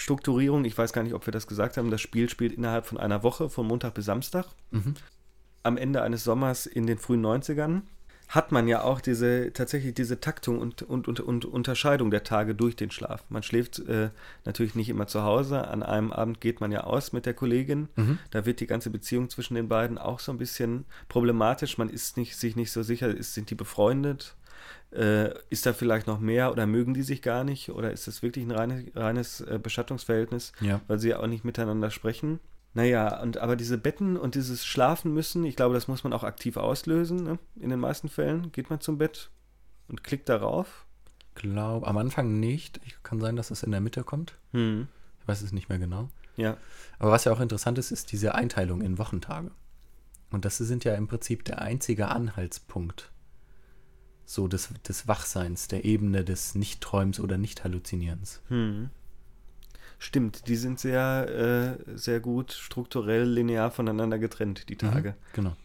Strukturierung, 0.01 0.65
ich 0.65 0.77
weiß 0.77 0.93
gar 0.93 1.03
nicht, 1.03 1.15
ob 1.15 1.27
wir 1.27 1.33
das 1.33 1.47
gesagt 1.47 1.77
haben, 1.77 1.91
das 1.91 2.01
Spiel 2.01 2.29
spielt 2.29 2.53
innerhalb 2.53 2.87
von 2.87 2.99
einer 2.99 3.23
Woche, 3.23 3.51
von 3.51 3.67
Montag 3.67 3.95
bis 3.95 4.07
Samstag. 4.07 4.47
Mhm. 4.71 4.95
Am 5.63 5.77
Ende 5.77 6.03
eines 6.03 6.25
Sommers 6.25 6.67
in 6.67 6.87
den 6.87 6.99
frühen 6.99 7.25
90ern 7.25 7.83
hat 8.31 8.53
man 8.53 8.69
ja 8.69 8.83
auch 8.83 9.01
diese 9.01 9.53
tatsächlich 9.53 9.93
diese 9.93 10.21
Taktung 10.21 10.61
und, 10.61 10.83
und, 10.83 11.09
und, 11.09 11.19
und 11.19 11.45
Unterscheidung 11.45 12.13
der 12.13 12.23
Tage 12.23 12.55
durch 12.55 12.77
den 12.77 12.93
Schlaf. 12.93 13.25
Man 13.29 13.43
schläft 13.43 13.81
äh, 13.81 14.11
natürlich 14.45 14.77
nicht 14.77 14.89
immer 14.89 15.09
zu 15.09 15.25
Hause. 15.25 15.67
An 15.67 15.83
einem 15.83 16.13
Abend 16.13 16.41
geht 16.41 16.61
man 16.61 16.71
ja 16.71 16.85
aus 16.85 17.13
mit 17.13 17.27
der 17.27 17.35
Kollegin. 17.35 17.89
Mhm. 17.97 18.19
Da 18.31 18.47
wird 18.47 18.61
die 18.61 18.69
ganze 18.69 18.91
Beziehung 18.91 19.31
zwischen 19.31 19.57
den 19.57 19.69
beiden 19.69 19.99
auch 19.99 20.21
so 20.21 20.31
ein 20.31 20.39
bisschen 20.39 20.85
problematisch. 21.09 21.77
Man 21.77 21.91
ist 21.91 22.17
nicht, 22.17 22.37
sich 22.37 22.55
nicht 22.55 22.71
so 22.71 22.85
sicher, 22.85 23.09
ist, 23.09 23.35
sind 23.35 23.51
die 23.51 23.57
befreundet? 23.57 24.37
Äh, 24.93 25.35
ist 25.51 25.67
da 25.67 25.73
vielleicht 25.73 26.07
noch 26.09 26.19
mehr 26.19 26.51
oder 26.51 26.67
mögen 26.67 26.95
die 26.95 27.03
sich 27.03 27.23
gar 27.23 27.45
nicht? 27.45 27.71
Oder 27.71 27.93
ist 27.93 28.09
das 28.09 28.23
wirklich 28.23 28.45
ein 28.45 28.51
reines, 28.51 28.85
reines 28.97 29.41
äh, 29.41 29.59
Beschattungsverhältnis, 29.63 30.53
Ja. 30.61 30.81
weil 30.89 30.99
sie 30.99 31.11
ja 31.11 31.21
auch 31.21 31.27
nicht 31.29 31.45
miteinander 31.45 31.91
sprechen? 31.91 32.41
Naja, 32.75 33.21
und 33.23 33.39
aber 33.39 33.57
diese 33.57 33.79
Betten 33.79 34.17
und 34.17 34.35
dieses 34.35 34.65
Schlafen 34.65 35.13
müssen, 35.15 35.45
ich 35.45 35.57
glaube, 35.57 35.75
das 35.75 35.89
muss 35.89 36.05
man 36.05 36.13
auch 36.13 36.25
aktiv 36.25 36.57
auslösen. 36.57 37.23
Ne? 37.23 37.39
In 37.57 37.71
den 37.71 37.81
meisten 37.81 38.09
Fällen 38.09 38.53
geht 38.53 38.71
man 38.71 38.81
zum 38.81 38.99
Bett 38.99 39.31
und 39.89 40.03
klickt 40.05 40.29
darauf. 40.29 40.87
Glaub, 41.35 41.87
am 41.87 41.97
Anfang 41.97 42.39
nicht. 42.41 42.81
Ich, 42.85 43.03
kann 43.03 43.21
sein, 43.21 43.37
dass 43.37 43.51
es 43.51 43.63
in 43.63 43.71
der 43.71 43.81
Mitte 43.81 44.05
kommt. 44.05 44.35
Hm. 44.53 44.89
Ich 45.21 45.29
weiß 45.29 45.43
es 45.43 45.53
nicht 45.53 45.69
mehr 45.69 45.79
genau. 45.79 46.09
Ja, 46.37 46.57
Aber 46.99 47.11
was 47.11 47.25
ja 47.25 47.33
auch 47.33 47.41
interessant 47.41 47.79
ist, 47.79 47.91
ist 47.91 48.13
diese 48.13 48.35
Einteilung 48.35 48.83
in 48.83 48.99
Wochentage. 48.99 49.51
Und 50.31 50.45
das 50.45 50.59
sind 50.59 50.85
ja 50.85 50.95
im 50.95 51.09
Prinzip 51.09 51.45
der 51.45 51.61
einzige 51.61 52.09
Anhaltspunkt 52.09 53.11
so 54.31 54.47
des, 54.47 54.69
des 54.87 55.09
Wachseins, 55.09 55.67
der 55.67 55.85
Ebene 55.85 56.25
des 56.25 56.55
Nicht-Träums 56.55 57.19
oder 57.19 57.37
Nicht-Halluzinierens. 57.37 58.41
hm. 58.49 58.91
Stimmt, 60.03 60.49
die 60.49 60.57
sind 60.57 60.81
sehr, 60.81 61.77
äh, 61.87 61.97
sehr 61.97 62.21
gut 62.21 62.53
strukturell 62.53 63.25
linear 63.25 63.71
voneinander 63.71 64.19
getrennt, 64.19 64.71
die 64.71 64.77
Tage. 64.77 65.11
Mhm, 65.11 65.15
genau. 65.35 65.57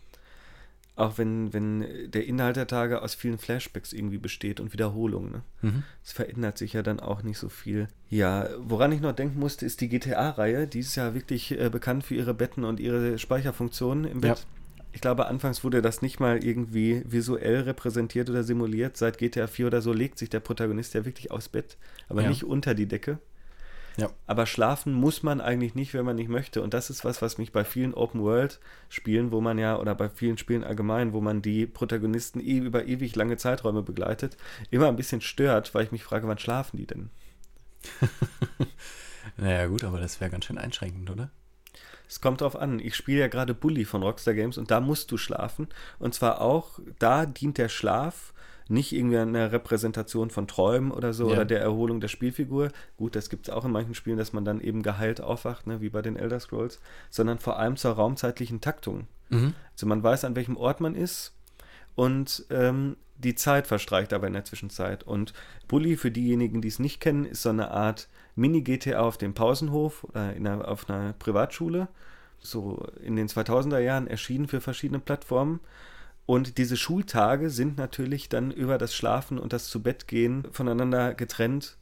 Auch 0.98 1.18
wenn, 1.18 1.54
wenn 1.54 2.12
der 2.12 2.26
Inhalt 2.26 2.58
der 2.58 2.68
Tage 2.68 3.02
aus 3.02 3.16
vielen 3.16 3.38
Flashbacks 3.38 3.94
irgendwie 3.94 4.18
besteht 4.18 4.60
und 4.60 4.74
Wiederholungen. 4.74 5.32
Ne? 5.32 5.42
Mhm. 5.62 5.84
Es 6.04 6.12
verändert 6.12 6.58
sich 6.58 6.74
ja 6.74 6.84
dann 6.84 7.00
auch 7.00 7.24
nicht 7.24 7.38
so 7.38 7.48
viel. 7.48 7.88
Ja, 8.10 8.50
woran 8.58 8.92
ich 8.92 9.00
noch 9.00 9.14
denken 9.14 9.40
musste, 9.40 9.66
ist 9.66 9.80
die 9.80 9.88
GTA-Reihe. 9.88 10.68
Die 10.68 10.80
ist 10.80 10.96
ja 10.96 11.14
wirklich 11.14 11.58
äh, 11.58 11.70
bekannt 11.70 12.04
für 12.04 12.16
ihre 12.16 12.34
Betten 12.34 12.66
und 12.66 12.82
ihre 12.82 13.18
Speicherfunktionen 13.20 14.04
im 14.04 14.20
Bett. 14.20 14.46
Ich 14.96 15.02
glaube, 15.02 15.26
anfangs 15.26 15.62
wurde 15.66 15.82
das 15.82 16.02
nicht 16.02 16.22
mal 16.22 16.42
irgendwie 16.42 17.04
visuell 17.06 17.60
repräsentiert 17.64 18.30
oder 18.30 18.46
simuliert. 18.46 18.96
Seit 18.96 19.18
GTA 19.18 19.46
4 19.46 19.68
oder 19.68 19.82
so 19.82 19.92
legt 19.92 20.18
sich 20.18 20.30
der 20.30 20.40
Protagonist 20.40 20.94
ja 20.94 21.04
wirklich 21.04 21.32
aufs 21.32 21.50
Bett, 21.50 21.76
aber 22.08 22.22
Ja. 22.22 22.30
nicht 22.30 22.46
unter 22.46 22.74
die 22.74 22.86
Decke. 22.86 23.20
Ja. 23.98 24.10
Aber 24.26 24.46
schlafen 24.46 24.94
muss 24.94 25.22
man 25.22 25.42
eigentlich 25.42 25.76
nicht, 25.76 25.94
wenn 25.94 26.06
man 26.06 26.16
nicht 26.16 26.30
möchte. 26.30 26.62
Und 26.62 26.74
das 26.74 26.90
ist 26.90 27.04
was, 27.04 27.22
was 27.22 27.38
mich 27.38 27.52
bei 27.52 27.66
vielen 27.66 27.94
Open-World-Spielen, 27.94 29.34
wo 29.34 29.42
man 29.42 29.58
ja, 29.58 29.78
oder 29.78 29.96
bei 29.96 30.08
vielen 30.08 30.38
Spielen 30.38 30.64
allgemein, 30.64 31.12
wo 31.12 31.20
man 31.20 31.42
die 31.42 31.66
Protagonisten 31.66 32.40
eh 32.40 32.60
über 32.60 32.86
ewig 32.86 33.18
lange 33.18 33.36
Zeiträume 33.36 33.84
begleitet, 33.84 34.38
immer 34.72 34.88
ein 34.88 34.96
bisschen 34.96 35.20
stört, 35.20 35.76
weil 35.76 35.84
ich 35.84 35.92
mich 35.92 36.06
frage, 36.06 36.26
wann 36.30 36.40
schlafen 36.40 36.78
die 36.78 36.88
denn? 36.88 37.10
Naja, 39.38 39.68
gut, 39.68 39.84
aber 39.84 40.00
das 40.00 40.22
wäre 40.22 40.32
ganz 40.32 40.46
schön 40.46 40.58
einschränkend, 40.58 41.10
oder? 41.10 41.32
Es 42.08 42.22
kommt 42.22 42.42
drauf 42.42 42.56
an. 42.56 42.80
Ich 42.80 42.96
spiele 42.96 43.22
ja 43.22 43.28
gerade 43.28 43.54
Bully 43.54 43.86
von 43.86 44.04
Rockstar 44.04 44.34
Games 44.34 44.58
und 44.58 44.72
da 44.72 44.80
musst 44.80 45.12
du 45.12 45.18
schlafen. 45.18 45.68
Und 46.00 46.14
zwar 46.14 46.42
auch, 46.42 46.80
da 47.00 47.26
dient 47.26 47.58
der 47.58 47.70
Schlaf 47.70 48.34
nicht 48.68 48.94
irgendwie 48.94 49.18
eine 49.18 49.52
Repräsentation 49.52 50.30
von 50.30 50.48
Träumen 50.48 50.92
oder 50.92 51.14
so 51.14 51.28
ja. 51.28 51.34
oder 51.34 51.46
der 51.46 51.62
Erholung 51.62 52.00
der 52.00 52.08
Spielfigur. 52.08 52.70
Gut, 52.98 53.16
das 53.16 53.30
gibt 53.30 53.48
es 53.48 53.54
auch 53.54 53.66
in 53.66 53.72
manchen 53.72 53.94
Spielen, 53.94 54.18
dass 54.18 54.34
man 54.34 54.46
dann 54.46 54.60
eben 54.60 54.82
geheilt 54.82 55.22
aufwacht, 55.22 55.68
ne, 55.68 55.82
wie 55.82 55.90
bei 55.90 56.02
den 56.02 56.16
Elder 56.16 56.40
Scrolls, 56.40 56.80
sondern 57.10 57.38
vor 57.38 57.60
allem 57.60 57.78
zur 57.78 57.92
raumzeitlichen 57.94 58.62
Taktung. 58.62 59.08
Mhm. 59.30 59.54
Also 59.74 59.86
man 59.86 60.02
weiß, 60.02 60.26
an 60.26 60.36
welchem 60.36 60.58
Ort 60.58 60.82
man 60.82 60.96
ist 60.96 61.36
und 61.96 62.46
ähm, 62.50 62.98
die 63.18 63.36
Zeit 63.36 63.68
verstreicht 63.68 64.14
aber 64.14 64.28
in 64.28 64.34
der 64.34 64.46
Zwischenzeit. 64.46 65.04
Und 65.04 65.34
Bully, 65.68 65.98
für 65.98 66.12
diejenigen, 66.12 66.62
die 66.62 66.68
es 66.68 66.80
nicht 66.80 67.00
kennen, 67.00 67.26
ist 67.26 67.42
so 67.42 67.50
eine 67.50 67.72
Art 67.72 68.08
Mini-GTA 68.36 69.00
auf 69.00 69.18
dem 69.18 69.34
Pausenhof 69.34 70.04
oder 70.04 70.22
einer, 70.22 70.68
auf 70.68 70.90
einer 70.90 71.14
Privatschule. 71.14 71.88
So 72.40 72.86
in 73.02 73.16
den 73.16 73.28
2000er 73.28 73.80
Jahren 73.80 74.08
erschienen 74.08 74.48
für 74.48 74.62
verschiedene 74.62 75.00
Plattformen. 75.00 75.60
Und 76.26 76.58
diese 76.58 76.76
Schultage 76.76 77.50
sind 77.50 77.78
natürlich 77.78 78.30
dann 78.30 78.52
über 78.52 78.78
das 78.78 78.96
Schlafen 78.96 79.38
und 79.38 79.54
das 79.54 79.68
Zubettgehen 79.68 80.48
voneinander 80.52 81.14
getrennt 81.14 81.78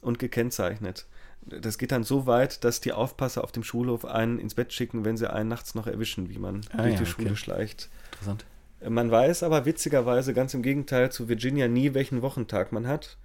und 0.00 0.18
gekennzeichnet. 0.18 1.06
Das 1.42 1.78
geht 1.78 1.90
dann 1.90 2.04
so 2.04 2.26
weit, 2.26 2.64
dass 2.64 2.80
die 2.80 2.92
Aufpasser 2.92 3.42
auf 3.42 3.50
dem 3.50 3.64
Schulhof 3.64 4.04
einen 4.04 4.38
ins 4.38 4.54
Bett 4.54 4.72
schicken, 4.72 5.04
wenn 5.04 5.16
sie 5.16 5.32
einen 5.32 5.48
nachts 5.48 5.74
noch 5.74 5.86
erwischen, 5.86 6.28
wie 6.28 6.38
man 6.38 6.60
ah, 6.72 6.82
durch 6.82 6.94
ja, 6.94 7.00
die 7.00 7.06
Schule 7.06 7.30
okay. 7.30 7.36
schleicht. 7.36 7.88
Interessant. 8.12 8.44
Man 8.88 9.10
weiß 9.10 9.42
aber 9.42 9.66
witzigerweise 9.66 10.32
ganz 10.32 10.54
im 10.54 10.62
Gegenteil 10.62 11.12
zu 11.12 11.28
Virginia 11.28 11.68
nie, 11.68 11.92
welchen 11.92 12.22
Wochentag 12.22 12.72
man 12.72 12.86
hat, 12.86 13.18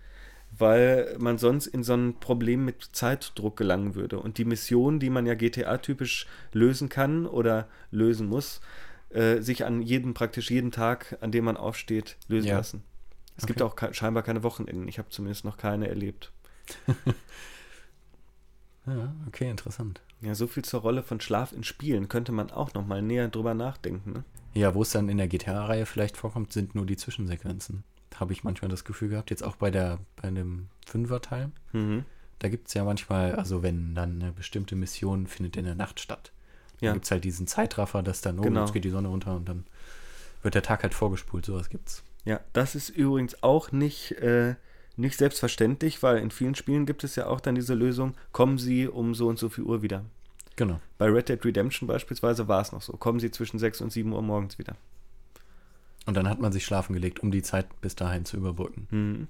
weil 0.52 1.16
man 1.18 1.38
sonst 1.38 1.68
in 1.68 1.84
so 1.84 1.94
ein 1.94 2.20
Problem 2.20 2.66
mit 2.66 2.90
Zeitdruck 2.92 3.56
gelangen 3.56 3.96
würde. 3.96 4.20
Und 4.20 4.38
die 4.38 4.46
Mission, 4.46 5.00
die 5.00 5.10
man 5.10 5.26
ja 5.26 5.34
GTA-typisch 5.34 6.28
lösen 6.52 6.90
kann 6.90 7.26
oder 7.26 7.68
lösen 7.92 8.28
muss, 8.28 8.60
äh, 9.10 9.42
sich 9.42 9.66
an 9.66 9.82
jedem, 9.82 10.14
praktisch 10.14 10.52
jeden 10.52 10.72
Tag, 10.72 11.18
an 11.22 11.32
dem 11.32 11.46
man 11.46 11.58
aufsteht, 11.58 12.18
lösen 12.28 12.48
ja. 12.48 12.58
lassen. 12.58 12.84
Es 13.38 13.44
okay. 13.44 13.54
gibt 13.54 13.62
auch 13.62 13.76
scheinbar 13.94 14.24
keine 14.24 14.44
Wochenenden. 14.44 14.88
Ich 14.88 14.98
habe 14.98 15.10
zumindest 15.10 15.46
noch 15.46 15.58
keine 15.58 15.88
erlebt. 15.88 16.32
ja, 18.86 19.16
okay, 19.28 19.50
interessant. 19.50 20.02
Ja, 20.22 20.36
so 20.36 20.48
viel 20.48 20.64
zur 20.64 20.82
Rolle 20.82 21.04
von 21.04 21.20
Schlaf 21.20 21.52
in 21.52 21.64
Spielen 21.64 22.10
könnte 22.10 22.32
man 22.32 22.52
auch 22.52 22.74
noch 22.74 22.86
mal 22.86 23.02
näher 23.02 23.28
drüber 23.28 23.54
nachdenken. 23.54 24.12
Ne? 24.12 24.24
Ja, 24.54 24.74
wo 24.74 24.82
es 24.82 24.92
dann 24.92 25.10
in 25.10 25.18
der 25.18 25.28
GTA-Reihe 25.28 25.86
vielleicht 25.86 26.18
vorkommt, 26.18 26.54
sind 26.54 26.76
nur 26.76 26.86
die 26.86 26.98
Zwischensequenzen. 26.98 27.84
Habe 28.16 28.34
ich 28.34 28.44
manchmal 28.44 28.70
das 28.70 28.86
Gefühl 28.86 29.10
gehabt. 29.10 29.30
Jetzt 29.30 29.44
auch 29.44 29.58
bei 29.58 29.70
der 29.70 30.00
bei 30.22 30.30
dem 30.30 30.70
Fünfer-Teil. 30.86 31.52
Mhm. 31.74 32.06
Da 32.40 32.50
gibt 32.50 32.68
es 32.70 32.74
ja 32.74 32.84
manchmal, 32.84 33.36
also 33.36 33.64
wenn 33.64 33.96
dann 33.96 34.22
eine 34.22 34.32
bestimmte 34.32 34.76
Mission 34.76 35.28
findet 35.28 35.58
in 35.58 35.66
der 35.66 35.76
Nacht 35.76 36.00
statt. 36.00 36.32
Ja. 36.80 36.90
Dann 36.90 36.96
gibt 36.96 37.06
es 37.06 37.12
halt 37.12 37.24
diesen 37.24 37.48
Zeitraffer, 37.48 38.04
dass 38.04 38.22
dann, 38.22 38.40
oh, 38.40 38.44
genau. 38.44 38.62
jetzt 38.62 38.74
geht 38.74 38.86
die 38.86 38.90
Sonne 38.90 39.10
runter 39.10 39.36
und 39.36 39.48
dann 39.48 39.66
wird 40.42 40.56
der 40.56 40.64
Tag 40.64 40.84
halt 40.84 40.94
vorgespult. 40.94 41.46
Sowas 41.46 41.70
gibt's. 41.70 42.04
Ja, 42.24 42.40
das 42.54 42.76
ist 42.76 42.90
übrigens 42.90 43.44
auch 43.44 43.72
nicht, 43.72 44.12
äh, 44.14 44.56
nicht 44.98 45.18
selbstverständlich, 45.18 46.02
weil 46.04 46.18
in 46.18 46.32
vielen 46.32 46.56
Spielen 46.56 46.86
gibt 46.86 47.04
es 47.04 47.16
ja 47.16 47.28
auch 47.28 47.42
dann 47.42 47.56
diese 47.56 47.74
Lösung, 47.74 48.16
kommen 48.32 48.58
Sie 48.58 48.88
um 48.88 49.14
so 49.14 49.28
und 49.28 49.40
so 49.40 49.50
viel 49.50 49.64
Uhr 49.64 49.82
wieder. 49.82 50.04
Genau. 50.56 50.80
Bei 50.98 51.08
Red 51.08 51.30
Dead 51.30 51.44
Redemption 51.44 51.88
beispielsweise 51.88 52.48
war 52.48 52.62
es 52.62 52.72
noch 52.72 52.82
so. 52.82 52.94
Kommen 52.94 53.20
Sie 53.20 53.32
zwischen 53.32 53.60
6 53.60 53.82
und 53.82 53.92
7 53.92 54.12
Uhr 54.12 54.22
morgens 54.22 54.58
wieder. 54.58 54.76
Und 56.06 56.16
dann 56.16 56.30
hat 56.30 56.40
man 56.40 56.52
sich 56.52 56.66
schlafen 56.66 56.94
gelegt, 56.94 57.22
um 57.22 57.32
die 57.32 57.42
Zeit 57.42 57.68
bis 57.82 57.96
dahin 57.96 58.26
zu 58.26 58.38
überbrücken. 58.38 58.88
Mhm. 58.92 59.28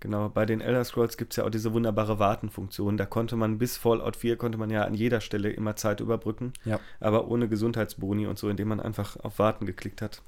Genau, 0.00 0.28
bei 0.28 0.46
den 0.46 0.60
Elder 0.60 0.84
Scrolls 0.84 1.16
gibt 1.16 1.32
es 1.32 1.36
ja 1.36 1.44
auch 1.44 1.50
diese 1.50 1.72
wunderbare 1.72 2.18
Wartenfunktion. 2.18 2.96
Da 2.96 3.06
konnte 3.06 3.36
man 3.36 3.58
bis 3.58 3.76
Fallout 3.76 4.16
4 4.16 4.36
konnte 4.36 4.58
man 4.58 4.68
ja 4.68 4.82
an 4.82 4.94
jeder 4.94 5.20
Stelle 5.20 5.50
immer 5.50 5.76
Zeit 5.76 6.00
überbrücken. 6.00 6.52
Ja. 6.64 6.80
Aber 6.98 7.28
ohne 7.28 7.48
Gesundheitsboni 7.48 8.26
und 8.26 8.36
so, 8.36 8.48
indem 8.48 8.68
man 8.68 8.80
einfach 8.80 9.16
auf 9.18 9.38
Warten 9.38 9.64
geklickt 9.64 10.02
hat. 10.02 10.20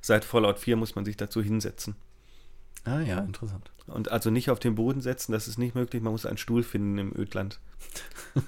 Seit 0.00 0.24
Fallout 0.24 0.60
4 0.60 0.76
muss 0.76 0.94
man 0.94 1.04
sich 1.04 1.16
dazu 1.16 1.42
hinsetzen. 1.42 1.96
Ah 2.86 3.00
ja, 3.00 3.18
interessant. 3.18 3.70
Und 3.86 4.10
also 4.10 4.30
nicht 4.30 4.50
auf 4.50 4.58
den 4.58 4.76
Boden 4.76 5.00
setzen, 5.00 5.32
das 5.32 5.48
ist 5.48 5.58
nicht 5.58 5.74
möglich. 5.74 6.02
Man 6.02 6.12
muss 6.12 6.24
einen 6.24 6.38
Stuhl 6.38 6.62
finden 6.62 6.98
im 6.98 7.16
Ödland. 7.16 7.58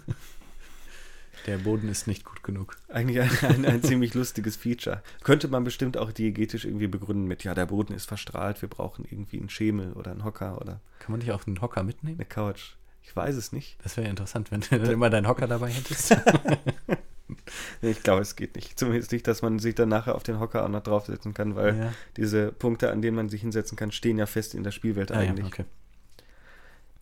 Der 1.47 1.59
Boden 1.59 1.89
ist 1.89 2.07
nicht 2.07 2.24
gut 2.24 2.43
genug. 2.43 2.76
Eigentlich 2.89 3.20
ein, 3.20 3.30
ein, 3.43 3.64
ein 3.64 3.82
ziemlich 3.82 4.12
lustiges 4.12 4.57
Feature. 4.57 5.03
Könnte 5.22 5.49
man 5.49 5.64
bestimmt 5.64 5.97
auch 5.97 6.12
diegetisch 6.12 6.66
irgendwie 6.66 6.89
begründen 6.89 7.26
mit, 7.26 7.43
ja, 7.43 7.55
der 7.55 7.66
Boden 7.66 7.95
ist 7.95 8.07
verstrahlt, 8.07 8.61
wir 8.61 8.68
brauchen 8.68 9.07
irgendwie 9.09 9.39
einen 9.39 9.49
Schemel 9.49 9.95
oder 9.95 10.11
einen 10.11 10.24
Hocker 10.24 10.61
oder. 10.61 10.80
Kann 10.99 11.12
man 11.12 11.20
nicht 11.20 11.32
auch 11.32 11.47
einen 11.47 11.62
Hocker 11.62 11.84
mitnehmen? 11.84 12.18
Eine 12.18 12.26
Couch. 12.26 12.74
Ich 13.03 13.16
weiß 13.16 13.36
es 13.36 13.53
nicht. 13.53 13.78
Das 13.82 13.97
wäre 13.97 14.09
interessant, 14.09 14.51
wenn 14.51 14.61
du 14.61 14.93
immer 14.93 15.09
deinen 15.09 15.26
Hocker 15.26 15.47
dabei 15.47 15.70
hättest. 15.70 16.14
ich 17.82 18.03
glaube, 18.03 18.22
es 18.22 18.36
geht 18.36 18.57
nicht. 18.57 18.78
Zumindest 18.78 19.12
nicht, 19.12 19.26
dass 19.26 19.42
man 19.42 19.59
sich 19.59 19.74
dann 19.74 19.88
nachher 19.88 20.14
auf 20.14 20.22
den 20.22 20.40
Hocker 20.40 20.64
auch 20.64 20.68
noch 20.68 20.82
draufsetzen 20.82 21.34
kann, 21.34 21.57
weil 21.57 21.76
ja. 21.76 21.92
diese 22.16 22.53
Punkte, 22.53 22.90
an 22.90 23.03
denen 23.03 23.16
man 23.16 23.28
sich 23.28 23.40
hinsetzen 23.40 23.76
kann, 23.76 23.92
stehen 23.92 24.18
ja 24.18 24.26
fest 24.26 24.55
in 24.55 24.62
der 24.62 24.70
Spielwelt 24.70 25.12
ah, 25.12 25.18
eigentlich. 25.18 25.46
Ja, 25.46 25.53
okay. 25.53 25.64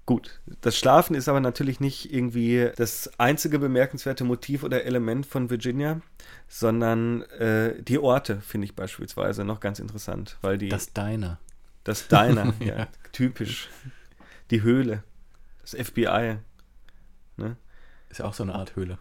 Gut, 0.06 0.40
das 0.60 0.78
Schlafen 0.78 1.16
ist 1.16 1.28
aber 1.28 1.40
natürlich 1.40 1.80
nicht 1.80 2.14
irgendwie 2.14 2.70
das 2.76 3.10
einzige 3.18 3.58
bemerkenswerte 3.58 4.22
Motiv 4.22 4.62
oder 4.62 4.84
Element 4.84 5.26
von 5.26 5.50
Virginia, 5.50 6.00
sondern 6.46 7.22
äh, 7.22 7.82
die 7.82 7.98
Orte 7.98 8.40
finde 8.40 8.66
ich 8.66 8.76
beispielsweise 8.76 9.44
noch 9.44 9.58
ganz 9.58 9.80
interessant, 9.80 10.38
weil 10.42 10.58
die 10.58 10.68
das 10.68 10.92
Diner, 10.92 11.40
das 11.82 12.06
Diner, 12.06 12.54
ja, 12.60 12.78
ja, 12.78 12.88
typisch, 13.10 13.68
die 14.52 14.62
Höhle, 14.62 15.02
das 15.62 15.72
FBI, 15.72 16.36
ne? 17.36 17.56
Ist 18.08 18.18
ja 18.18 18.26
auch 18.26 18.34
so 18.34 18.44
eine 18.44 18.54
Art 18.54 18.76
Höhle, 18.76 18.98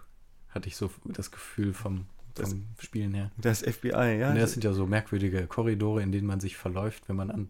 hatte 0.55 0.67
ich 0.67 0.75
so 0.75 0.89
das 1.05 1.31
Gefühl 1.31 1.73
vom 1.73 2.05
vom 2.35 2.65
das, 2.75 2.83
Spielen 2.83 3.13
her. 3.13 3.31
Das 3.37 3.61
FBI, 3.61 4.17
ja. 4.19 4.31
Und 4.31 4.35
das 4.37 4.51
sind 4.51 4.63
ja 4.65 4.73
so 4.73 4.85
merkwürdige 4.85 5.47
Korridore, 5.47 6.01
in 6.01 6.11
denen 6.11 6.27
man 6.27 6.41
sich 6.41 6.57
verläuft, 6.57 7.07
wenn 7.07 7.15
man 7.15 7.31
an 7.31 7.49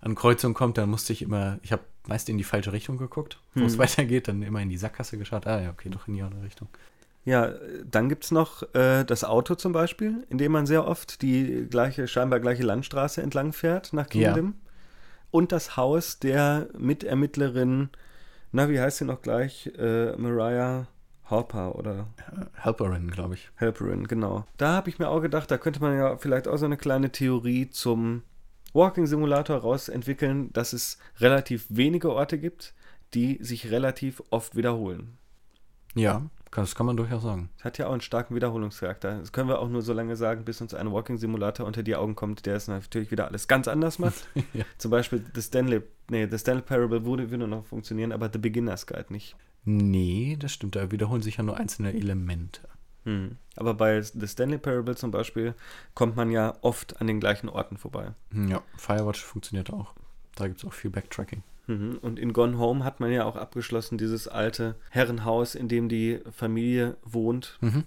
an 0.00 0.14
Kreuzung 0.14 0.54
kommt, 0.54 0.78
dann 0.78 0.88
musste 0.88 1.12
ich 1.12 1.22
immer, 1.22 1.58
ich 1.62 1.72
habe 1.72 1.82
meist 2.06 2.28
in 2.28 2.38
die 2.38 2.44
falsche 2.44 2.72
Richtung 2.72 2.96
geguckt, 2.96 3.38
wo 3.54 3.60
hm. 3.60 3.66
es 3.66 3.78
weitergeht, 3.78 4.28
dann 4.28 4.42
immer 4.42 4.60
in 4.60 4.68
die 4.68 4.78
Sackgasse 4.78 5.18
geschaut. 5.18 5.46
Ah 5.46 5.60
ja, 5.60 5.70
okay, 5.70 5.90
doch 5.90 6.08
in 6.08 6.14
die 6.14 6.22
andere 6.22 6.42
Richtung. 6.42 6.68
Ja, 7.24 7.52
dann 7.84 8.08
gibt 8.08 8.24
es 8.24 8.30
noch 8.30 8.62
äh, 8.74 9.04
das 9.04 9.24
Auto 9.24 9.54
zum 9.54 9.72
Beispiel, 9.72 10.26
in 10.30 10.38
dem 10.38 10.52
man 10.52 10.64
sehr 10.66 10.86
oft 10.86 11.20
die 11.20 11.66
gleiche, 11.68 12.08
scheinbar 12.08 12.40
gleiche 12.40 12.62
Landstraße 12.62 13.20
entlang 13.20 13.52
fährt 13.52 13.92
nach 13.92 14.08
Kingdom. 14.08 14.46
Ja. 14.46 14.70
Und 15.30 15.52
das 15.52 15.76
Haus 15.76 16.18
der 16.18 16.68
Mitermittlerin, 16.76 17.90
na, 18.52 18.70
wie 18.70 18.80
heißt 18.80 18.98
sie 18.98 19.04
noch 19.04 19.20
gleich? 19.20 19.70
Äh, 19.78 20.16
Mariah 20.16 20.86
Harper 21.30 21.76
oder 21.76 22.06
Helperin, 22.54 23.10
glaube 23.10 23.34
ich. 23.34 23.50
Helperin, 23.56 24.06
genau. 24.06 24.44
Da 24.56 24.72
habe 24.72 24.88
ich 24.90 24.98
mir 24.98 25.08
auch 25.08 25.20
gedacht, 25.20 25.50
da 25.50 25.58
könnte 25.58 25.80
man 25.80 25.96
ja 25.96 26.16
vielleicht 26.16 26.48
auch 26.48 26.56
so 26.56 26.66
eine 26.66 26.76
kleine 26.76 27.10
Theorie 27.10 27.70
zum 27.70 28.22
Walking 28.72 29.06
Simulator 29.06 29.58
rausentwickeln, 29.58 30.52
dass 30.52 30.72
es 30.72 30.98
relativ 31.18 31.66
wenige 31.68 32.12
Orte 32.12 32.38
gibt, 32.38 32.74
die 33.14 33.38
sich 33.42 33.70
relativ 33.70 34.22
oft 34.30 34.56
wiederholen. 34.56 35.18
Ja, 35.94 36.22
das 36.52 36.74
kann 36.74 36.86
man 36.86 36.96
durchaus 36.96 37.22
sagen. 37.22 37.50
Es 37.58 37.64
hat 37.64 37.78
ja 37.78 37.86
auch 37.86 37.92
einen 37.92 38.00
starken 38.00 38.34
Wiederholungscharakter. 38.34 39.18
Das 39.18 39.32
können 39.32 39.48
wir 39.48 39.60
auch 39.60 39.68
nur 39.68 39.82
so 39.82 39.92
lange 39.92 40.16
sagen, 40.16 40.44
bis 40.44 40.60
uns 40.60 40.74
ein 40.74 40.92
Walking 40.92 41.16
Simulator 41.16 41.66
unter 41.66 41.82
die 41.82 41.96
Augen 41.96 42.14
kommt, 42.14 42.46
der 42.46 42.56
es 42.56 42.68
natürlich 42.68 43.10
wieder 43.10 43.26
alles 43.26 43.48
ganz 43.48 43.68
anders 43.68 43.98
macht. 43.98 44.26
ja. 44.52 44.64
Zum 44.78 44.90
Beispiel 44.90 45.24
The 45.34 45.42
Stanley, 45.42 45.82
nee, 46.08 46.26
The 46.28 46.38
Stanley 46.38 46.62
Parable 46.62 47.04
würde, 47.04 47.30
würde 47.30 47.48
noch 47.48 47.66
funktionieren, 47.66 48.12
aber 48.12 48.30
The 48.32 48.38
Beginner's 48.38 48.86
Guide 48.86 49.12
nicht. 49.12 49.36
Nee, 49.64 50.36
das 50.38 50.52
stimmt. 50.52 50.76
Da 50.76 50.90
wiederholen 50.90 51.22
sich 51.22 51.36
ja 51.36 51.42
nur 51.42 51.56
einzelne 51.56 51.92
Elemente. 51.92 52.62
Hm. 53.04 53.36
Aber 53.56 53.74
bei 53.74 54.00
The 54.02 54.26
Stanley 54.26 54.58
Parable 54.58 54.96
zum 54.96 55.10
Beispiel 55.10 55.54
kommt 55.94 56.16
man 56.16 56.30
ja 56.30 56.56
oft 56.62 57.00
an 57.00 57.06
den 57.06 57.20
gleichen 57.20 57.48
Orten 57.48 57.76
vorbei. 57.76 58.12
Hm, 58.30 58.48
ja, 58.48 58.62
Firewatch 58.76 59.22
funktioniert 59.22 59.72
auch. 59.72 59.94
Da 60.36 60.46
gibt 60.48 60.60
es 60.60 60.66
auch 60.66 60.72
viel 60.72 60.90
Backtracking. 60.90 61.42
Mhm. 61.66 61.98
Und 62.02 62.18
in 62.18 62.32
Gone 62.32 62.58
Home 62.58 62.84
hat 62.84 63.00
man 63.00 63.12
ja 63.12 63.24
auch 63.24 63.36
abgeschlossen 63.36 63.98
dieses 63.98 64.28
alte 64.28 64.76
Herrenhaus, 64.90 65.54
in 65.54 65.68
dem 65.68 65.88
die 65.88 66.20
Familie 66.30 66.96
wohnt, 67.02 67.58
mhm. 67.60 67.84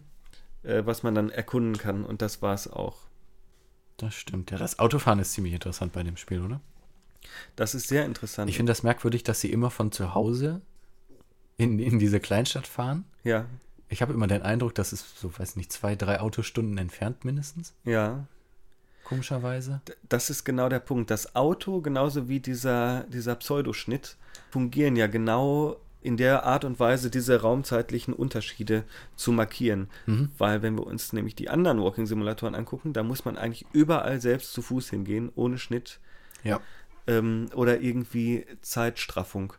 äh, 0.64 0.86
was 0.86 1.04
man 1.04 1.16
dann 1.16 1.30
erkunden 1.30 1.78
kann. 1.78 2.06
Und 2.06 2.22
das 2.22 2.42
war 2.42 2.54
es 2.54 2.72
auch. 2.72 2.98
Das 3.98 4.16
stimmt. 4.16 4.52
Ja, 4.52 4.58
das 4.58 4.80
Autofahren 4.80 5.20
ist 5.20 5.34
ziemlich 5.34 5.54
interessant 5.54 5.94
bei 5.94 6.04
dem 6.04 6.18
Spiel, 6.18 6.42
oder? 6.42 6.62
Das 7.56 7.76
ist 7.76 7.88
sehr 7.88 8.06
interessant. 8.06 8.50
Ich 8.50 8.58
finde 8.58 8.72
das 8.72 8.84
merkwürdig, 8.84 9.24
dass 9.24 9.40
sie 9.40 9.52
immer 9.52 9.70
von 9.70 9.92
zu 9.92 10.14
Hause 10.14 10.62
in, 11.64 11.80
in 11.80 12.00
diese 12.00 12.20
Kleinstadt 12.20 12.68
fahren. 12.68 13.06
Ja. 13.24 13.46
Ich 13.90 14.02
habe 14.02 14.14
immer 14.14 14.28
den 14.28 14.42
Eindruck, 14.42 14.76
das 14.76 14.92
ist 14.92 15.20
so, 15.20 15.32
weiß 15.38 15.56
nicht, 15.56 15.72
zwei, 15.72 15.96
drei 15.96 16.20
Autostunden 16.20 16.78
entfernt 16.78 17.26
mindestens. 17.26 17.74
Ja. 17.86 18.28
Komischerweise. 19.04 19.82
Das 20.08 20.30
ist 20.30 20.44
genau 20.44 20.70
der 20.70 20.80
Punkt. 20.80 21.12
Das 21.12 21.36
Auto, 21.36 21.82
genauso 21.82 22.30
wie 22.30 22.40
dieser, 22.40 23.04
dieser 23.04 23.36
Pseudoschnitt, 23.36 24.18
fungieren 24.50 24.96
ja 24.96 25.08
genau 25.08 25.78
in 26.02 26.18
der 26.18 26.44
Art 26.44 26.66
und 26.66 26.80
Weise, 26.80 27.10
diese 27.10 27.42
raumzeitlichen 27.42 28.14
Unterschiede 28.14 28.84
zu 29.16 29.32
markieren. 29.32 29.90
Mhm. 30.06 30.32
Weil, 30.38 30.62
wenn 30.62 30.76
wir 30.76 30.86
uns 30.86 31.14
nämlich 31.14 31.36
die 31.36 31.50
anderen 31.50 31.82
Walking-Simulatoren 31.82 32.56
angucken, 32.56 32.94
da 32.94 33.04
muss 33.04 33.26
man 33.26 33.38
eigentlich 33.38 33.66
überall 33.72 34.20
selbst 34.20 34.54
zu 34.54 34.62
Fuß 34.62 34.90
hingehen, 34.90 35.32
ohne 35.36 35.58
Schnitt. 35.58 36.00
Ja. 36.44 36.60
Ähm, 37.08 37.50
oder 37.54 37.82
irgendwie 37.82 38.46
Zeitstraffung. 38.62 39.54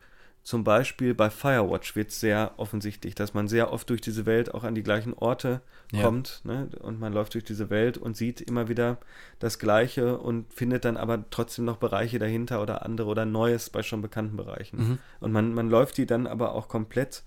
Zum 0.45 0.63
Beispiel 0.63 1.15
bei 1.15 1.31
Firewatch 1.31 1.97
wird 1.97 2.11
es 2.11 2.21
sehr 2.21 2.53
offensichtlich, 2.59 3.15
dass 3.15 3.33
man 3.33 3.49
sehr 3.49 3.73
oft 3.73 3.89
durch 3.89 4.03
diese 4.03 4.27
Welt 4.27 4.53
auch 4.55 4.63
an 4.63 4.75
die 4.75 4.83
gleichen 4.83 5.15
Orte 5.15 5.63
Ja. 5.91 6.03
kommt. 6.03 6.43
Ne? 6.45 6.69
Und 6.83 7.01
man 7.01 7.13
läuft 7.15 7.33
durch 7.35 7.45
diese 7.45 7.71
Welt 7.71 7.97
und 7.97 8.15
sieht 8.17 8.43
immer 8.43 8.69
wieder 8.69 8.99
das 9.39 9.59
Gleiche 9.59 10.19
und 10.19 10.53
findet 10.53 10.85
dann 10.85 10.99
aber 10.99 11.25
trotzdem 11.31 11.65
noch 11.65 11.79
Bereiche 11.79 12.19
dahinter 12.19 12.61
oder 12.61 12.85
andere 12.85 13.09
oder 13.09 13.25
Neues 13.25 13.71
bei 13.71 13.83
schon 13.83 14.03
bekannten 14.03 14.37
Bereichen. 14.37 14.77
Mhm. 14.77 14.99
Und 15.21 15.33
man, 15.33 15.55
man 15.55 15.71
läuft 15.71 15.97
die 15.97 16.05
dann 16.07 16.27
aber 16.27 16.55
auch 16.55 16.69
komplett 16.69 17.23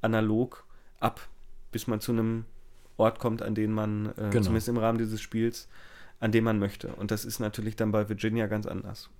analog 0.00 0.64
ab, 1.00 1.20
bis 1.72 1.86
man 1.88 2.00
zu 2.00 2.12
einem 2.12 2.44
Ort 2.96 3.18
kommt, 3.18 3.42
an 3.42 3.54
den 3.56 3.72
man, 3.72 4.06
äh, 4.16 4.30
Genau. 4.30 4.42
zumindest 4.44 4.68
im 4.68 4.76
Rahmen 4.78 4.98
dieses 4.98 5.20
Spiels, 5.20 5.68
an 6.20 6.30
dem 6.32 6.44
man 6.44 6.58
möchte. 6.60 6.88
Und 6.94 7.10
das 7.10 7.24
ist 7.24 7.40
natürlich 7.40 7.74
dann 7.74 7.90
bei 7.92 8.08
Virginia 8.08 8.46
ganz 8.46 8.66
anders. 8.66 9.10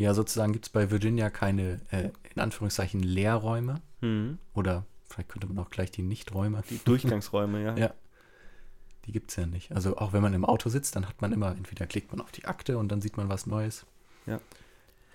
Ja, 0.00 0.14
sozusagen 0.14 0.54
gibt 0.54 0.64
es 0.64 0.70
bei 0.70 0.90
Virginia 0.90 1.28
keine, 1.28 1.78
äh, 1.90 2.08
in 2.34 2.40
Anführungszeichen, 2.40 3.02
Leerräume. 3.02 3.82
Mhm. 4.00 4.38
Oder 4.54 4.86
vielleicht 5.04 5.28
könnte 5.28 5.46
man 5.46 5.58
auch 5.58 5.68
gleich 5.68 5.90
die 5.90 6.00
Nichträume. 6.00 6.62
Die 6.70 6.78
Durchgangsräume, 6.82 7.62
ja. 7.62 7.76
Ja. 7.76 7.94
Die 9.04 9.12
gibt 9.12 9.28
es 9.28 9.36
ja 9.36 9.44
nicht. 9.44 9.72
Also 9.72 9.98
auch 9.98 10.14
wenn 10.14 10.22
man 10.22 10.32
im 10.32 10.46
Auto 10.46 10.70
sitzt, 10.70 10.96
dann 10.96 11.06
hat 11.06 11.20
man 11.20 11.32
immer, 11.32 11.50
entweder 11.50 11.86
klickt 11.86 12.12
man 12.12 12.22
auf 12.22 12.32
die 12.32 12.46
Akte 12.46 12.78
und 12.78 12.88
dann 12.88 13.02
sieht 13.02 13.18
man 13.18 13.28
was 13.28 13.46
Neues. 13.46 13.84
Ja. 14.24 14.40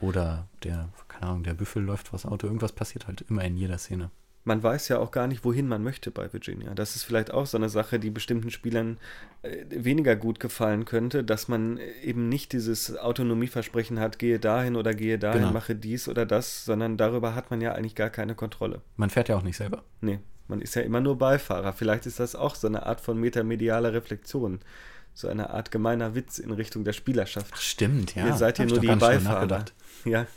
Oder 0.01 0.47
der, 0.63 0.89
keine 1.07 1.31
Ahnung, 1.31 1.43
der 1.43 1.55
Büffel 1.55 1.81
läuft 1.81 2.09
vors 2.09 2.27
Auto. 2.27 2.45
Irgendwas 2.45 2.71
passiert 2.71 3.07
halt 3.07 3.21
immer 3.27 3.43
in 3.43 3.57
jeder 3.57 3.79
Szene. 3.79 4.11
Man 4.47 4.61
weiß 4.61 4.89
ja 4.89 4.99
auch 4.99 5.09
gar 5.09 5.25
nicht, 5.27 5.43
wohin 5.43 5.67
man 5.67 5.81
möchte 5.83 6.11
bei 6.11 6.31
Virginia. 6.31 6.75
Das 6.75 6.95
ist 6.95 7.03
vielleicht 7.03 7.31
auch 7.33 7.47
so 7.47 7.57
eine 7.57 7.67
Sache, 7.67 7.97
die 7.99 8.11
bestimmten 8.11 8.51
Spielern 8.51 8.99
äh, 9.41 9.65
weniger 9.69 10.15
gut 10.15 10.39
gefallen 10.39 10.85
könnte, 10.85 11.23
dass 11.23 11.47
man 11.47 11.79
eben 12.03 12.29
nicht 12.29 12.53
dieses 12.53 12.95
Autonomieversprechen 12.95 13.99
hat, 13.99 14.19
gehe 14.19 14.39
dahin 14.39 14.75
oder 14.75 14.93
gehe 14.93 15.17
dahin, 15.17 15.41
Genau. 15.41 15.51
mache 15.53 15.75
dies 15.75 16.07
oder 16.07 16.27
das, 16.27 16.63
sondern 16.63 16.95
darüber 16.95 17.33
hat 17.33 17.49
man 17.49 17.59
ja 17.59 17.73
eigentlich 17.73 17.95
gar 17.95 18.11
keine 18.11 18.35
Kontrolle. 18.35 18.81
Man 18.97 19.09
fährt 19.09 19.29
ja 19.29 19.35
auch 19.35 19.41
nicht 19.41 19.57
selber. 19.57 19.83
Nee, 20.01 20.19
man 20.47 20.61
ist 20.61 20.75
ja 20.75 20.83
immer 20.83 21.01
nur 21.01 21.17
Beifahrer. 21.17 21.73
Vielleicht 21.73 22.05
ist 22.05 22.19
das 22.19 22.35
auch 22.35 22.53
so 22.53 22.67
eine 22.67 22.85
Art 22.85 23.01
von 23.01 23.19
metamedialer 23.19 23.93
Reflexion. 23.93 24.59
So 25.15 25.27
eine 25.27 25.49
Art 25.49 25.71
gemeiner 25.71 26.13
Witz 26.13 26.37
in 26.37 26.51
Richtung 26.51 26.83
der 26.83 26.93
Spielerschaft. 26.93 27.51
Ach, 27.55 27.61
stimmt, 27.61 28.13
ja. 28.15 28.27
Ihr 28.27 28.33
seid 28.33 28.57
hier 28.57 28.65
Hab 28.65 28.71
nur 28.73 28.79
die 28.81 28.87
Beifahrer. 28.99 29.65
Ja, 30.03 30.27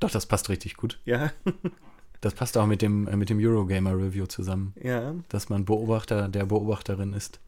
Doch, 0.00 0.10
das 0.10 0.24
passt 0.26 0.48
richtig 0.48 0.76
gut. 0.78 1.00
ja, 1.04 1.32
Das 2.20 2.34
passt 2.34 2.56
auch 2.56 2.66
mit 2.66 2.82
dem, 2.82 3.06
äh, 3.08 3.16
mit 3.16 3.30
dem 3.30 3.38
Eurogamer 3.38 3.96
Review 3.96 4.26
zusammen, 4.26 4.74
ja. 4.82 5.14
dass 5.28 5.48
man 5.48 5.64
Beobachter 5.64 6.28
der 6.28 6.46
Beobachterin 6.46 7.12
ist. 7.12 7.40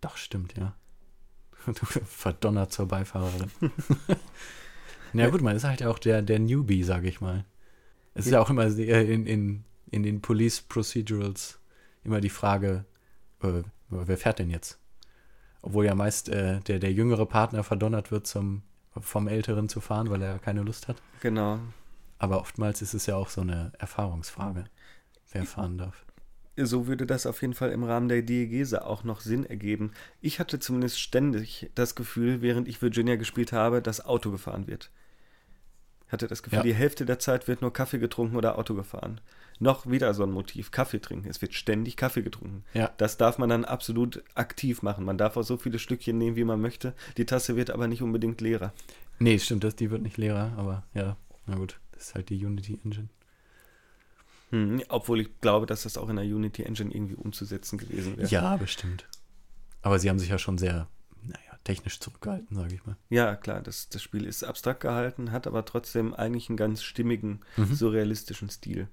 Doch, 0.00 0.16
stimmt, 0.16 0.56
ja. 0.56 0.74
Du 1.66 1.86
verdonnert 1.86 2.72
zur 2.72 2.86
Beifahrerin. 2.88 3.50
Na 5.14 5.30
gut, 5.30 5.40
man 5.40 5.56
ist 5.56 5.64
halt 5.64 5.82
auch 5.82 5.98
der, 5.98 6.22
der 6.22 6.38
Newbie, 6.38 6.82
sage 6.82 7.08
ich 7.08 7.20
mal. 7.20 7.44
Es 8.14 8.26
ist 8.26 8.32
ja 8.32 8.40
auch 8.40 8.50
immer 8.50 8.70
sehr 8.70 9.08
in, 9.08 9.26
in, 9.26 9.64
in 9.90 10.02
den 10.02 10.20
Police 10.20 10.60
Procedurals 10.60 11.58
immer 12.04 12.20
die 12.20 12.30
Frage, 12.30 12.84
äh, 13.42 13.62
wer 13.88 14.18
fährt 14.18 14.40
denn 14.40 14.50
jetzt? 14.50 14.78
Obwohl 15.62 15.86
ja 15.86 15.94
meist 15.94 16.28
äh, 16.28 16.60
der, 16.60 16.78
der 16.78 16.92
jüngere 16.92 17.26
Partner 17.26 17.64
verdonnert 17.64 18.10
wird, 18.10 18.26
zum, 18.26 18.62
vom 19.00 19.28
Älteren 19.28 19.68
zu 19.68 19.80
fahren, 19.80 20.10
weil 20.10 20.20
er 20.20 20.38
keine 20.38 20.62
Lust 20.62 20.88
hat. 20.88 20.96
Genau. 21.20 21.58
Aber 22.24 22.40
oftmals 22.40 22.80
ist 22.80 22.94
es 22.94 23.04
ja 23.06 23.16
auch 23.16 23.28
so 23.28 23.42
eine 23.42 23.72
Erfahrungsfrage, 23.78 24.64
wer 25.32 25.44
fahren 25.44 25.76
darf. 25.78 26.04
So 26.56 26.86
würde 26.86 27.04
das 27.04 27.26
auf 27.26 27.42
jeden 27.42 27.52
Fall 27.54 27.70
im 27.72 27.82
Rahmen 27.84 28.08
der 28.08 28.22
Diegese 28.22 28.86
auch 28.86 29.04
noch 29.04 29.20
Sinn 29.20 29.44
ergeben. 29.44 29.90
Ich 30.20 30.38
hatte 30.38 30.58
zumindest 30.60 31.00
ständig 31.00 31.70
das 31.74 31.94
Gefühl, 31.96 32.40
während 32.42 32.68
ich 32.68 32.80
Virginia 32.80 33.16
gespielt 33.16 33.52
habe, 33.52 33.82
dass 33.82 34.04
Auto 34.06 34.30
gefahren 34.30 34.66
wird. 34.68 34.90
Ich 36.06 36.12
hatte 36.12 36.28
das 36.28 36.42
Gefühl, 36.42 36.58
Ja. 36.58 36.62
die 36.62 36.74
Hälfte 36.74 37.04
der 37.04 37.18
Zeit 37.18 37.48
wird 37.48 37.60
nur 37.60 37.72
Kaffee 37.72 37.98
getrunken 37.98 38.36
oder 38.36 38.56
Auto 38.56 38.74
gefahren. 38.74 39.20
Noch 39.58 39.90
wieder 39.90 40.14
so 40.14 40.22
ein 40.22 40.30
Motiv, 40.30 40.70
Kaffee 40.70 41.00
trinken. 41.00 41.28
Es 41.28 41.42
wird 41.42 41.54
ständig 41.54 41.96
Kaffee 41.96 42.22
getrunken. 42.22 42.64
Ja. 42.72 42.90
Das 42.96 43.16
darf 43.16 43.36
man 43.38 43.48
dann 43.50 43.64
absolut 43.64 44.22
aktiv 44.34 44.82
machen. 44.82 45.04
Man 45.04 45.18
darf 45.18 45.36
auch 45.36 45.42
so 45.42 45.56
viele 45.56 45.78
Stückchen 45.78 46.16
nehmen, 46.18 46.36
wie 46.36 46.44
man 46.44 46.60
möchte. 46.60 46.94
Die 47.16 47.26
Tasse 47.26 47.56
wird 47.56 47.70
aber 47.70 47.86
nicht 47.88 48.02
unbedingt 48.02 48.40
leerer. 48.40 48.72
Nee, 49.18 49.38
stimmt, 49.38 49.64
das, 49.64 49.76
die 49.76 49.90
wird 49.90 50.02
nicht 50.02 50.16
leerer, 50.16 50.52
aber 50.56 50.84
ja, 50.94 51.16
na 51.46 51.56
gut, 51.56 51.78
ist 52.08 52.14
halt 52.14 52.28
die 52.30 52.44
Unity 52.44 52.78
Engine. 52.84 53.08
Hm, 54.50 54.82
obwohl 54.88 55.20
ich 55.20 55.40
glaube, 55.40 55.66
dass 55.66 55.82
das 55.84 55.96
auch 55.98 56.08
in 56.08 56.16
der 56.16 56.24
Unity 56.24 56.62
Engine 56.62 56.92
irgendwie 56.94 57.14
umzusetzen 57.14 57.78
gewesen 57.78 58.16
wäre. 58.16 58.28
Ja, 58.28 58.56
bestimmt. 58.56 59.06
Aber 59.82 59.98
sie 59.98 60.08
haben 60.08 60.18
sich 60.18 60.28
ja 60.28 60.38
schon 60.38 60.58
sehr, 60.58 60.88
naja, 61.22 61.58
technisch 61.64 61.98
zurückgehalten, 62.00 62.56
sage 62.56 62.74
ich 62.74 62.84
mal. 62.86 62.96
Ja, 63.10 63.36
klar, 63.36 63.60
das, 63.62 63.88
das 63.88 64.02
Spiel 64.02 64.24
ist 64.26 64.44
abstrakt 64.44 64.80
gehalten, 64.80 65.32
hat 65.32 65.46
aber 65.46 65.64
trotzdem 65.64 66.14
eigentlich 66.14 66.48
einen 66.48 66.56
ganz 66.56 66.82
stimmigen, 66.82 67.40
Mhm. 67.56 67.74
surrealistischen 67.74 68.48
Stil. 68.50 68.88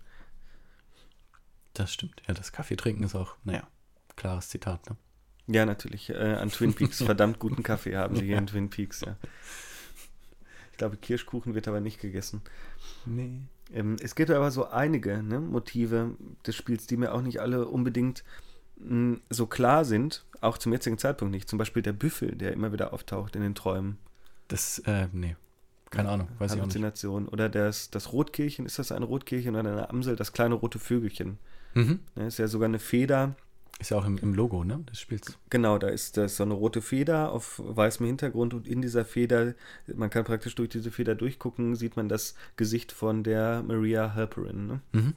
Das 1.73 1.93
stimmt. 1.93 2.21
Ja, 2.27 2.33
das 2.33 2.51
Kaffee 2.51 2.75
trinken 2.75 3.03
ist 3.03 3.15
auch, 3.15 3.35
naja, 3.43 3.67
klares 4.15 4.49
Zitat, 4.49 4.89
ne? 4.89 4.97
Ja, 5.47 5.65
natürlich. 5.65 6.09
Äh, 6.09 6.15
an 6.35 6.49
Twin 6.49 6.73
Peaks 6.73 6.97
verdammt 7.03 7.39
guten 7.39 7.63
Kaffee 7.63 7.95
haben 7.95 8.15
sie 8.15 8.25
hier 8.25 8.37
in 8.37 8.47
Twin 8.47 8.69
Peaks, 8.69 9.01
ja. 9.01 9.15
Ich 10.81 10.83
glaube, 10.83 10.97
Kirschkuchen 10.97 11.53
wird 11.53 11.67
aber 11.67 11.79
nicht 11.79 12.01
gegessen. 12.01 12.41
Nee. 13.05 13.41
Ähm, 13.71 13.97
es 14.01 14.15
gibt 14.15 14.31
aber 14.31 14.49
so 14.49 14.65
einige 14.65 15.21
ne, 15.21 15.39
Motive 15.39 16.15
des 16.47 16.55
Spiels, 16.55 16.87
die 16.87 16.97
mir 16.97 17.13
auch 17.13 17.21
nicht 17.21 17.39
alle 17.39 17.67
unbedingt 17.67 18.23
mh, 18.77 19.19
so 19.29 19.45
klar 19.45 19.85
sind, 19.85 20.25
auch 20.41 20.57
zum 20.57 20.73
jetzigen 20.73 20.97
Zeitpunkt 20.97 21.35
nicht. 21.35 21.47
Zum 21.47 21.59
Beispiel 21.59 21.83
der 21.83 21.93
Büffel, 21.93 22.35
der 22.35 22.53
immer 22.53 22.73
wieder 22.73 22.93
auftaucht 22.93 23.35
in 23.35 23.43
den 23.43 23.53
Träumen. 23.53 23.99
Das, 24.47 24.79
äh, 24.87 25.07
nee. 25.13 25.35
Keine 25.91 26.09
Ahnung, 26.09 26.29
weiß 26.39 26.55
ich 26.55 26.61
auch 26.61 26.65
nicht. 26.65 27.05
Oder 27.05 27.47
das, 27.47 27.91
das 27.91 28.11
Rotkehlchen, 28.11 28.65
ist 28.65 28.79
das 28.79 28.91
ein 28.91 29.03
Rotkehlchen 29.03 29.55
oder 29.55 29.71
eine 29.71 29.87
Amsel? 29.91 30.15
Das 30.15 30.33
kleine 30.33 30.55
rote 30.55 30.79
Vögelchen. 30.79 31.37
Mhm. 31.75 31.99
Ne, 32.15 32.25
ist 32.25 32.39
ja 32.39 32.47
sogar 32.47 32.69
eine 32.69 32.79
Feder. 32.79 33.35
Ist 33.81 33.89
ja 33.89 33.97
auch 33.97 34.05
im, 34.05 34.19
im 34.19 34.35
Logo, 34.35 34.63
ne, 34.63 34.77
des 34.91 34.99
Spiels. 34.99 35.39
Genau, 35.49 35.79
da 35.79 35.87
ist 35.87 36.15
das 36.15 36.35
so 36.35 36.43
eine 36.43 36.53
rote 36.53 36.83
Feder 36.83 37.31
auf 37.31 37.59
weißem 37.65 38.05
Hintergrund 38.05 38.53
und 38.53 38.67
in 38.67 38.79
dieser 38.79 39.05
Feder, 39.05 39.55
man 39.87 40.11
kann 40.11 40.23
praktisch 40.23 40.53
durch 40.53 40.69
diese 40.69 40.91
Feder 40.91 41.15
durchgucken, 41.15 41.75
sieht 41.75 41.95
man 41.95 42.07
das 42.07 42.35
Gesicht 42.57 42.91
von 42.91 43.23
der 43.23 43.63
Maria 43.63 44.13
Halperin. 44.13 44.67
Ne? 44.67 44.81
Mhm. 44.91 45.13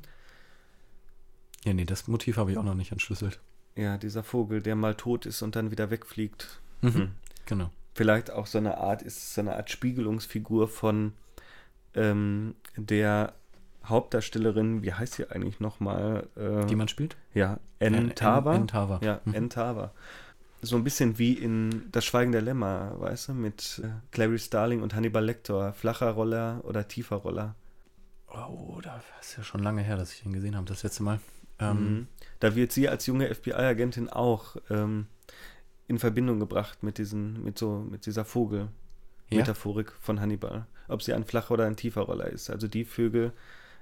Ja, 1.67 1.75
nee, 1.75 1.85
das 1.85 2.09
Motiv 2.09 2.39
habe 2.39 2.53
ich 2.53 2.59
auch 2.59 2.65
noch 2.65 2.75
nicht 2.75 2.91
entschlüsselt. 2.91 3.39
Ja, 3.77 3.99
dieser 3.99 4.23
Vogel, 4.23 4.63
der 4.63 4.77
mal 4.77 4.95
tot 4.95 5.27
ist 5.27 5.43
und 5.43 5.57
dann 5.57 5.71
wieder 5.71 5.91
wegfliegt. 5.91 6.63
Mhm. 6.81 6.95
Hm. 6.95 7.11
Genau. 7.45 7.71
Vielleicht 7.95 8.31
auch 8.31 8.47
so 8.47 8.57
eine 8.57 8.79
Art, 8.79 9.03
ist 9.03 9.35
so 9.35 9.43
eine 9.43 9.57
Art 9.57 9.71
Spiegelungsfigur 9.71 10.69
von 10.69 11.13
ähm, 11.93 12.55
der 12.77 13.35
Hauptdarstellerin, 13.87 14.83
wie 14.83 14.93
heißt 14.93 15.15
sie 15.15 15.31
eigentlich 15.31 15.61
nochmal? 15.61 16.27
Äh, 16.37 16.67
Die 16.67 16.77
man 16.77 16.89
spielt? 16.89 17.17
ja, 17.35 17.59
Äh, 17.79 17.87
N. 17.87 18.15
Tava. 18.15 18.55
N. 18.55 18.67
Tava. 18.69 19.01
Ja, 19.03 19.21
Mhm. 19.25 19.35
N. 19.35 19.51
Tava. 19.51 19.93
So 20.63 20.77
ein 20.77 20.85
bisschen 20.85 21.19
wie 21.19 21.35
in 21.35 21.89
Das 21.93 22.05
Schweigen 22.07 22.33
der 22.33 22.41
Lämmer, 22.41 22.99
weißt 22.99 23.29
du, 23.29 23.33
mit 23.35 23.83
äh, 23.85 23.89
Clary 24.13 24.39
Starling 24.39 24.81
und 24.83 24.95
Hannibal 24.95 25.25
Lecter. 25.25 25.73
Flacher 25.75 26.11
Roller 26.11 26.61
oder 26.65 26.89
tiefer 26.89 27.17
Roller. 27.17 27.55
Oh, 28.29 28.81
da 28.83 29.01
ist 29.21 29.37
ja 29.37 29.45
schon 29.45 29.63
lange 29.63 29.83
her, 29.83 29.97
dass 29.97 30.13
ich 30.13 30.25
ihn 30.25 30.33
gesehen 30.33 30.57
habe, 30.57 30.67
das 30.67 30.83
letzte 30.83 31.03
Mal. 31.03 31.21
Ähm, 31.59 31.77
Mhm. 31.99 32.07
Da 32.41 32.57
wird 32.57 32.73
sie 32.73 32.89
als 32.89 33.07
junge 33.07 33.33
FBI-Agentin 33.33 34.09
auch 34.09 34.57
ähm, 34.71 35.07
in 35.87 35.99
Verbindung 35.99 36.41
gebracht 36.41 36.83
mit 36.83 36.97
diesen, 36.99 37.45
mit 37.45 37.59
so, 37.59 37.79
mit 37.89 38.07
dieser 38.07 38.25
Vogel-Metaphorik 38.25 39.93
von 40.01 40.21
Hannibal. 40.21 40.67
Ob 40.89 41.03
sie 41.03 41.13
ein 41.15 41.25
flacher 41.25 41.53
oder 41.53 41.67
ein 41.67 41.77
tiefer 41.77 42.03
Roller 42.03 42.27
ist. 42.27 42.51
Also 42.51 42.69
die 42.69 42.85
Vögel, 42.85 43.33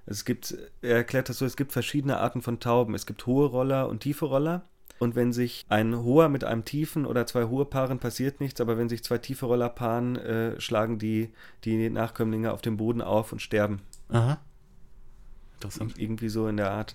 es 0.06 0.24
gibt, 0.24 0.56
er 0.80 0.96
erklärt 0.96 1.28
das 1.28 1.38
so, 1.38 1.46
es 1.46 1.56
gibt 1.56 1.72
verschiedene 1.72 2.18
Arten 2.18 2.42
von 2.42 2.58
Tauben. 2.60 2.94
Es 2.94 3.06
gibt 3.06 3.26
hohe 3.26 3.46
Roller 3.46 3.88
und 3.88 4.00
tiefe 4.00 4.24
Roller. 4.26 4.68
Und 4.98 5.14
wenn 5.16 5.32
sich 5.32 5.64
ein 5.68 5.96
hoher 5.96 6.28
mit 6.28 6.44
einem 6.44 6.64
tiefen 6.64 7.06
oder 7.06 7.26
zwei 7.26 7.44
hohe 7.44 7.64
paaren, 7.64 7.98
passiert 7.98 8.40
nichts. 8.40 8.60
Aber 8.60 8.78
wenn 8.78 8.88
sich 8.88 9.02
zwei 9.02 9.18
tiefe 9.18 9.46
Roller 9.46 9.68
paaren, 9.68 10.16
äh, 10.16 10.60
schlagen 10.60 10.98
die, 10.98 11.30
die 11.64 11.90
Nachkömmlinge 11.90 12.52
auf 12.52 12.62
dem 12.62 12.76
Boden 12.76 13.00
auf 13.00 13.32
und 13.32 13.40
sterben. 13.42 13.80
Aha. 14.10 14.38
Interessant. 15.54 15.98
Irgendwie 15.98 16.28
so 16.28 16.46
in 16.48 16.56
der 16.56 16.70
Art. 16.70 16.94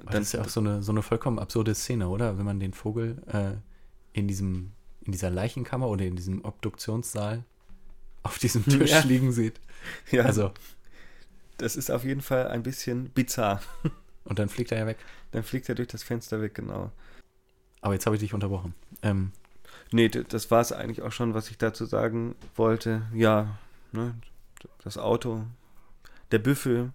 Aber 0.00 0.12
das 0.12 0.22
ist 0.22 0.32
ja 0.32 0.40
auch 0.42 0.48
so 0.48 0.60
eine, 0.60 0.82
so 0.82 0.92
eine 0.92 1.02
vollkommen 1.02 1.38
absurde 1.38 1.74
Szene, 1.74 2.08
oder? 2.08 2.38
Wenn 2.38 2.44
man 2.44 2.60
den 2.60 2.72
Vogel 2.72 3.22
äh, 3.26 3.52
in 4.18 4.28
diesem, 4.28 4.72
in 5.04 5.12
dieser 5.12 5.30
Leichenkammer 5.30 5.88
oder 5.88 6.04
in 6.04 6.16
diesem 6.16 6.44
Obduktionssaal 6.44 7.44
auf 8.22 8.38
diesem 8.38 8.64
Tisch 8.68 8.90
Ja. 8.90 9.00
liegen 9.00 9.32
sieht. 9.32 9.60
ja, 10.10 10.22
Also, 10.24 10.52
das 11.62 11.76
ist 11.76 11.90
auf 11.90 12.04
jeden 12.04 12.20
Fall 12.22 12.48
ein 12.48 12.62
bisschen 12.62 13.10
bizarr. 13.10 13.60
und 14.24 14.38
dann 14.38 14.48
fliegt 14.48 14.72
er 14.72 14.78
ja 14.78 14.86
weg. 14.86 14.98
Dann 15.30 15.42
fliegt 15.42 15.68
er 15.68 15.74
durch 15.74 15.88
das 15.88 16.02
Fenster 16.02 16.40
weg, 16.42 16.54
genau. 16.54 16.92
Aber 17.80 17.94
jetzt 17.94 18.06
habe 18.06 18.16
ich 18.16 18.20
dich 18.20 18.34
unterbrochen. 18.34 18.74
Ähm, 19.02 19.32
Nee, 19.90 20.08
das 20.08 20.50
war 20.50 20.60
es 20.60 20.72
eigentlich 20.72 21.02
auch 21.02 21.12
schon, 21.12 21.34
was 21.34 21.50
ich 21.50 21.58
dazu 21.58 21.84
sagen 21.84 22.34
wollte. 22.56 23.02
Ja, 23.14 23.58
ne, 23.92 24.14
das 24.84 24.96
Auto, 24.96 25.44
der 26.30 26.38
Büffel, 26.38 26.92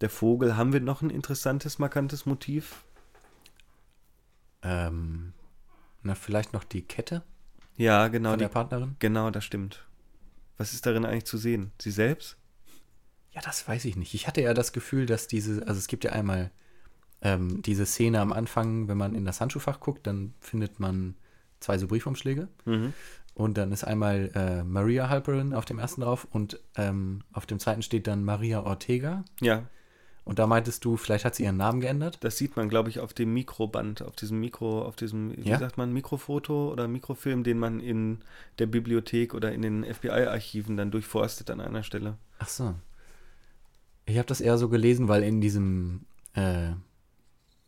der 0.00 0.10
Vogel. 0.10 0.56
Haben 0.56 0.72
wir 0.72 0.80
noch 0.80 1.02
ein 1.02 1.10
interessantes, 1.10 1.78
markantes 1.78 2.26
Motiv? 2.26 2.84
ähm, 4.62 5.32
na, 6.02 6.14
vielleicht 6.14 6.52
noch 6.52 6.64
die 6.64 6.82
Kette 6.82 7.22
Ja, 7.76 8.08
genau, 8.08 8.30
von 8.30 8.38
die, 8.38 8.44
der 8.44 8.48
Partnerin? 8.48 8.96
genau, 8.98 9.30
das 9.30 9.44
stimmt. 9.44 9.84
Was 10.58 10.72
ist 10.74 10.86
darin 10.86 11.04
eigentlich 11.04 11.24
zu 11.26 11.38
sehen? 11.38 11.72
Sie 11.80 11.90
selbst? 11.90 12.36
Ja, 13.32 13.40
das 13.42 13.66
weiß 13.66 13.84
ich 13.86 13.96
nicht. 13.96 14.14
Ich 14.14 14.26
hatte 14.26 14.42
ja 14.42 14.54
das 14.54 14.72
Gefühl, 14.72 15.06
dass 15.06 15.26
diese, 15.26 15.66
also 15.66 15.78
es 15.78 15.86
gibt 15.88 16.04
ja 16.04 16.12
einmal 16.12 16.50
ähm, 17.22 17.62
diese 17.62 17.86
Szene 17.86 18.20
am 18.20 18.32
Anfang, 18.32 18.88
wenn 18.88 18.98
man 18.98 19.14
in 19.14 19.24
das 19.24 19.40
Handschuhfach 19.40 19.80
guckt, 19.80 20.06
dann 20.06 20.34
findet 20.40 20.80
man 20.80 21.14
zwei 21.60 21.78
so 21.78 21.86
Briefumschläge. 21.86 22.48
Mhm. 22.64 22.92
Und 23.34 23.56
dann 23.56 23.72
ist 23.72 23.84
einmal 23.84 24.30
äh, 24.34 24.62
Maria 24.62 25.08
Halperin 25.08 25.54
auf 25.54 25.64
dem 25.64 25.78
ersten 25.78 26.02
drauf 26.02 26.26
und 26.30 26.60
ähm, 26.76 27.22
auf 27.32 27.46
dem 27.46 27.58
zweiten 27.58 27.80
steht 27.82 28.06
dann 28.06 28.24
Maria 28.24 28.62
Ortega. 28.64 29.24
Ja, 29.40 29.62
Und 30.24 30.38
da 30.38 30.46
meintest 30.46 30.84
du, 30.84 30.98
vielleicht 30.98 31.24
hat 31.24 31.34
sie 31.34 31.44
ihren 31.44 31.56
Namen 31.56 31.80
geändert. 31.80 32.18
das 32.20 32.36
sieht 32.36 32.56
man, 32.56 32.68
glaube 32.68 32.90
ich, 32.90 33.00
auf 33.00 33.14
dem 33.14 33.32
Mikroband, 33.32 34.02
auf 34.02 34.16
diesem 34.16 34.38
Mikro, 34.38 34.82
auf 34.82 34.96
diesem, 34.96 35.34
wie 35.42 35.48
Ja? 35.48 35.58
sagt 35.58 35.78
man, 35.78 35.94
Mikrofoto 35.94 36.70
oder 36.70 36.88
Mikrofilm, 36.88 37.42
den 37.42 37.58
man 37.58 37.80
in 37.80 38.18
der 38.58 38.66
Bibliothek 38.66 39.32
oder 39.32 39.50
in 39.52 39.62
den 39.62 39.82
FBI-Archiven 39.84 40.76
dann 40.76 40.90
durchforstet 40.90 41.48
an 41.50 41.62
einer 41.62 41.84
Stelle. 41.84 42.18
Ach 42.38 42.48
so. 42.48 42.74
Ich 44.06 44.18
habe 44.18 44.26
das 44.26 44.40
eher 44.40 44.58
so 44.58 44.68
gelesen, 44.68 45.08
weil 45.08 45.22
in 45.22 45.40
diesem, 45.40 46.06
äh, 46.34 46.70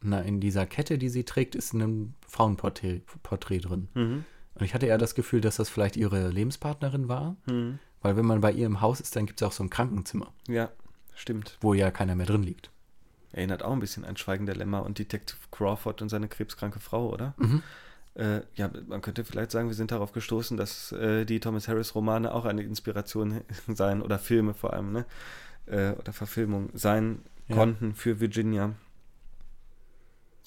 na, 0.02 0.20
in 0.20 0.40
dieser 0.40 0.66
Kette, 0.66 0.98
die 0.98 1.08
sie 1.08 1.24
trägt, 1.24 1.54
ist 1.54 1.72
ein 1.72 2.14
Frauenporträt 2.28 3.02
Porträt 3.22 3.60
drin. 3.60 3.88
Mhm. 3.94 4.24
Und 4.56 4.64
ich 4.64 4.74
hatte 4.74 4.86
eher 4.86 4.98
das 4.98 5.14
Gefühl, 5.14 5.40
dass 5.40 5.56
das 5.56 5.68
vielleicht 5.68 5.96
ihre 5.96 6.28
Lebenspartnerin 6.28 7.08
war. 7.08 7.36
Mhm. 7.46 7.78
Weil 8.02 8.16
wenn 8.16 8.26
man 8.26 8.40
bei 8.40 8.52
ihr 8.52 8.66
im 8.66 8.80
Haus 8.80 9.00
ist, 9.00 9.16
dann 9.16 9.26
gibt 9.26 9.40
es 9.40 9.46
auch 9.46 9.52
so 9.52 9.64
ein 9.64 9.70
Krankenzimmer, 9.70 10.32
Ja, 10.46 10.70
stimmt. 11.14 11.56
wo 11.62 11.72
ja 11.72 11.90
keiner 11.90 12.14
mehr 12.14 12.26
drin 12.26 12.42
liegt. 12.42 12.70
Erinnert 13.32 13.62
auch 13.62 13.72
ein 13.72 13.80
bisschen 13.80 14.04
an 14.04 14.16
Schweigen 14.16 14.46
der 14.46 14.54
Lämmer 14.56 14.84
und 14.84 14.98
Detective 14.98 15.38
Crawford 15.50 16.02
und 16.02 16.08
seine 16.08 16.28
krebskranke 16.28 16.80
Frau, 16.80 17.08
oder? 17.10 17.34
Mhm. 17.38 17.62
Äh, 18.14 18.42
ja, 18.54 18.70
man 18.86 19.00
könnte 19.00 19.24
vielleicht 19.24 19.50
sagen, 19.50 19.68
wir 19.68 19.74
sind 19.74 19.90
darauf 19.90 20.12
gestoßen, 20.12 20.56
dass 20.56 20.92
äh, 20.92 21.24
die 21.24 21.40
Thomas 21.40 21.66
Harris 21.66 21.94
Romane 21.96 22.32
auch 22.32 22.44
eine 22.44 22.62
Inspiration 22.62 23.40
seien 23.68 24.02
oder 24.02 24.18
Filme 24.20 24.54
vor 24.54 24.72
allem, 24.74 24.92
ne? 24.92 25.04
Äh, 25.66 25.92
oder 25.92 26.12
Verfilmung 26.12 26.70
sein 26.74 27.22
Ja. 27.48 27.56
konnten 27.56 27.94
für 27.94 28.20
Virginia. 28.20 28.74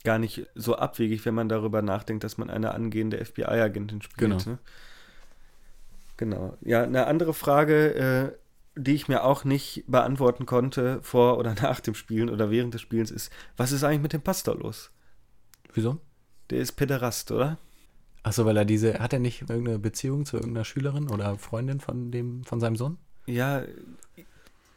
Gar 0.03 0.19
nicht 0.19 0.47
so 0.55 0.75
abwegig, 0.75 1.25
wenn 1.25 1.33
man 1.33 1.49
darüber 1.49 1.81
nachdenkt, 1.81 2.23
dass 2.23 2.37
man 2.37 2.49
eine 2.49 2.73
angehende 2.73 3.23
FBI-Agentin 3.23 4.01
spielt. 4.01 4.19
Genau. 4.19 4.37
Ne? 4.45 4.57
Genau. 6.17 6.57
Ja, 6.61 6.83
eine 6.83 7.07
andere 7.07 7.33
Frage, 7.33 7.93
äh, 7.95 8.31
die 8.79 8.93
ich 8.93 9.07
mir 9.07 9.23
auch 9.23 9.43
nicht 9.43 9.83
beantworten 9.87 10.45
konnte 10.45 10.99
vor 11.01 11.37
oder 11.37 11.53
nach 11.61 11.79
dem 11.79 11.95
Spielen 11.95 12.29
oder 12.29 12.49
während 12.51 12.73
des 12.73 12.81
Spielens 12.81 13.11
ist, 13.11 13.31
was 13.57 13.71
ist 13.71 13.83
eigentlich 13.83 14.01
mit 14.01 14.13
dem 14.13 14.21
Pastor 14.21 14.55
los? 14.55 14.91
Wieso? 15.73 15.99
Der 16.49 16.59
ist 16.59 16.73
Pederast, 16.73 17.31
oder? 17.31 17.57
Achso, 18.23 18.45
weil 18.45 18.57
er 18.57 18.65
diese, 18.65 18.99
hat 18.99 19.13
er 19.13 19.19
nicht 19.19 19.49
irgendeine 19.49 19.79
Beziehung 19.79 20.25
zu 20.25 20.37
irgendeiner 20.37 20.65
Schülerin 20.65 21.09
oder 21.09 21.37
Freundin 21.37 21.79
von 21.79 22.11
dem, 22.11 22.43
von 22.43 22.59
seinem 22.59 22.75
Sohn? 22.75 22.97
Ja, 23.25 23.63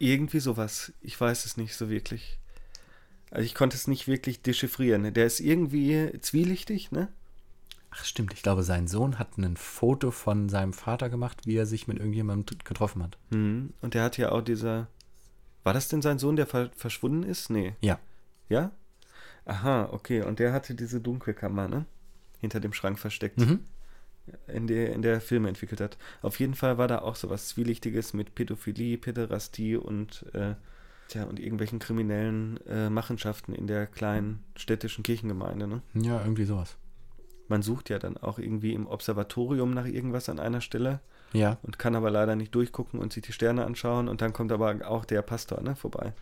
irgendwie 0.01 0.41
sowas. 0.41 0.93
Ich 1.01 1.21
weiß 1.21 1.45
es 1.45 1.57
nicht 1.57 1.77
so 1.77 1.89
wirklich. 1.89 2.39
Also 3.31 3.45
ich 3.45 3.55
konnte 3.55 3.77
es 3.77 3.87
nicht 3.87 4.09
wirklich 4.09 4.43
dechiffrieren. 4.43 5.15
Der 5.15 5.27
ist 5.27 5.39
irgendwie 5.39 6.19
zwielichtig, 6.21 6.91
ne? 6.91 7.09
Ach 7.93 8.05
stimmt, 8.05 8.33
ich 8.33 8.43
glaube, 8.43 8.63
sein 8.63 8.87
Sohn 8.89 9.19
hat 9.19 9.37
ein 9.37 9.57
Foto 9.57 10.11
von 10.11 10.49
seinem 10.49 10.73
Vater 10.73 11.11
gemacht, 11.11 11.43
wie 11.45 11.57
er 11.57 11.67
sich 11.67 11.87
mit 11.89 11.99
irgendjemandem 11.99 12.59
getroffen 12.65 13.03
hat. 13.03 13.19
Mhm. 13.31 13.73
Und 13.81 13.95
der 13.95 14.05
hat 14.05 14.17
ja 14.17 14.33
auch 14.33 14.43
dieser. 14.43 14.89
War 15.63 15.75
das 15.75 15.89
denn 15.89 16.01
sein 16.01 16.19
Sohn, 16.19 16.37
der 16.37 16.47
ver 16.47 16.71
verschwunden 16.75 17.23
ist? 17.23 17.51
Nee. 17.51 17.75
Ja. 17.81 17.99
Ja? 18.49 18.73
Aha, 19.45 19.89
okay. 19.93 20.23
Und 20.23 20.39
der 20.39 20.53
hatte 20.53 20.75
diese 20.75 21.01
Dunkelkammer, 21.01 21.69
ne? 21.69 21.85
Hinter 22.41 22.61
dem 22.61 22.73
Schrank 22.73 22.99
versteckt, 22.99 23.39
Mhm. 23.39 23.61
In 24.47 24.67
der 24.67 24.93
in 24.93 25.03
der 25.03 25.21
Filme 25.21 25.49
entwickelt 25.49 25.81
hat. 25.81 25.99
Auf 26.23 26.39
jeden 26.41 26.55
Fall 26.55 26.79
war 26.79 26.89
da 26.89 27.01
auch 27.01 27.17
sowas 27.17 27.49
Zwielichtiges 27.49 28.13
mit 28.15 28.35
Pädophilie, 28.35 28.99
Päderastie 28.99 29.77
und 29.77 30.25
äh, 30.35 30.55
tja, 31.09 31.25
und 31.25 31.39
irgendwelchen 31.41 31.79
kriminellen 31.79 32.59
äh, 32.67 32.91
Machenschaften 32.91 33.55
in 33.55 33.67
der 33.67 33.87
kleinen 33.87 34.43
städtischen 34.57 35.03
Kirchengemeinde, 35.03 35.67
ne? 35.67 35.83
Ja, 35.95 36.21
irgendwie 36.21 36.45
sowas. 36.45 36.77
Man 37.49 37.63
sucht 37.63 37.91
ja 37.91 37.99
dann 37.99 38.17
auch 38.17 38.39
irgendwie 38.39 38.75
im 38.75 38.87
Observatorium 38.87 39.73
nach 39.75 39.87
irgendwas 39.87 40.29
an 40.29 40.39
einer 40.39 40.61
Stelle 40.61 41.01
Ja. 41.33 41.59
und 41.63 41.81
kann 41.81 41.97
aber 41.97 42.11
leider 42.11 42.37
nicht 42.37 42.55
durchgucken 42.55 43.01
und 43.01 43.13
sich 43.13 43.25
die 43.25 43.33
Sterne 43.33 43.65
anschauen 43.65 44.09
und 44.09 44.21
dann 44.23 44.33
kommt 44.33 44.53
aber 44.53 44.77
auch 44.87 45.05
der 45.05 45.23
Pastor 45.23 45.61
ne, 45.61 45.75
vorbei. 45.75 46.13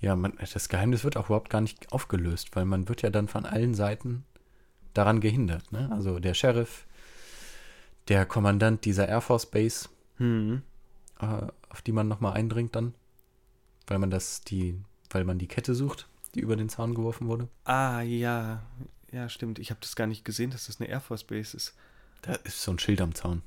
Ja, 0.00 0.14
man, 0.16 0.34
das 0.52 0.68
Geheimnis 0.68 1.02
wird 1.02 1.16
auch 1.16 1.26
überhaupt 1.26 1.50
gar 1.50 1.60
nicht 1.62 1.90
aufgelöst, 1.92 2.54
weil 2.54 2.66
man 2.66 2.88
wird 2.88 3.02
ja 3.02 3.10
dann 3.10 3.26
von 3.26 3.46
allen 3.46 3.72
Seiten 3.74 4.24
daran 4.94 5.20
gehindert. 5.20 5.72
Ne? 5.72 5.88
Also 5.90 6.18
der 6.18 6.34
Sheriff, 6.34 6.86
der 8.08 8.26
Kommandant 8.26 8.84
dieser 8.84 9.08
Air 9.08 9.20
Force 9.20 9.46
Base, 9.46 9.88
Hm. 10.16 10.62
äh, 11.20 11.24
auf 11.68 11.82
die 11.82 11.92
man 11.92 12.08
nochmal 12.08 12.32
eindringt 12.34 12.74
dann, 12.74 12.94
weil 13.86 13.98
man 13.98 14.10
das, 14.10 14.40
die, 14.42 14.80
weil 15.10 15.24
man 15.24 15.38
die 15.38 15.46
Kette 15.48 15.74
sucht, 15.74 16.08
die 16.34 16.40
über 16.40 16.56
den 16.56 16.68
Zaun 16.68 16.94
geworfen 16.94 17.28
wurde. 17.28 17.48
Ah, 17.64 18.00
ja. 18.02 18.62
Ja, 19.12 19.28
stimmt. 19.28 19.58
Ich 19.58 19.70
habe 19.70 19.80
das 19.80 19.96
gar 19.96 20.06
nicht 20.06 20.24
gesehen, 20.24 20.50
dass 20.50 20.66
das 20.66 20.80
eine 20.80 20.88
Air 20.88 21.00
Force 21.00 21.24
Base 21.24 21.56
ist. 21.56 21.74
Da 22.22 22.34
ist 22.34 22.60
so 22.62 22.72
ein 22.72 22.78
Schild 22.78 23.00
am 23.00 23.14
Zaun. 23.14 23.42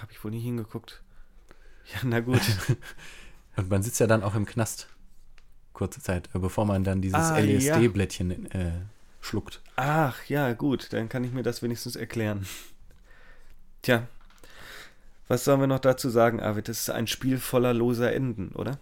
Habe 0.00 0.12
ich 0.12 0.22
wohl 0.22 0.30
nie 0.30 0.40
hingeguckt. 0.40 1.02
Ja, 1.92 2.00
na 2.04 2.20
gut. 2.20 2.40
Und 3.56 3.68
man 3.70 3.82
sitzt 3.82 3.98
ja 3.98 4.06
dann 4.06 4.22
auch 4.22 4.34
im 4.36 4.46
Knast. 4.46 4.88
Kurze 5.72 6.00
Zeit, 6.00 6.28
äh, 6.34 6.38
bevor 6.38 6.66
man 6.66 6.84
dann 6.84 7.00
dieses 7.02 7.18
Ah, 7.18 7.38
ja. 7.40 7.74
LSD-Blättchen 7.74 8.50
äh, 8.52 8.72
schluckt. 9.20 9.60
Ach, 9.76 10.22
ja, 10.26 10.52
gut. 10.52 10.92
Dann 10.92 11.08
kann 11.08 11.24
ich 11.24 11.32
mir 11.32 11.42
das 11.42 11.62
wenigstens 11.62 11.96
erklären. 11.96 12.46
Tja. 13.82 14.06
Was 15.28 15.44
sollen 15.44 15.60
wir 15.60 15.66
noch 15.66 15.78
dazu 15.78 16.10
sagen, 16.10 16.40
Arvid? 16.40 16.68
Das 16.68 16.80
ist 16.80 16.90
ein 16.90 17.06
Spiel 17.06 17.38
voller 17.38 17.72
loser 17.72 18.12
Enden, 18.12 18.52
oder? 18.54 18.78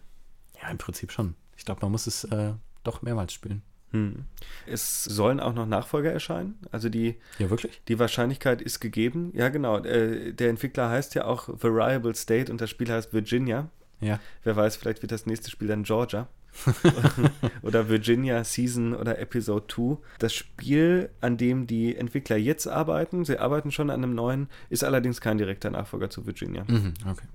Ja, 0.61 0.71
im 0.71 0.79
Prinzip 0.79 1.13
schon. 1.13 1.35
Ich 1.57 1.65
glaube, 1.65 1.83
man 1.83 1.93
muss 1.93 2.07
es 2.07 2.25
äh, 2.25 2.55
doch 2.85 3.03
mehrmals 3.03 3.33
spielen. 3.33 3.63
Hm. 3.91 4.25
Es 4.67 5.05
sollen 5.05 5.41
auch 5.41 5.55
noch 5.55 5.67
Nachfolger 5.67 6.13
erscheinen. 6.13 6.59
Also 6.71 6.89
die 6.89 7.17
Ja, 7.39 7.51
wirklich? 7.51 7.83
Die 7.89 7.99
Wahrscheinlichkeit 7.99 8.61
ist 8.61 8.81
gegeben. 8.81 9.33
Ja, 9.35 9.49
genau. 9.49 9.79
Äh, 9.79 10.33
der 10.33 10.51
Entwickler 10.51 10.91
heißt 10.91 11.15
ja 11.15 11.25
auch 11.25 11.49
Variable 11.49 12.15
State 12.15 12.51
und 12.51 12.61
das 12.61 12.71
Spiel 12.71 12.91
heißt 12.91 13.13
Virginia. 13.13 13.71
Ja. 14.01 14.21
Wer 14.43 14.57
weiß, 14.57 14.77
vielleicht 14.77 15.03
wird 15.03 15.13
das 15.13 15.27
nächste 15.27 15.51
Spiel 15.51 15.69
dann 15.69 15.85
Georgia. 15.85 16.29
oder 17.63 17.89
Virginia 17.89 18.43
Season 18.45 18.95
oder 18.95 19.19
Episode 19.19 19.67
2. 19.69 19.99
Das 20.19 20.35
Spiel, 20.35 21.11
an 21.21 21.37
dem 21.37 21.67
die 21.67 21.97
Entwickler 21.97 22.37
jetzt 22.37 22.67
arbeiten, 22.67 23.25
sie 23.25 23.39
arbeiten 23.39 23.71
schon 23.71 23.91
an 23.91 24.03
einem 24.03 24.15
neuen, 24.15 24.49
ist 24.71 24.85
allerdings 24.85 25.21
kein 25.21 25.39
direkter 25.39 25.71
Nachfolger 25.71 26.11
zu 26.11 26.27
Virginia. 26.27 26.65
Mhm, 26.67 26.95
okay. 27.09 27.27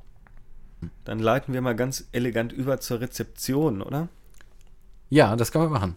Dann 1.06 1.20
leiten 1.20 1.54
wir 1.54 1.62
mal 1.62 1.76
ganz 1.76 2.08
elegant 2.12 2.52
über 2.52 2.80
zur 2.80 3.00
Rezeption, 3.00 3.82
oder? 3.82 4.10
Ja, 5.10 5.36
das 5.36 5.52
kann 5.52 5.62
man 5.62 5.72
machen. 5.72 5.96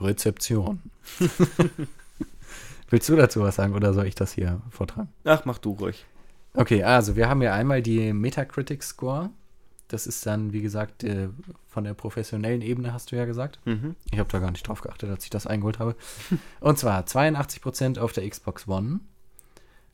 Rezeption. 0.00 0.82
Willst 2.90 3.08
du 3.08 3.16
dazu 3.16 3.40
was 3.40 3.56
sagen 3.56 3.74
oder 3.74 3.94
soll 3.94 4.06
ich 4.06 4.14
das 4.14 4.32
hier 4.32 4.60
vortragen? 4.70 5.08
Ach, 5.24 5.44
mach 5.44 5.58
du 5.58 5.72
ruhig. 5.72 6.04
Okay, 6.54 6.82
also 6.82 7.16
wir 7.16 7.28
haben 7.28 7.40
ja 7.40 7.54
einmal 7.54 7.80
die 7.80 8.12
Metacritic 8.12 8.82
Score. 8.82 9.30
Das 9.92 10.06
ist 10.06 10.24
dann, 10.24 10.54
wie 10.54 10.62
gesagt, 10.62 11.04
äh, 11.04 11.28
von 11.68 11.84
der 11.84 11.92
professionellen 11.92 12.62
Ebene, 12.62 12.94
hast 12.94 13.12
du 13.12 13.16
ja 13.16 13.26
gesagt. 13.26 13.60
Mhm. 13.66 13.94
Ich 14.10 14.18
habe 14.18 14.30
da 14.30 14.38
gar 14.38 14.50
nicht 14.50 14.66
drauf 14.66 14.80
geachtet, 14.80 15.10
als 15.10 15.24
ich 15.24 15.30
das 15.30 15.46
eingeholt 15.46 15.78
habe. 15.78 15.96
Und 16.60 16.78
zwar 16.78 17.04
82% 17.04 17.98
auf 17.98 18.12
der 18.12 18.28
Xbox 18.28 18.66
One. 18.66 19.00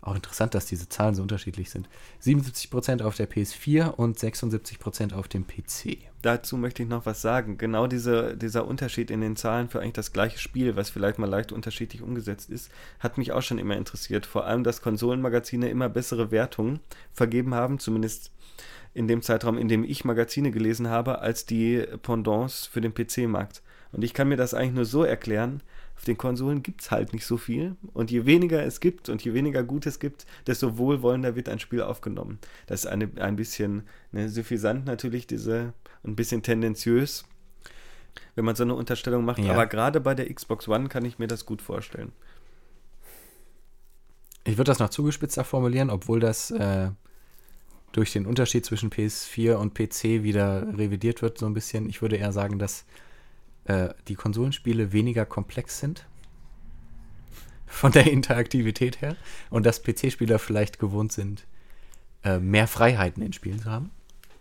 Auch 0.00 0.14
interessant, 0.14 0.54
dass 0.54 0.66
diese 0.66 0.88
Zahlen 0.88 1.16
so 1.16 1.22
unterschiedlich 1.22 1.70
sind. 1.70 1.88
77% 2.22 3.02
auf 3.02 3.16
der 3.16 3.28
PS4 3.28 3.88
und 3.88 4.16
76% 4.16 5.12
auf 5.12 5.26
dem 5.26 5.44
PC. 5.44 5.98
Dazu 6.22 6.56
möchte 6.56 6.84
ich 6.84 6.88
noch 6.88 7.04
was 7.04 7.20
sagen. 7.20 7.58
Genau 7.58 7.88
diese, 7.88 8.36
dieser 8.36 8.68
Unterschied 8.68 9.10
in 9.10 9.20
den 9.20 9.34
Zahlen 9.34 9.68
für 9.68 9.80
eigentlich 9.80 9.94
das 9.94 10.12
gleiche 10.12 10.38
Spiel, 10.38 10.76
was 10.76 10.90
vielleicht 10.90 11.18
mal 11.18 11.28
leicht 11.28 11.50
unterschiedlich 11.50 12.02
umgesetzt 12.02 12.48
ist, 12.48 12.70
hat 13.00 13.18
mich 13.18 13.32
auch 13.32 13.42
schon 13.42 13.58
immer 13.58 13.76
interessiert. 13.76 14.24
Vor 14.24 14.46
allem, 14.46 14.62
dass 14.62 14.82
Konsolenmagazine 14.82 15.68
immer 15.68 15.88
bessere 15.88 16.30
Wertungen 16.30 16.78
vergeben 17.12 17.54
haben, 17.54 17.80
zumindest 17.80 18.30
in 18.98 19.06
dem 19.06 19.22
Zeitraum, 19.22 19.56
in 19.58 19.68
dem 19.68 19.84
ich 19.84 20.04
Magazine 20.04 20.50
gelesen 20.50 20.88
habe, 20.88 21.20
als 21.20 21.46
die 21.46 21.86
Pendants 22.02 22.66
für 22.66 22.80
den 22.80 22.92
PC-Markt. 22.92 23.62
Und 23.92 24.02
ich 24.02 24.12
kann 24.12 24.28
mir 24.28 24.36
das 24.36 24.54
eigentlich 24.54 24.74
nur 24.74 24.84
so 24.86 25.04
erklären, 25.04 25.62
auf 25.96 26.04
den 26.04 26.18
Konsolen 26.18 26.64
gibt 26.64 26.82
es 26.82 26.90
halt 26.90 27.12
nicht 27.12 27.24
so 27.24 27.36
viel. 27.36 27.76
Und 27.94 28.10
je 28.10 28.26
weniger 28.26 28.60
es 28.64 28.80
gibt 28.80 29.08
und 29.08 29.24
je 29.24 29.34
weniger 29.34 29.62
gut 29.62 29.86
es 29.86 30.00
gibt, 30.00 30.26
desto 30.48 30.78
wohlwollender 30.78 31.36
wird 31.36 31.48
ein 31.48 31.60
Spiel 31.60 31.80
aufgenommen. 31.80 32.40
Das 32.66 32.80
ist 32.80 32.86
eine, 32.86 33.08
ein 33.20 33.36
bisschen 33.36 33.84
ne, 34.10 34.28
suffisant 34.28 34.84
natürlich, 34.84 35.28
diese, 35.28 35.74
ein 36.04 36.16
bisschen 36.16 36.42
tendenziös, 36.42 37.24
wenn 38.34 38.44
man 38.44 38.56
so 38.56 38.64
eine 38.64 38.74
Unterstellung 38.74 39.24
macht. 39.24 39.38
Ja. 39.38 39.52
Aber 39.52 39.66
gerade 39.66 40.00
bei 40.00 40.16
der 40.16 40.32
Xbox 40.32 40.66
One 40.66 40.88
kann 40.88 41.04
ich 41.04 41.20
mir 41.20 41.28
das 41.28 41.46
gut 41.46 41.62
vorstellen. 41.62 42.10
Ich 44.42 44.56
würde 44.56 44.70
das 44.70 44.80
noch 44.80 44.90
zugespitzter 44.90 45.44
formulieren, 45.44 45.88
obwohl 45.88 46.18
das 46.18 46.50
äh, 46.50 46.90
durch 47.92 48.12
den 48.12 48.26
Unterschied 48.26 48.64
zwischen 48.64 48.90
PS4 48.90 49.54
und 49.54 49.74
PC 49.74 50.22
wieder 50.22 50.66
revidiert 50.76 51.22
wird, 51.22 51.38
so 51.38 51.46
ein 51.46 51.54
bisschen. 51.54 51.88
Ich 51.88 52.02
würde 52.02 52.16
eher 52.16 52.32
sagen, 52.32 52.58
dass 52.58 52.84
äh, 53.64 53.90
die 54.08 54.14
Konsolenspiele 54.14 54.92
weniger 54.92 55.24
komplex 55.26 55.80
sind. 55.80 56.06
Von 57.66 57.92
der 57.92 58.10
Interaktivität 58.10 59.00
her. 59.02 59.16
Und 59.50 59.66
dass 59.66 59.82
PC-Spieler 59.82 60.38
vielleicht 60.38 60.78
gewohnt 60.78 61.12
sind, 61.12 61.46
äh, 62.24 62.38
mehr 62.38 62.66
Freiheiten 62.66 63.22
in 63.22 63.32
Spielen 63.32 63.60
zu 63.60 63.70
haben. 63.70 63.90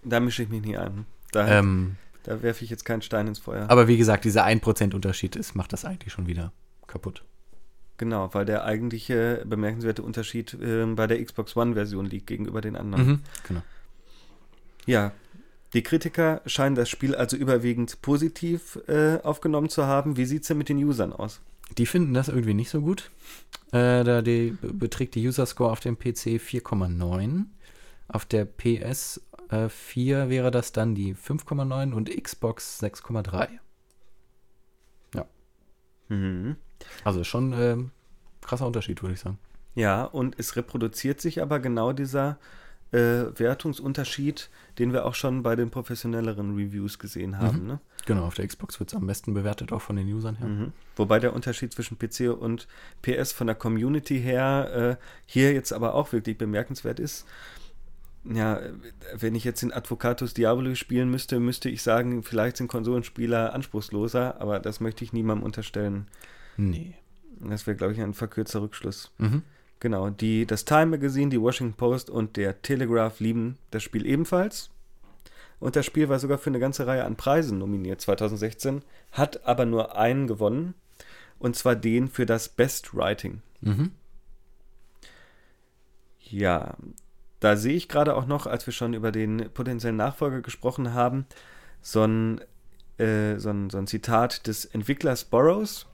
Da 0.04 0.20
mische 0.20 0.44
ich 0.44 0.50
mich 0.50 0.62
nie 0.62 0.78
ein. 0.78 1.06
Da, 1.32 1.60
Ähm, 1.60 1.98
da 2.24 2.42
werfe 2.42 2.64
ich 2.64 2.70
jetzt 2.70 2.86
keinen 2.86 3.02
Stein 3.02 3.28
ins 3.28 3.40
Feuer. 3.40 3.70
aber 3.70 3.88
wie 3.88 3.98
gesagt, 3.98 4.26
dieser 4.26 4.46
1% 4.46 4.94
Unterschied 4.94 5.36
ist, 5.36 5.56
macht 5.56 5.74
das 5.74 5.86
eigentlich 5.86 6.14
schon 6.14 6.28
wieder 6.28 6.52
kaputt. 6.88 7.24
Genau, 7.98 8.34
weil 8.34 8.46
der 8.46 8.64
eigentliche 8.64 9.44
bemerkenswerte 9.46 10.04
Unterschied 10.04 10.56
ähm, 10.62 10.96
bei 10.96 11.08
der 11.08 11.24
Xbox 11.24 11.56
One-Version 11.56 12.06
liegt 12.06 12.28
gegenüber 12.28 12.62
den 12.62 12.76
anderen. 12.76 13.08
Mhm, 13.08 13.20
genau. 13.48 13.62
Ja, 14.86 15.12
die 15.74 15.82
Kritiker 15.82 16.42
scheinen 16.46 16.76
das 16.76 16.90
Spiel 16.90 17.16
also 17.16 17.36
überwiegend 17.36 18.02
positiv 18.02 18.80
äh, 18.88 19.18
aufgenommen 19.24 19.70
zu 19.70 19.86
haben. 19.86 20.16
Wie 20.16 20.26
sieht 20.26 20.44
es 20.44 20.48
denn 20.48 20.60
mit 20.60 20.70
den 20.70 20.78
Usern 20.78 21.12
aus? 21.12 21.42
Die 21.78 21.86
finden 21.86 22.14
das 22.14 22.30
irgendwie 22.30 22.54
nicht 22.54 22.70
so 22.70 22.82
gut. 22.82 23.12
Äh, 23.72 24.04
da 24.04 24.22
die, 24.22 24.56
beträgt 24.62 25.16
die 25.16 25.28
User 25.28 25.46
Score 25.46 25.72
auf 25.72 25.80
dem 25.80 25.98
PC 25.98 26.40
4,9. 26.40 27.46
Auf 28.08 28.26
der 28.26 28.46
PS 28.46 29.22
äh, 29.50 29.68
4 29.68 30.30
wäre 30.30 30.52
das 30.52 30.72
dann 30.72 30.96
die 30.96 31.16
5,9 31.16 31.92
und 31.94 32.10
Xbox 32.10 32.82
6,3. 32.82 33.50
Mhm. 36.10 36.56
Also 37.04 37.24
schon 37.24 37.54
ähm, 37.54 37.92
krasser 38.42 38.68
Unterschied, 38.68 39.02
würde 39.02 39.14
ich 39.14 39.20
sagen. 39.20 39.38
Ja, 39.76 40.04
und 40.04 40.40
es 40.40 40.56
reproduziert 40.56 41.22
sich 41.22 41.42
aber 41.42 41.60
genau 41.60 41.94
dieser 41.94 42.38
äh, 42.92 42.98
Wertungsunterschied, 43.38 44.50
den 44.80 44.94
wir 44.94 45.06
auch 45.06 45.16
schon 45.16 45.44
bei 45.44 45.56
den 45.56 45.70
professionelleren 45.70 46.56
Reviews 46.56 47.00
gesehen 47.00 47.38
haben. 47.38 47.62
Mhm. 47.62 47.68
Ne? 47.68 47.80
Genau, 48.06 48.26
auf 48.26 48.36
der 48.36 48.48
Xbox 48.48 48.80
wird 48.80 48.92
es 48.92 48.96
am 48.96 49.06
besten 49.06 49.34
bewertet, 49.34 49.72
auch 49.72 49.82
von 49.82 49.98
den 49.98 50.12
Usern 50.12 50.38
her. 50.38 50.48
Mhm. 50.48 50.74
Wobei 50.96 51.20
der 51.20 51.34
Unterschied 51.34 51.74
zwischen 51.74 51.98
PC 52.00 52.32
und 52.40 52.68
PS 53.02 53.34
von 53.34 53.48
der 53.48 53.56
Community 53.56 54.22
her 54.22 54.98
äh, 55.00 55.04
hier 55.26 55.54
jetzt 55.54 55.74
aber 55.74 55.94
auch 55.94 56.14
wirklich 56.14 56.38
bemerkenswert 56.38 57.00
ist. 57.00 57.28
Ja, 58.24 58.60
wenn 59.14 59.36
ich 59.36 59.44
jetzt 59.44 59.62
den 59.62 59.72
Advocatus 59.72 60.34
Diaboli 60.34 60.76
spielen 60.76 61.10
müsste, 61.10 61.40
müsste 61.40 61.70
ich 61.70 61.82
sagen, 61.82 62.24
vielleicht 62.24 62.58
sind 62.58 62.68
Konsolenspieler 62.68 63.54
anspruchsloser, 63.54 64.42
aber 64.42 64.60
das 64.60 64.80
möchte 64.80 65.04
ich 65.04 65.14
niemandem 65.14 65.46
unterstellen. 65.46 66.08
Nee. 66.58 66.96
Das 67.40 67.68
wäre, 67.68 67.78
glaube 67.78 67.94
ich, 67.94 68.02
ein 68.02 68.14
verkürzter 68.14 68.62
Rückschluss. 68.62 69.12
Mhm. 69.18 69.44
Genau, 69.80 70.10
die, 70.10 70.46
das 70.46 70.66
Time 70.66 70.88
Magazine, 70.88 71.30
die 71.30 71.40
Washington 71.40 71.78
Post 71.78 72.10
und 72.10 72.36
der 72.36 72.62
Telegraph 72.62 73.20
lieben 73.20 73.58
das 73.72 73.84
Spiel 73.84 74.06
ebenfalls. 74.06 74.72
Und 75.60 75.76
das 75.76 75.86
Spiel 75.86 76.10
war 76.10 76.20
sogar 76.20 76.38
für 76.38 76.50
eine 76.50 76.60
ganze 76.60 76.86
Reihe 76.88 77.04
an 77.06 77.16
Preisen 77.16 77.60
nominiert 77.60 78.02
2016, 78.02 78.84
hat 79.12 79.46
aber 79.46 79.66
nur 79.66 79.96
einen 79.98 80.28
gewonnen. 80.28 80.74
Und 81.40 81.56
zwar 81.56 81.76
den 81.76 82.08
für 82.08 82.26
das 82.26 82.50
Best 82.50 82.96
Writing. 82.96 83.42
Mhm. 83.62 83.92
Ja, 86.20 86.76
da 87.40 87.56
sehe 87.56 87.76
ich 87.76 87.88
gerade 87.88 88.16
auch 88.16 88.26
noch, 88.26 88.48
als 88.48 88.66
wir 88.66 88.74
schon 88.74 88.94
über 88.94 89.12
den 89.12 89.50
potenziellen 89.54 89.98
Nachfolger 89.98 90.42
gesprochen 90.42 90.94
haben, 90.94 91.26
so 91.82 92.04
ein, 92.04 92.42
äh, 92.98 93.38
so 93.38 93.50
ein, 93.50 93.70
so 93.70 93.78
ein 93.78 93.88
Zitat 93.88 94.48
des 94.48 94.66
Entwicklers 94.66 95.26
Burroughs. 95.26 95.86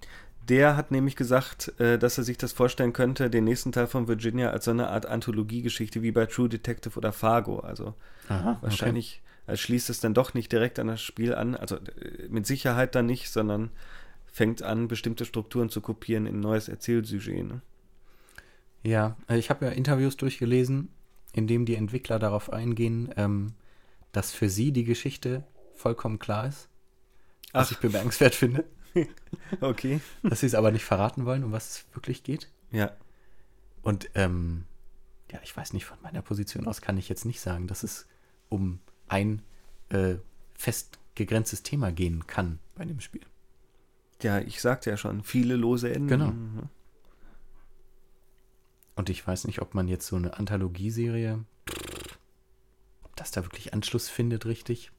Der 0.50 0.76
hat 0.76 0.91
nämlich 0.91 1.16
gesagt, 1.16 1.80
äh, 1.80 1.98
dass 1.98 2.18
er 2.18 2.24
sich 2.24 2.38
das 2.38 2.52
vorstellen 2.52 2.91
könnte, 2.91 3.30
den 3.30 3.46
nächsten 3.46 3.72
Teil 3.72 3.88
von 3.88 4.08
Virginia 4.08 4.50
als 4.50 4.66
so 4.66 4.72
eine 4.72 4.89
Art 4.89 5.06
Anthologiegeschichte 5.06 6.02
wie 6.02 6.12
bei 6.12 6.26
True 6.26 6.50
Detective 6.50 6.98
oder 6.98 7.14
Fargo. 7.14 7.60
Also 7.60 7.94
Aha, 8.28 8.58
wahrscheinlich 8.62 9.22
äh, 9.48 9.56
schließt 9.56 9.89
es 9.89 10.00
dann 10.00 10.14
doch 10.14 10.34
nicht 10.34 10.52
direkt 10.52 10.80
an 10.80 10.88
das 10.88 11.02
Spiel 11.02 11.34
an. 11.34 11.56
Also 11.56 11.78
äh, 11.78 12.28
mit 12.30 12.46
Sicherheit 12.46 12.96
dann 12.96 13.06
nicht, 13.06 13.30
sondern 13.30 13.70
fängt 14.26 14.64
an, 14.64 14.88
bestimmte 14.88 15.26
Strukturen 15.26 15.70
zu 15.70 15.80
kopieren 15.80 16.26
in 16.26 16.38
ein 16.38 16.41
neues 16.41 16.68
Erzählsujet. 16.68 17.46
Ne? 17.46 17.62
Ja, 18.82 19.16
ich 19.30 19.50
habe 19.50 19.66
ja 19.66 19.72
Interviews 19.72 20.18
durchgelesen, 20.18 20.89
in 21.32 21.48
dem 21.48 21.66
die 21.66 21.76
Entwickler 21.76 22.20
darauf 22.20 22.52
eingehen, 22.52 23.14
ähm, 23.16 23.54
dass 24.12 24.32
für 24.32 24.50
sie 24.50 24.72
die 24.72 24.84
Geschichte 24.84 25.44
vollkommen 25.74 26.20
klar 26.20 26.48
ist. 26.48 26.68
Was 27.54 27.68
Ach. 27.68 27.72
ich 27.72 27.78
bemerkenswert 27.78 28.36
finde. 28.36 28.66
Okay. 29.62 30.02
dass 30.24 30.41
sie 30.41 30.46
es 30.46 30.56
aber 30.56 30.72
nicht 30.72 30.86
verraten 30.86 31.26
wollen, 31.26 31.44
um 31.44 31.52
was 31.52 31.70
es 31.70 31.86
wirklich 31.94 32.24
geht. 32.24 32.50
Ja. 32.72 32.91
Und 33.82 34.10
ähm, 34.16 34.66
ja, 35.32 35.39
ich 35.44 35.56
weiß 35.56 35.74
nicht, 35.74 35.86
von 35.86 35.98
meiner 36.02 36.22
Position 36.22 36.68
aus 36.68 36.82
kann 36.82 36.98
ich 36.98 37.10
jetzt 37.10 37.26
nicht 37.26 37.39
sagen, 37.39 37.68
dass 37.68 37.84
es 37.84 38.08
um 38.50 38.80
ein 39.08 39.41
äh, 39.89 40.16
fest 40.54 41.00
gegrenztes 41.16 41.64
Thema 41.64 41.91
gehen 41.91 42.26
kann 42.28 42.60
bei 42.76 42.86
dem 42.86 43.00
Spiel. 43.00 43.26
Ja, 44.22 44.39
ich 44.39 44.62
sagte 44.62 44.89
ja 44.89 44.98
schon, 44.98 45.24
viele 45.24 45.56
lose 45.56 45.94
Enden. 45.94 46.08
Genau. 46.08 46.32
Mhm. 46.32 46.70
Und 48.96 49.10
ich 49.10 49.26
weiß 49.26 49.46
nicht, 49.46 49.62
ob 49.62 49.74
man 49.74 49.88
jetzt 49.88 50.08
so 50.08 50.16
eine 50.16 50.38
Anthologieserie, 50.38 51.44
ob 53.04 53.16
das 53.16 53.32
da 53.32 53.44
wirklich 53.44 53.74
Anschluss 53.74 54.10
findet, 54.10 54.46
richtig? 54.46 54.91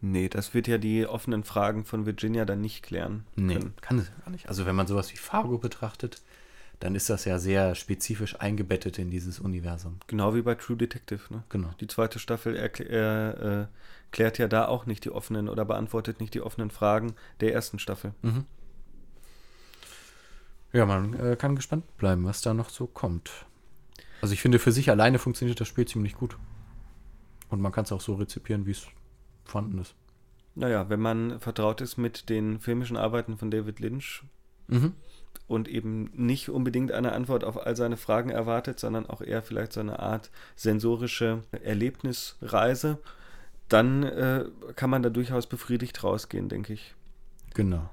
Nee, 0.00 0.28
das 0.28 0.52
wird 0.52 0.68
ja 0.68 0.78
die 0.78 1.06
offenen 1.06 1.44
Fragen 1.44 1.84
von 1.84 2.04
Virginia 2.04 2.44
dann 2.44 2.60
nicht 2.60 2.82
klären. 2.82 3.24
Nee, 3.36 3.54
können. 3.54 3.74
kann 3.80 3.98
es 3.98 4.12
gar 4.22 4.30
nicht. 4.30 4.48
Also 4.48 4.66
wenn 4.66 4.76
man 4.76 4.86
sowas 4.86 5.12
wie 5.12 5.16
Fargo 5.16 5.58
betrachtet, 5.58 6.20
dann 6.80 6.94
ist 6.94 7.08
das 7.08 7.24
ja 7.24 7.38
sehr 7.38 7.74
spezifisch 7.74 8.38
eingebettet 8.40 8.98
in 8.98 9.10
dieses 9.10 9.40
Universum. 9.40 10.00
Genau 10.06 10.34
wie 10.34 10.42
bei 10.42 10.54
True 10.54 10.76
Detective. 10.76 11.20
Ne? 11.30 11.42
Genau. 11.48 11.70
Die 11.80 11.86
zweite 11.86 12.18
Staffel 12.18 12.56
äh, 12.56 13.62
äh, 13.62 13.66
klärt 14.10 14.38
ja 14.38 14.48
da 14.48 14.66
auch 14.66 14.84
nicht 14.84 15.04
die 15.04 15.10
offenen 15.10 15.48
oder 15.48 15.64
beantwortet 15.64 16.20
nicht 16.20 16.34
die 16.34 16.42
offenen 16.42 16.70
Fragen 16.70 17.14
der 17.40 17.54
ersten 17.54 17.78
Staffel. 17.78 18.12
Mhm. 18.22 18.44
Ja, 20.74 20.86
man 20.86 21.14
äh, 21.14 21.36
kann 21.36 21.56
gespannt 21.56 21.96
bleiben, 21.96 22.24
was 22.24 22.42
da 22.42 22.52
noch 22.52 22.68
so 22.68 22.86
kommt. 22.86 23.30
Also 24.20 24.34
ich 24.34 24.42
finde, 24.42 24.58
für 24.58 24.72
sich 24.72 24.90
alleine 24.90 25.18
funktioniert 25.18 25.60
das 25.60 25.68
Spiel 25.68 25.86
ziemlich 25.86 26.14
gut. 26.14 26.36
Und 27.48 27.60
man 27.60 27.72
kann 27.72 27.84
es 27.84 27.92
auch 27.92 28.00
so 28.00 28.14
rezipieren, 28.14 28.66
wie 28.66 28.72
es 28.72 28.86
vorhanden 29.44 29.78
ist. 29.78 29.94
Naja, 30.54 30.88
wenn 30.88 31.00
man 31.00 31.40
vertraut 31.40 31.80
ist 31.80 31.96
mit 31.96 32.28
den 32.28 32.60
filmischen 32.60 32.96
Arbeiten 32.96 33.36
von 33.38 33.50
David 33.50 33.80
Lynch 33.80 34.22
Mhm. 34.68 34.94
und 35.46 35.68
eben 35.68 36.10
nicht 36.14 36.48
unbedingt 36.48 36.90
eine 36.92 37.12
Antwort 37.12 37.44
auf 37.44 37.66
all 37.66 37.76
seine 37.76 37.96
Fragen 37.96 38.30
erwartet, 38.30 38.78
sondern 38.80 39.06
auch 39.06 39.20
eher 39.20 39.42
vielleicht 39.42 39.72
so 39.74 39.80
eine 39.80 39.98
Art 39.98 40.30
sensorische 40.56 41.42
Erlebnisreise, 41.62 42.98
dann 43.68 44.02
äh, 44.04 44.44
kann 44.76 44.90
man 44.90 45.02
da 45.02 45.10
durchaus 45.10 45.46
befriedigt 45.46 46.02
rausgehen, 46.04 46.48
denke 46.48 46.72
ich. 46.72 46.94
Genau. 47.54 47.90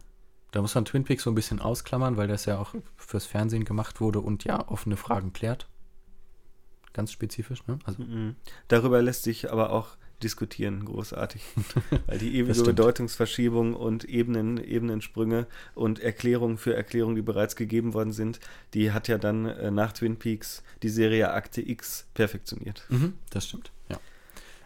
Da 0.52 0.62
muss 0.62 0.76
man 0.76 0.86
Twin 0.86 1.04
Peaks 1.06 1.24
so 1.24 1.32
ein 1.32 1.36
bisschen 1.36 1.60
ausklammern, 1.62 2.18
weil 2.18 2.28
das 2.28 2.46
ja 2.46 2.58
auch 2.58 2.76
fürs 2.98 3.26
Fernsehen 3.26 3.64
gemacht 3.66 4.02
wurde 4.02 4.20
und 4.20 4.44
ja 4.44 4.68
offene 4.68 4.98
Fragen 4.98 5.34
klärt. 5.34 5.68
Ganz 6.94 7.12
spezifisch, 7.12 7.66
ne? 7.68 7.80
Also, 7.86 8.04
Mhm. 8.04 8.36
Darüber 8.68 9.02
lässt 9.02 9.24
sich 9.24 9.50
aber 9.52 9.72
auch 9.72 9.96
diskutieren, 10.24 10.86
großartig. 10.86 11.42
Weil 12.08 12.18
die 12.20 12.36
ewige. 12.38 12.64
Bedeutungsverschiebung 12.64 13.74
und 13.76 14.06
Ebenen, 14.06 14.58
Ebenensprünge 14.64 15.48
und 15.76 16.00
Erklärungen 16.00 16.58
für 16.58 16.74
Erklärungen, 16.76 17.16
die 17.16 17.22
bereits 17.22 17.56
gegeben 17.56 17.94
worden 17.94 18.12
sind, 18.14 18.40
die 18.74 18.92
hat 18.92 19.08
ja 19.08 19.18
dann 19.18 19.46
äh, 19.46 19.72
nach 19.72 19.92
Twin 19.94 20.18
Peaks 20.18 20.64
die 20.84 20.90
Serie 20.90 21.32
Akte 21.32 21.62
X 21.68 22.06
perfektioniert. 22.14 22.84
mhm, 22.90 23.14
das 23.30 23.48
stimmt, 23.48 23.72
ja. 23.90 24.00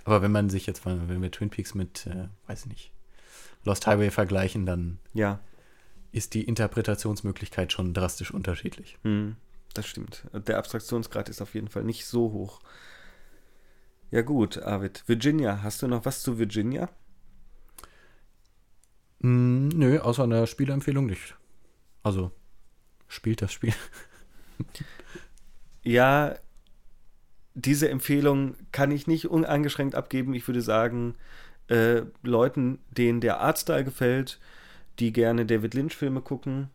Aber 0.04 0.22
wenn 0.22 0.32
man 0.32 0.50
sich 0.50 0.66
jetzt, 0.68 0.86
wenn 0.86 1.22
wir 1.22 1.32
Twin 1.32 1.50
Peaks 1.50 1.74
mit, 1.74 2.06
äh, 2.08 2.28
weiß 2.48 2.62
ich 2.66 2.68
nicht, 2.68 2.92
Lost 3.64 3.88
Highway 3.88 4.12
vergleichen, 4.12 4.66
dann 4.68 5.00
Ja, 5.14 5.40
ist 6.12 6.34
die 6.36 6.44
Interpretationsmöglichkeit 6.44 7.74
schon 7.74 7.94
drastisch 7.94 8.32
unterschiedlich. 8.32 8.98
hm, 9.04 9.36
das 9.74 9.88
stimmt. 9.88 10.24
Der 10.48 10.58
Abstraktionsgrad 10.58 11.28
ist 11.28 11.42
auf 11.42 11.54
jeden 11.56 11.68
Fall 11.68 11.84
nicht 11.84 12.06
so 12.06 12.32
hoch. 12.32 12.62
Ja 14.12 14.22
gut, 14.22 14.62
Arvid. 14.62 15.04
Virginia, 15.08 15.62
hast 15.64 15.82
du 15.82 15.88
noch 15.88 16.06
was 16.06 16.22
zu 16.22 16.38
Virginia? 16.40 16.90
Mm, 19.20 19.70
nö, 19.70 20.00
außer 20.00 20.24
einer 20.24 20.48
Spieleempfehlung 20.48 21.06
nicht. 21.06 21.36
Also, 22.04 22.32
spielt 23.08 23.42
das 23.42 23.52
Spiel. 23.54 23.74
Ja, 25.88 26.34
diese 27.54 27.90
Empfehlung 27.90 28.56
kann 28.72 28.90
ich 28.90 29.06
nicht 29.06 29.28
uneingeschränkt 29.28 29.94
abgeben. 29.94 30.34
Ich 30.34 30.48
würde 30.48 30.62
sagen, 30.62 31.14
äh, 31.68 32.02
Leuten, 32.24 32.80
denen 32.90 33.22
der 33.22 33.40
Artstyle 33.40 33.84
gefällt, 33.84 34.40
die 34.98 35.14
gerne 35.14 35.46
David 35.46 35.76
Lynch-Filme 35.76 36.22
gucken 36.22 36.70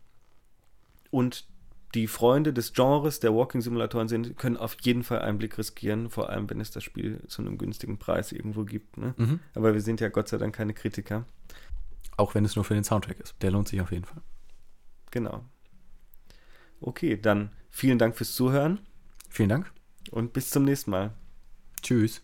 und 1.11 1.45
die 1.93 2.07
Freunde 2.07 2.53
des 2.53 2.73
Genres 2.73 3.19
der 3.19 3.33
Walking-Simulatoren 3.33 4.07
sind, 4.07 4.37
können 4.37 4.57
auf 4.57 4.77
jeden 4.81 5.03
Fall 5.03 5.19
einen 5.19 5.37
Blick 5.37 5.57
riskieren, 5.57 6.09
vor 6.09 6.29
allem 6.29 6.49
wenn 6.49 6.61
es 6.61 6.71
das 6.71 6.83
Spiel 6.83 7.21
zu 7.27 7.41
einem 7.41 7.57
günstigen 7.57 7.97
Preis 7.97 8.31
irgendwo 8.31 8.63
gibt. 8.63 8.97
Ne? 8.97 9.13
Mhm. 9.17 9.39
Aber 9.53 9.73
wir 9.73 9.81
sind 9.81 9.99
ja 9.99 10.09
Gott 10.09 10.27
sei 10.27 10.37
Dank 10.37 10.55
keine 10.55 10.73
Kritiker. 10.73 11.25
Auch 12.17 12.35
wenn 12.35 12.45
es 12.45 12.55
nur 12.55 12.65
für 12.65 12.73
den 12.73 12.83
Soundtrack 12.83 13.19
ist. 13.19 13.35
Der 13.41 13.51
lohnt 13.51 13.67
sich 13.67 13.81
auf 13.81 13.91
jeden 13.91 14.05
Fall. 14.05 14.21
Genau. 15.11 15.43
Okay, 16.79 17.19
dann 17.19 17.51
vielen 17.69 17.99
Dank 17.99 18.15
fürs 18.15 18.33
Zuhören 18.33 18.79
Vielen 19.29 19.49
Dank. 19.49 19.71
und 20.11 20.33
bis 20.33 20.49
zum 20.49 20.63
nächsten 20.63 20.91
Mal. 20.91 21.13
Tschüss. 21.81 22.21